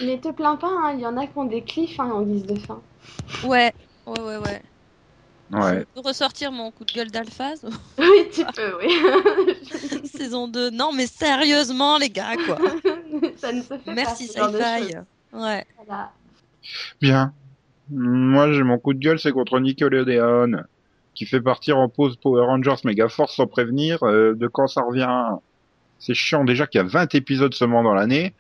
[0.01, 2.23] Mais te plains pas, hein, il y en a qui ont des cliffs hein, en
[2.23, 2.81] guise de fin.
[3.45, 3.73] Ouais,
[4.07, 4.63] ouais, ouais, ouais.
[5.53, 5.81] Ouais.
[5.95, 7.65] Je peux ressortir mon coup de gueule d'Alphaz
[7.99, 8.89] Oui, tu peux, oui.
[10.05, 10.71] Saison 2.
[10.71, 12.57] Non, mais sérieusement, les gars, quoi.
[13.37, 14.49] ça ne se fait Merci, pas.
[14.49, 15.65] ce Ouais.
[15.87, 16.13] Voilà.
[17.01, 17.33] Bien.
[17.91, 20.63] Moi, j'ai mon coup de gueule, c'est contre Nickelodeon,
[21.15, 25.39] qui fait partir en pause Power Rangers Megaforce sans prévenir euh, de quand ça revient?
[25.99, 28.35] C'est chiant déjà qu'il y a 20 épisodes seulement dans l'année.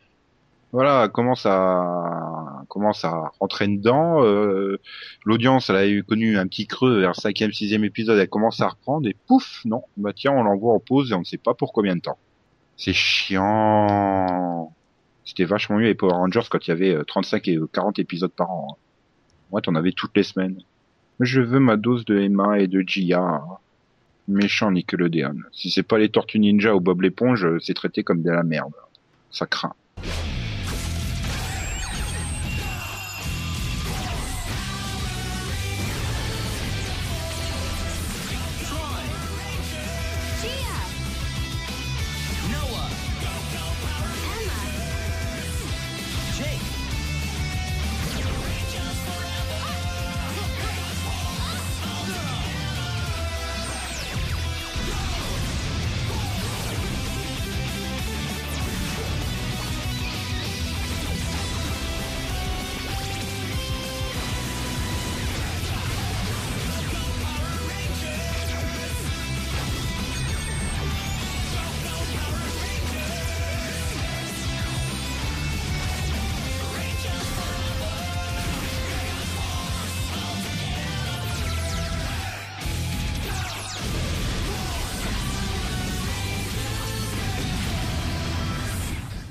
[0.72, 4.22] Voilà, commence à commence à rentrer dedans.
[4.24, 4.78] euh,
[5.24, 8.60] L'audience, elle a eu connu un petit creux vers le cinquième, sixième épisode, elle commence
[8.60, 11.38] à reprendre et pouf, non, bah tiens, on l'envoie en pause et on ne sait
[11.38, 12.18] pas pour combien de temps.
[12.76, 14.74] C'est chiant.
[15.24, 18.32] C'était vachement mieux les Power Rangers quand il y avait euh, 35 et 40 épisodes
[18.32, 18.68] par an.
[18.72, 18.76] hein.
[19.50, 20.60] Moi, t'en avais toutes les semaines.
[21.20, 23.42] Je veux ma dose de Emma et de Gia.
[24.26, 25.36] Méchant Nickelodeon.
[25.52, 28.42] Si c'est pas les Tortues Ninja ou Bob l'éponge, euh, c'est traité comme de la
[28.42, 28.72] merde.
[29.30, 29.74] Ça craint.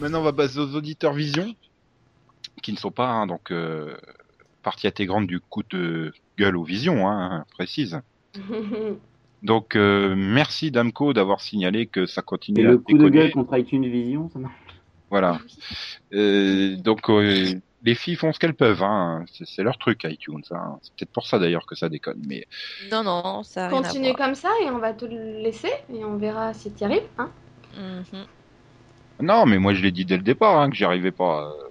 [0.04, 1.56] Maintenant, on va passer aux auditeurs Vision,
[2.62, 3.96] qui ne sont pas hein, donc euh,
[4.62, 8.02] partie intégrante du coup de gueule aux Visions, hein, précise.
[9.44, 13.32] Donc, euh, merci Damco d'avoir signalé que ça continue Et à le coup de gueule
[13.32, 14.54] contre iTunes Vision, ça marche.
[15.10, 15.40] Voilà.
[16.14, 17.54] Euh, donc, euh,
[17.84, 18.84] les filles font ce qu'elles peuvent.
[18.84, 19.24] Hein.
[19.46, 20.44] C'est leur truc, iTunes.
[20.52, 20.80] Hein.
[20.82, 22.22] C'est peut-être pour ça d'ailleurs que ça déconne.
[22.28, 22.46] Mais
[22.92, 24.18] Non, non, ça a rien à Continue voir.
[24.18, 27.08] comme ça et on va te le laisser et on verra si tu arrives.
[27.18, 27.30] Hein.
[27.78, 28.26] Mhm.
[29.24, 31.46] Non, mais moi je l'ai dit dès le départ hein, que j'y arrivais pas.
[31.48, 31.70] euh.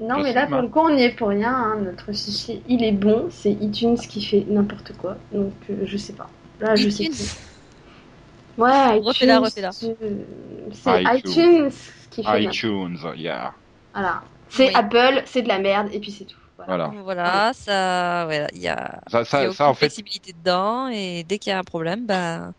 [0.00, 1.54] Non, Je mais là, pour le coup, on n'y est pour rien.
[1.54, 1.76] hein.
[1.84, 3.28] Notre fichier, il est bon.
[3.30, 5.16] C'est iTunes qui fait n'importe quoi.
[5.32, 6.28] Donc, euh, je sais pas.
[6.60, 7.36] Là, je sais plus.
[8.58, 9.06] Ouais, iTunes.
[9.06, 9.70] Refais-la, refais-la.
[9.72, 11.30] C'est iTunes.
[11.30, 11.70] iTunes
[12.10, 12.30] qui fait.
[12.40, 13.54] n'importe- iTunes, yeah.
[13.94, 14.22] Voilà.
[14.48, 14.72] C'est Oui.
[14.74, 16.36] Apple, c'est de la merde, et puis c'est tout.
[16.66, 16.88] Voilà.
[16.88, 17.02] Voilà.
[17.02, 21.24] Voilà, ça, voilà, il y a, Ça, il y a ça, fait, flexibilité dedans et
[21.24, 22.52] dès qu'il y a un problème, bah,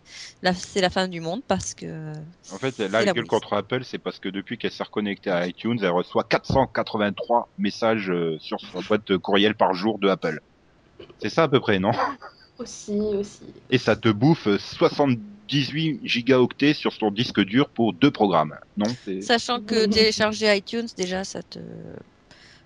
[0.53, 2.13] c'est la fin du monde parce que.
[2.51, 3.30] en fait, là, la la gueule police.
[3.30, 8.09] contre Apple, c'est parce que depuis qu'elle s'est reconnectée à iTunes, elle reçoit 483 messages
[8.09, 10.39] euh, sur sa boîte courriel par jour de Apple.
[11.21, 11.91] C'est ça à peu près, non?
[12.59, 13.45] Aussi, aussi.
[13.71, 18.55] Et ça te bouffe 78 gigaoctets sur son disque dur pour deux programmes.
[18.77, 18.85] Non,
[19.21, 21.59] Sachant que télécharger iTunes, déjà, ça te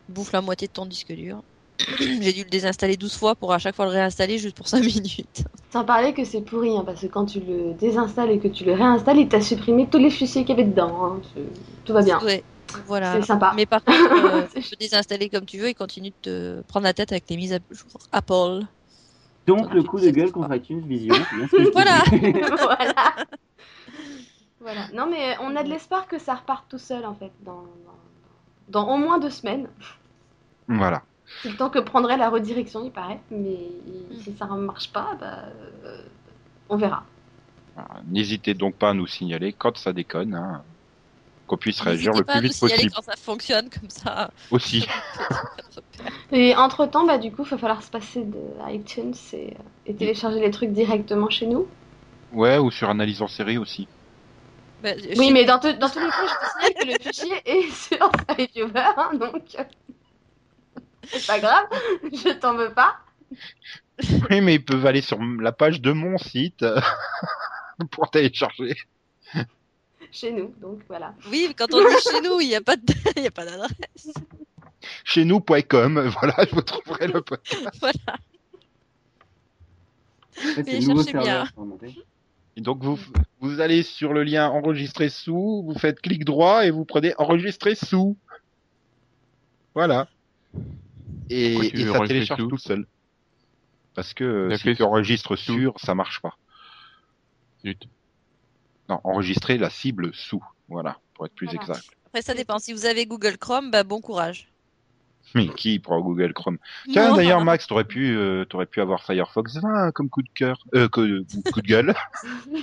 [0.10, 1.42] bouffe la moitié de ton disque dur.
[2.00, 4.80] J'ai dû le désinstaller 12 fois pour à chaque fois le réinstaller juste pour 5
[4.84, 5.44] minutes.
[5.72, 8.64] Sans parler que c'est pourri, hein, parce que quand tu le désinstalles et que tu
[8.66, 11.06] le réinstalles, il t'a supprimé tous les fichiers qu'il y avait dedans.
[11.06, 11.22] hein.
[11.86, 12.20] Tout va bien.
[12.24, 12.44] Ouais,
[12.88, 13.14] voilà.
[13.20, 13.54] C'est sympa.
[13.56, 14.00] Mais par contre,
[14.36, 17.26] euh, tu peux désinstaller comme tu veux et continue de te prendre la tête avec
[17.30, 18.66] les mises à jour Apple.
[19.46, 21.16] Donc le coup de gueule contre iTunes Vision,
[21.74, 22.04] Voilà.
[22.58, 23.16] voilà.
[24.60, 24.88] voilà.
[24.94, 27.97] Non, mais on a de l'espoir que ça reparte tout seul, en fait, dans, dans,
[28.70, 29.68] dans au moins deux semaines.
[30.68, 31.04] voilà.
[31.42, 33.20] C'est le temps que prendrait la redirection, il paraît.
[33.32, 33.58] Mais
[34.22, 35.44] si ça ne marche pas, bah,
[35.86, 36.02] euh,
[36.70, 37.04] on verra.
[38.08, 40.64] N'hésitez donc pas à nous signaler quand ça déconne, hein,
[41.46, 42.94] qu'on puisse réagir le plus vite signaler possible.
[42.96, 44.32] quand ça fonctionne comme ça.
[44.52, 44.88] Aussi.
[46.32, 48.40] Et entre temps, bah, du coup, il va falloir se passer de
[48.70, 51.68] iTunes et, euh, et télécharger les trucs directement chez nous.
[52.34, 53.88] Ouais, ou sur analyse en série aussi.
[54.84, 57.72] Bah, Oui, mais dans, dans tous les cas, je te signale que le fichier est
[57.74, 59.64] sur SciViewer, hein, donc euh,
[61.04, 61.66] c'est pas grave,
[62.04, 62.98] je t'en veux pas.
[64.30, 66.64] Oui, mais ils peuvent aller sur la page de mon site
[67.92, 68.76] pour télécharger.
[70.12, 71.14] Chez nous, donc voilà.
[71.30, 72.84] Oui, mais quand on dit chez nous, il n'y a pas de-
[73.18, 74.14] il y a pas d'adresse.
[75.04, 77.68] Chez nous.com, voilà, vous trouverez le podcast.
[77.82, 78.18] Voilà.
[80.38, 81.48] En fait, Mais cherchez bien.
[82.58, 83.00] Et donc vous,
[83.40, 87.76] vous allez sur le lien enregistrer sous, vous faites clic droit et vous prenez enregistrer
[87.76, 88.18] sous.
[89.76, 90.10] Voilà.
[91.30, 92.88] Et, et ça enregistrer télécharge tout tout seul.
[93.94, 96.36] Parce que si tu enregistres sur, ça marche pas.
[97.64, 97.88] Zut.
[98.90, 100.44] Non, enregistrer la cible sous.
[100.68, 101.62] Voilà, pour être plus Voilà.
[101.62, 101.88] exact.
[102.08, 102.58] Après, ça dépend.
[102.58, 104.52] Si vous avez Google Chrome, bah, bon courage.
[105.36, 106.58] Mais qui prend Google Chrome?
[106.92, 110.58] Tiens, d'ailleurs, Max, t'aurais pu, euh, t'aurais pu avoir Firefox 20 comme coup de cœur,
[110.74, 111.02] euh, coup,
[111.52, 111.94] coup de gueule.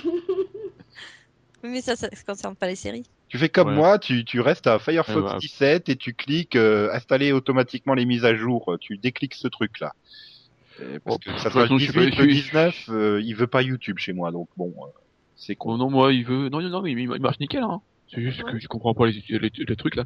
[1.63, 3.03] Mais ça, ça ne concerne pas les séries.
[3.27, 3.75] Tu fais comme Ouais.
[3.75, 5.37] moi, tu, tu restes à Firefox Ouais, bah.
[5.39, 8.77] 17 et tu cliques euh, installer automatiquement les mises à jour.
[8.79, 9.93] Tu décliques ce truc-là.
[10.81, 12.43] Euh, Parce Oh, que ça sera le façon, je suis 18, pas- le je suis-
[12.43, 14.87] 19, euh, il veut pas YouTube chez moi, donc bon, euh,
[15.35, 15.77] c'est Oh con.
[15.77, 16.49] non, moi, il veut.
[16.49, 17.81] Non, non, non, mais il il marche nickel, hein.
[18.13, 20.05] C'est juste que je comprends pas les, les, les trucs là.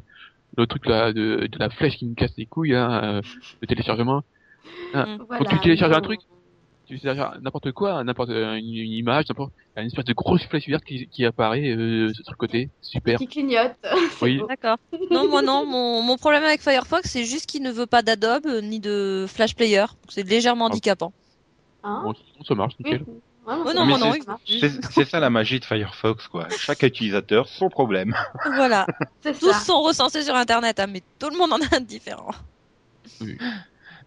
[0.56, 3.22] Le truc là de, de la flèche qui me casse les couilles, hein, euh,
[3.60, 4.22] le téléchargement.
[4.94, 5.04] Mm.
[5.28, 6.20] Voilà, tu télécharges un truc
[6.86, 9.52] Tu télécharges n'importe quoi, n'importe euh, une, une image, n'importe.
[9.56, 12.36] Il y a une espèce de grosse flèche verte qui, qui apparaît euh, sur le
[12.36, 12.68] côté.
[12.82, 13.18] Super.
[13.18, 13.74] Qui clignote.
[14.22, 14.42] Oui.
[14.48, 14.76] D'accord.
[15.10, 15.64] Non, moi non.
[15.64, 19.26] Mon, mon problème avec Firefox, c'est juste qu'il ne veut pas d'Adobe euh, ni de
[19.28, 19.84] Flash Player.
[20.08, 20.70] C'est légèrement Ah.
[20.70, 21.12] handicapant.
[21.84, 22.02] Hein?
[22.04, 22.14] Bon,
[22.46, 23.04] ça marche, nickel.
[23.46, 24.12] Oh non, non.
[24.46, 26.48] c'est- ça la magie de Firefox, quoi.
[26.50, 28.14] Chaque utilisateur, son problème.
[28.54, 28.86] Voilà.
[29.22, 29.58] Tous ça.
[29.60, 32.32] sont recensés sur Internet, hein, mais tout le monde en a un différent.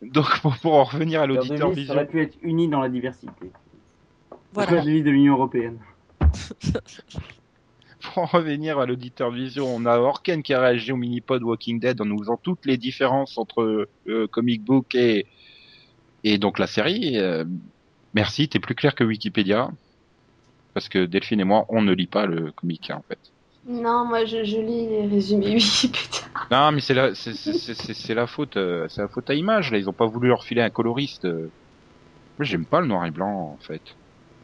[0.01, 3.31] Donc, pour, pour en revenir à l'auditeur vision, aurait pu être unis dans la diversité.
[4.53, 4.69] Voilà.
[4.69, 5.79] C'est la devise de l'Union Européenne.
[8.01, 11.79] pour en revenir à l'auditeur vision, on a Orken qui a réagi au mini-pod Walking
[11.79, 15.25] Dead en nous faisant toutes les différences entre euh, comic book et,
[16.23, 17.17] et donc la série.
[17.17, 17.45] Euh,
[18.13, 19.69] merci, t'es plus clair que Wikipédia.
[20.75, 23.19] Parce que Delphine et moi, on ne lit pas le comic, en fait.
[23.65, 26.21] Non, moi je, je lis les résumés Wikipédia.
[26.51, 29.29] Non, mais c'est la, c'est, c'est, c'est, c'est- c'est la faute, euh, c'est la faute
[29.29, 29.77] à image, là.
[29.77, 31.25] Ils ont pas voulu leur filer un coloriste.
[31.25, 31.53] euh.
[32.39, 33.83] Moi, j'aime pas le noir et blanc, en fait.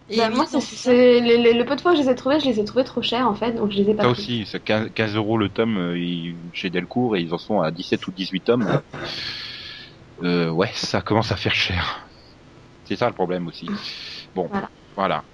[0.09, 2.45] Et Bah, moi, c'est les- le peu de fois que je les ai trouvés, je
[2.47, 4.23] les ai trouvés trop chers en fait, donc je les ai pas Ça pris.
[4.23, 7.59] aussi, c'est 15, 15 euros le tome euh, ils- chez Delcourt et ils en sont
[7.61, 8.81] à 17 ou 18 tomes.
[10.23, 12.08] Euh, ouais, ça commence à faire cher.
[12.89, 13.79] C'est ça le problème aussi.
[14.35, 14.71] Bon, Voilà.
[14.97, 15.25] voilà.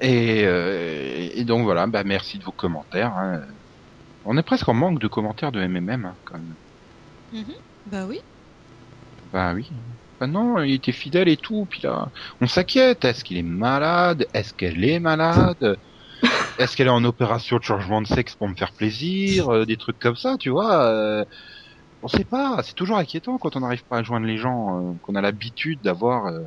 [0.00, 3.12] Et, euh, et donc voilà, bah merci de vos commentaires.
[3.16, 3.40] hein.
[4.24, 6.56] On est presque en manque de commentaires de MMM hein, quand même.
[7.86, 8.20] Bah oui.
[9.32, 9.68] Bah oui.
[10.20, 12.10] Bah non, il était fidèle et tout, puis là,
[12.40, 13.04] on s'inquiète.
[13.04, 14.26] Est-ce qu'il est malade?
[14.34, 15.78] Est-ce qu'elle est malade?
[16.58, 19.48] Est-ce qu'elle est en opération de changement de sexe pour me faire plaisir?
[19.50, 20.84] Euh, Des trucs comme ça, tu vois.
[20.86, 21.24] euh,
[22.02, 22.62] on sait pas.
[22.62, 25.80] C'est toujours inquiétant quand on n'arrive pas à joindre les gens euh, qu'on a l'habitude
[25.82, 26.40] d'avoir euh,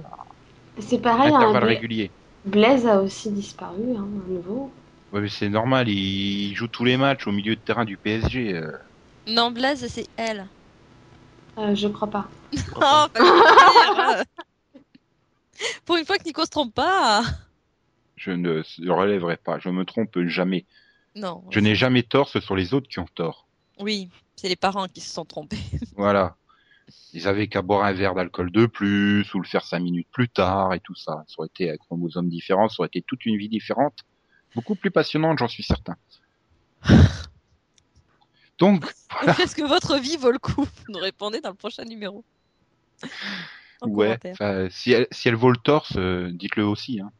[0.79, 2.11] C'est pareil, hein, intervalles Bla- réguliers.
[2.45, 4.71] Blaise a aussi disparu, hein, à nouveau.
[5.11, 5.89] Ouais, mais c'est normal.
[5.89, 8.53] Il joue tous les matchs au milieu de terrain du PSG.
[8.55, 8.71] euh.
[9.27, 10.45] Non, Blaze, c'est elle.
[11.57, 12.27] Euh, je crois pas.
[12.75, 13.09] Oh, pas.
[15.85, 17.21] Pour une fois que Nico se trompe pas.
[18.15, 19.59] Je ne relèverai pas.
[19.59, 20.65] Je me trompe jamais.
[21.15, 21.43] Non.
[21.51, 22.29] Je n'ai jamais tort.
[22.29, 23.47] Ce sont les autres qui ont tort.
[23.79, 25.57] Oui, c'est les parents qui se sont trompés.
[25.95, 26.35] Voilà.
[27.13, 30.27] Ils avaient qu'à boire un verre d'alcool de plus ou le faire cinq minutes plus
[30.29, 31.23] tard et tout ça.
[31.27, 33.99] Ça aurait été un chromosome différent, ça aurait été toute une vie différente.
[34.55, 35.95] Beaucoup plus passionnante, j'en suis certain.
[38.59, 38.85] Donc,
[39.39, 42.23] Est-ce que votre vie vaut le coup Vous nous répondez dans le prochain numéro.
[43.81, 44.19] En ouais,
[44.69, 46.99] si elle, si elle vaut le torse, euh, dites-le aussi.
[46.99, 47.11] Hein.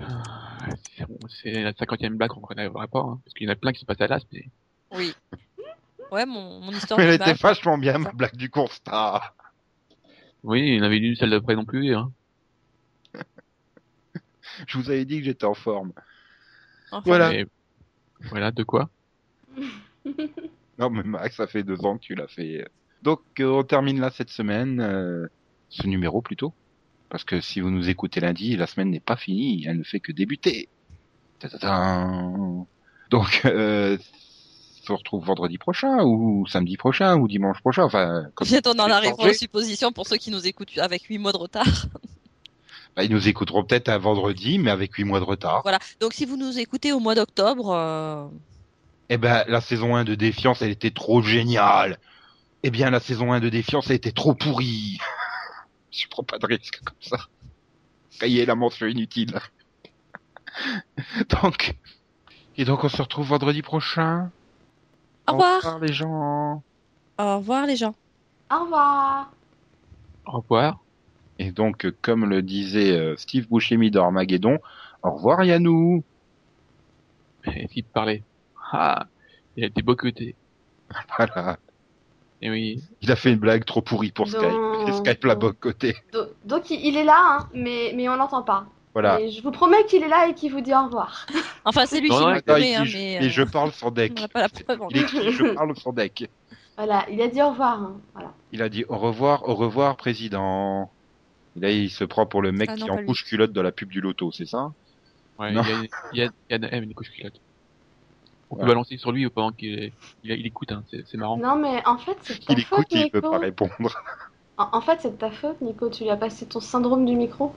[0.00, 0.68] Ah,
[1.28, 3.80] c'est la cinquantième blague qu'on connaîtra pas, hein, parce qu'il y en a plein qui
[3.80, 4.46] se passent à l'as, mais
[4.92, 5.14] Oui.
[6.10, 9.34] Ouais, mon, mon histoire Mais elle était vachement bien, ma blague du constat.
[10.42, 12.12] oui, il en avait une celle d'après non plus, hein.
[14.66, 15.92] Je vous avais dit que j'étais en forme.
[16.90, 17.30] Enfin, Voilà.
[17.30, 17.46] Mais
[18.22, 18.90] voilà, de quoi?
[20.78, 22.66] Non, mais Max, ça fait deux ans que tu l'as fait.
[23.02, 25.28] Donc, euh, on termine là cette semaine, euh,
[25.68, 26.54] ce numéro plutôt.
[27.10, 30.00] Parce que si vous nous écoutez lundi, la semaine n'est pas finie, elle ne fait
[30.00, 30.68] que débuter.
[31.38, 32.08] Ta-ta-ta.
[33.10, 33.98] Donc, euh,
[34.82, 37.84] se retrouve vendredi prochain, ou samedi prochain, ou dimanche prochain.
[37.84, 39.30] Enfin, en c'est arrive changé.
[39.30, 41.66] aux suppositions pour ceux qui nous écoutent avec 8 mois de retard.
[42.94, 45.62] Bah, ils nous écouteront peut-être un vendredi, mais avec huit mois de retard.
[45.62, 45.78] Voilà.
[45.98, 48.26] Donc si vous nous écoutez au mois d'octobre, euh,
[49.08, 51.98] Eh ben, la saison 1 de Défiance, elle était trop géniale.
[52.62, 54.98] Eh bien, la saison 1 de Défiance, elle était trop pourrie.
[55.90, 57.16] Je prends pas de risque comme ça.
[58.20, 59.38] Cahier la mention inutile.
[61.42, 61.74] donc,
[62.58, 64.30] et donc on se retrouve vendredi prochain?
[65.28, 65.78] Au revoir.
[65.80, 66.62] les gens.
[67.18, 67.94] Au revoir les gens.
[68.50, 69.32] Au revoir.
[70.26, 70.78] Au revoir.
[71.38, 74.58] Et donc, comme le disait euh, Steve Buscemi d'Armageddon,
[75.02, 76.02] au revoir Yannou.
[77.46, 78.22] Et s'il parlait.
[78.72, 79.06] Ah,
[79.56, 80.34] il a été bocoté.
[81.16, 81.58] Voilà.
[82.42, 82.82] Et oui.
[83.00, 84.42] Il a fait une blague trop pourrie pour Skype.
[84.88, 85.96] Et Skype l'a bocoté.
[86.12, 88.66] Do- Donc il il est là, hein, mais, mais on l'entend pas.
[88.94, 89.20] Voilà.
[89.20, 91.26] Et je vous promets qu'il est là et qu'il vous dit au revoir.
[91.64, 94.12] Enfin c'est lui Non, qui il connaît, hein, et euh, je parle sans deck.
[94.16, 94.80] on n'a pas la preuve.
[94.90, 96.28] Il écrit je parle sans deck.
[96.76, 97.80] Voilà, il a dit au revoir.
[97.82, 98.00] hein.
[98.14, 98.32] Voilà.
[98.50, 100.90] Il a dit au revoir, au revoir, président.
[101.56, 103.52] Et là, il se prend pour le mec Ah non, qui pas en couche culotte
[103.52, 104.72] dans la pub du loto, c'est ça?
[105.38, 105.62] Ouais, Non.
[105.62, 106.28] il y a, il y a,
[106.58, 107.40] il y a, une couche culotte.
[108.50, 108.68] On peut Ouais.
[108.68, 109.92] balancer sur lui pendant qu'il
[110.24, 110.82] il, il écoute, hein.
[110.90, 111.38] c'est marrant.
[111.38, 113.30] Non, mais en fait, c'est ta Il écoute, faute, il peut Nico.
[113.30, 113.72] pas répondre.
[114.58, 115.88] En, en fait, c'est de ta faute, Nico.
[115.88, 117.54] Tu lui as passé ton syndrome du micro.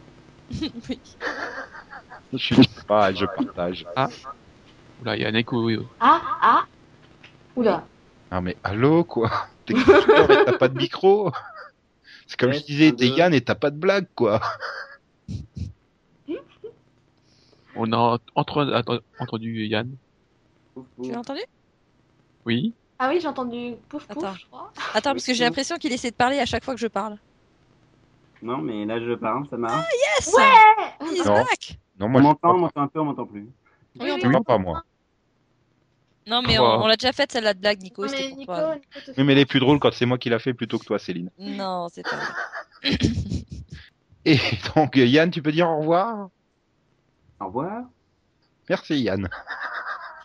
[0.90, 1.00] oui.
[2.34, 2.56] Je suis
[2.88, 3.86] pas, je partage.
[5.02, 5.64] Oula, il y a Neko.
[5.66, 5.80] oui.
[6.00, 6.66] Ah, ah.
[7.56, 7.86] Oula.
[8.32, 9.30] Ah mais allô quoi?
[9.66, 11.32] T'es conducteur et t'as pas de micro?
[12.28, 13.08] C'est comme Ouais, je disais, un, t'es.
[13.08, 14.42] Yann et t'as pas de blague quoi.
[17.76, 18.84] On a entre,
[19.20, 19.90] entendu Yann.
[21.04, 21.42] Tu l'as entendu?
[22.46, 22.74] Oui.
[23.00, 24.36] Ah oui, j'ai entendu pouf pouf, Attends.
[24.36, 24.72] je crois.
[24.94, 27.18] Attends, parce que j'ai l'impression qu'il essaie de parler à chaque fois que je parle.
[28.42, 29.88] Non, mais là je parle, ça marche.
[30.20, 31.36] Yes Ouais He's Non.
[31.36, 33.48] back Non, on moi je m'entend, on m'entend un peu, on m'entend plus.
[34.00, 34.28] Oui, on pas.
[34.28, 34.84] Non, pas moi.
[36.28, 38.02] Non, mais on, on l'a déjà faite celle-là de blague, Nico.
[38.02, 38.76] Mais C'était pour Nico, toi.
[38.76, 40.80] Nico te Oui, mais elle est plus drôle quand c'est moi qui l'a fait plutôt
[40.80, 41.30] que toi, Céline.
[41.38, 42.98] Non, c'est pas vrai.
[44.26, 44.38] Et
[44.76, 46.30] donc, Yann, tu peux dire au revoir?
[47.40, 47.84] Au revoir.
[48.70, 49.30] Merci Yann.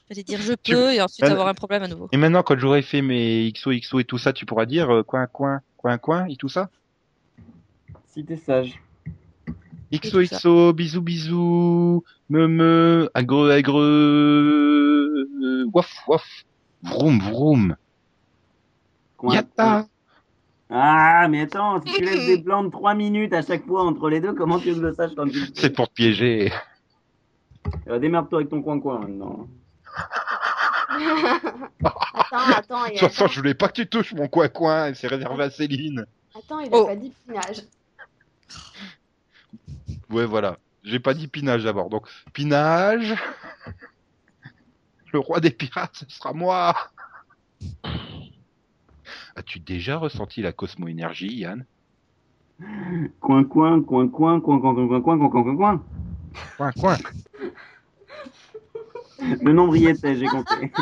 [0.08, 2.08] Fallait dire je Tu- peux et ensuite Elle- avoir un problème à nouveau.
[2.12, 5.26] Et maintenant, quand j'aurai fait mes XOXO et tout ça, tu pourras dire euh, coin,
[5.26, 6.70] coin, coin, coin et tout ça?
[8.10, 8.80] Si t'es sage.
[9.92, 16.44] XOXO, bisous, bisous, me, me, agreux, agreux, euh, waf, waf,
[16.82, 17.76] vroom, vroom,
[19.16, 19.86] Coin, yatta.
[20.70, 24.08] Ah, mais attends, si tu laisses des blancs de 3 minutes à chaque fois entre
[24.08, 25.94] les deux, comment tu veux que je le sache quand tu le C'est pour te
[25.94, 26.52] piéger.
[27.88, 29.48] Euh, Démerde-toi avec ton coin-coin maintenant.
[31.82, 35.08] attends, attends, De toute façon, je voulais pas que tu touches mon coin, coin, c'est
[35.08, 36.06] réservé à Céline.
[36.36, 36.86] attends, il a Oh.
[36.86, 37.62] pas dit pinage.
[40.10, 40.58] Ouais, voilà.
[40.82, 41.90] J'ai pas dit pinage d'abord.
[41.90, 43.14] Donc, pinage.
[45.12, 46.74] Le roi des pirates, ce sera moi.
[49.36, 51.64] As-tu déjà ressenti la cosmo-énergie, Yann
[53.20, 55.84] Coin-coin, coin-coin, coin-coin, coin-coin, coin-coin, coin-coin, coin.
[56.56, 56.96] Coin, coin.
[59.20, 60.72] Le nombre y était, j'ai compté.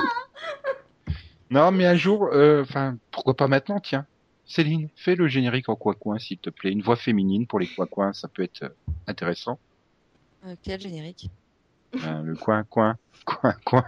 [1.50, 4.06] Non, mais un jour, euh, enfin, pourquoi pas maintenant, tiens.
[4.48, 6.72] Céline, fais le générique en coin-coin, s'il te plaît.
[6.72, 8.68] Une voix féminine pour les coin-coin, ça peut être euh,
[9.06, 9.58] intéressant.
[10.46, 11.30] Euh, quel générique
[11.94, 12.96] Euh, le coin-coin,
[13.26, 13.84] coin-coin.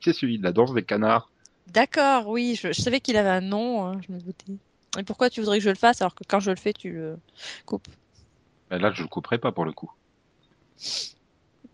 [0.00, 1.30] C'est celui de la danse des canards.
[1.66, 4.54] D'accord, oui, je, je savais qu'il avait un nom, hein, je me doutais.
[4.98, 6.90] Et pourquoi tu voudrais que je le fasse alors que quand je le fais, tu
[6.92, 7.18] le
[7.66, 7.86] coupes
[8.70, 9.92] Ben là, je le couperai pas pour le coup.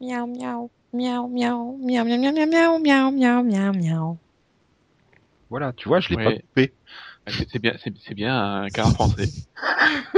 [0.01, 4.19] Miaou, miaou, miaou, miaou, miaou, miaou, miaou, miaou, miaou, miaou, miaou.
[5.51, 6.73] Voilà, tu vois, je l'ai pas coupé.
[7.27, 9.29] C'est bien, c'est bien un canard français.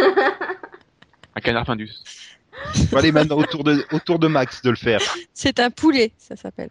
[1.35, 1.93] un canard findus.
[2.91, 5.01] Bon, allez, maintenant, autour de, autour de Max de le faire.
[5.33, 6.71] C'est un poulet, ça s'appelle.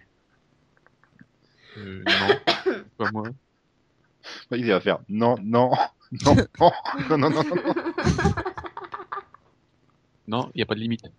[1.78, 3.24] Euh, non, pas moi.
[4.52, 5.72] Bah, il va faire non, non,
[6.26, 6.72] non, non,
[7.10, 7.74] non, non, non, non.
[10.28, 11.10] Non, il n'y a pas de limite.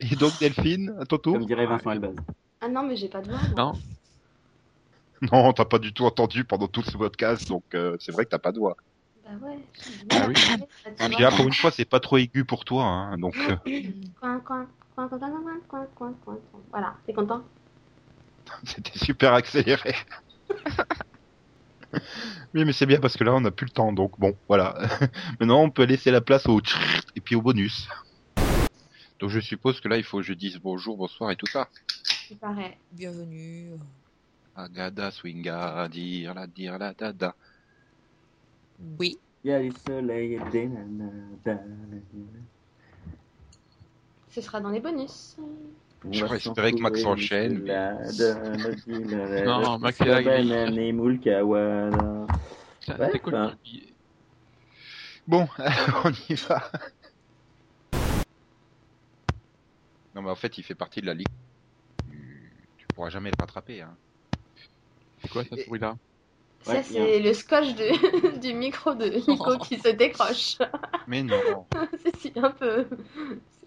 [0.00, 2.14] Et donc, Delphine, à ton Ça dirait Vincent Elbaz.
[2.60, 3.40] Ah non, mais j'ai pas de voix.
[3.56, 3.72] Non,
[5.32, 8.30] Non, t'as pas du tout entendu pendant tout ce podcast, donc euh, c'est vrai que
[8.30, 8.76] t'as pas de voix.
[9.24, 9.58] Bah ouais.
[10.10, 10.34] Ah oui.
[10.98, 13.36] ah, puis pour une fois, c'est pas trop aigu pour toi, hein, donc.
[16.70, 17.42] Voilà, t'es content?
[18.64, 19.94] C'était super accéléré.
[22.54, 24.76] oui, mais c'est bien parce que là, on n'a plus le temps, donc bon, voilà.
[25.38, 26.60] Maintenant, on peut laisser la place au
[27.14, 27.88] et puis au bonus.
[29.20, 31.68] Donc, je suppose que là, il faut que je dise bonjour, bonsoir et tout ça.
[32.30, 32.78] Il paraît.
[32.92, 33.72] Bienvenue.
[34.64, 37.34] Agada, swinga, dire la, dire la, dada.
[38.98, 39.18] Oui.
[39.44, 41.58] Il y a du soleil et des nanas.
[44.28, 45.36] Ce sera dans les bonus.
[46.10, 50.22] J'aurais espéré que Max enchaîne, mais- Non, Max est là,
[53.12, 53.32] c'est cool.
[55.26, 55.46] Bon,
[56.04, 56.70] on y va.
[60.14, 61.28] Non, mais en fait, il fait partie de la ligue.
[62.10, 63.94] Tu, tu pourras jamais le rattraper, hein.
[65.30, 65.96] C'est quoi ça, ce bruit-là
[66.62, 68.38] Ça, Ouais, c'est le scotch de...
[68.40, 70.58] du micro de Nico qui se décroche.
[71.06, 71.66] Mais non,
[72.02, 72.86] c'est si, un peu.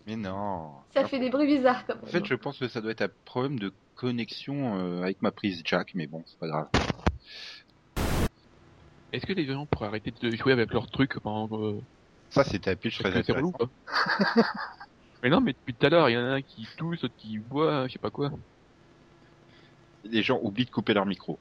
[0.05, 0.71] mais non.
[0.93, 3.09] Ça fait des bruits bizarres comme En fait, je pense que ça doit être un
[3.25, 6.67] problème de connexion euh, avec ma prise jack, mais bon, c'est pas grave.
[9.13, 11.79] Est-ce que les gens pourraient arrêter de jouer avec leurs trucs pendant que
[12.29, 13.51] Ça, c'était un pitch très intéressant.
[13.51, 13.69] quoi
[15.23, 17.15] Mais non, mais depuis tout à l'heure, il y en a un qui tousse, l'autre
[17.17, 18.31] qui boit, je sais pas quoi.
[20.03, 21.39] Les gens oublient de couper leur micro.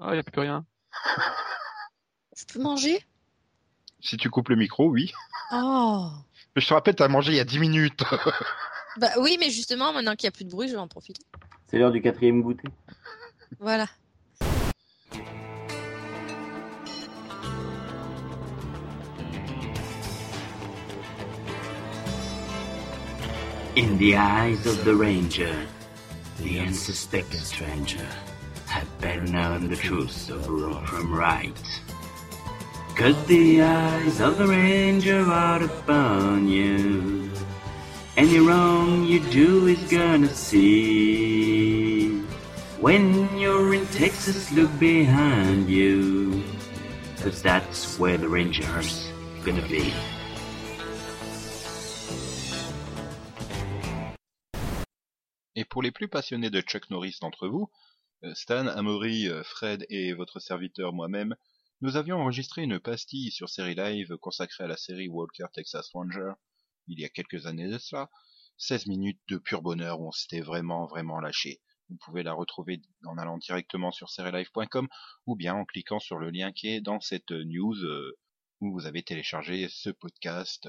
[0.00, 0.64] Ah, il y a plus rien.
[2.36, 3.04] Je peux manger?
[4.00, 5.12] Si tu coupes le micro, oui.
[5.52, 6.08] Oh.
[6.54, 8.02] Mais je te rappelle, t'as mangé il y a 10 minutes.
[8.96, 11.22] Bah oui, mais justement, maintenant qu'il n'y a plus de bruit, je vais en profiter.
[11.68, 12.68] C'est l'heure du quatrième goûter.
[13.60, 13.86] Voilà.
[23.76, 25.54] In the eyes of the ranger,
[26.38, 28.08] the unsuspecting stranger
[29.00, 31.80] better known the truth of wrong from right.
[32.96, 37.30] Cause the eyes of the ranger are upon you.
[38.16, 42.18] Any wrong you do is gonna see.
[42.80, 46.42] When you're in Texas, look behind you.
[47.22, 49.08] Cause that's where the ranger's
[49.44, 49.92] gonna be.
[55.54, 57.68] Et pour les plus passionnés de Chuck Norris d'entre vous,
[58.34, 61.36] Stan, Amaury, euh, Fred et votre serviteur moi-même,
[61.80, 66.32] nous avions enregistré une pastille sur Série Live consacrée à la série Walker Texas Ranger,
[66.88, 68.10] il y a quelques années de cela,
[68.56, 71.60] 16 minutes de pur bonheur où on s'était vraiment vraiment lâché.
[71.88, 74.88] Vous pouvez la retrouver en allant directement sur serielive.com
[75.26, 78.18] ou bien en cliquant sur le lien qui est dans cette news euh,
[78.60, 80.68] où vous avez téléchargé ce podcast.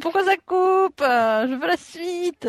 [0.00, 1.00] Pourquoi ça coupe?
[1.00, 2.48] Je veux la suite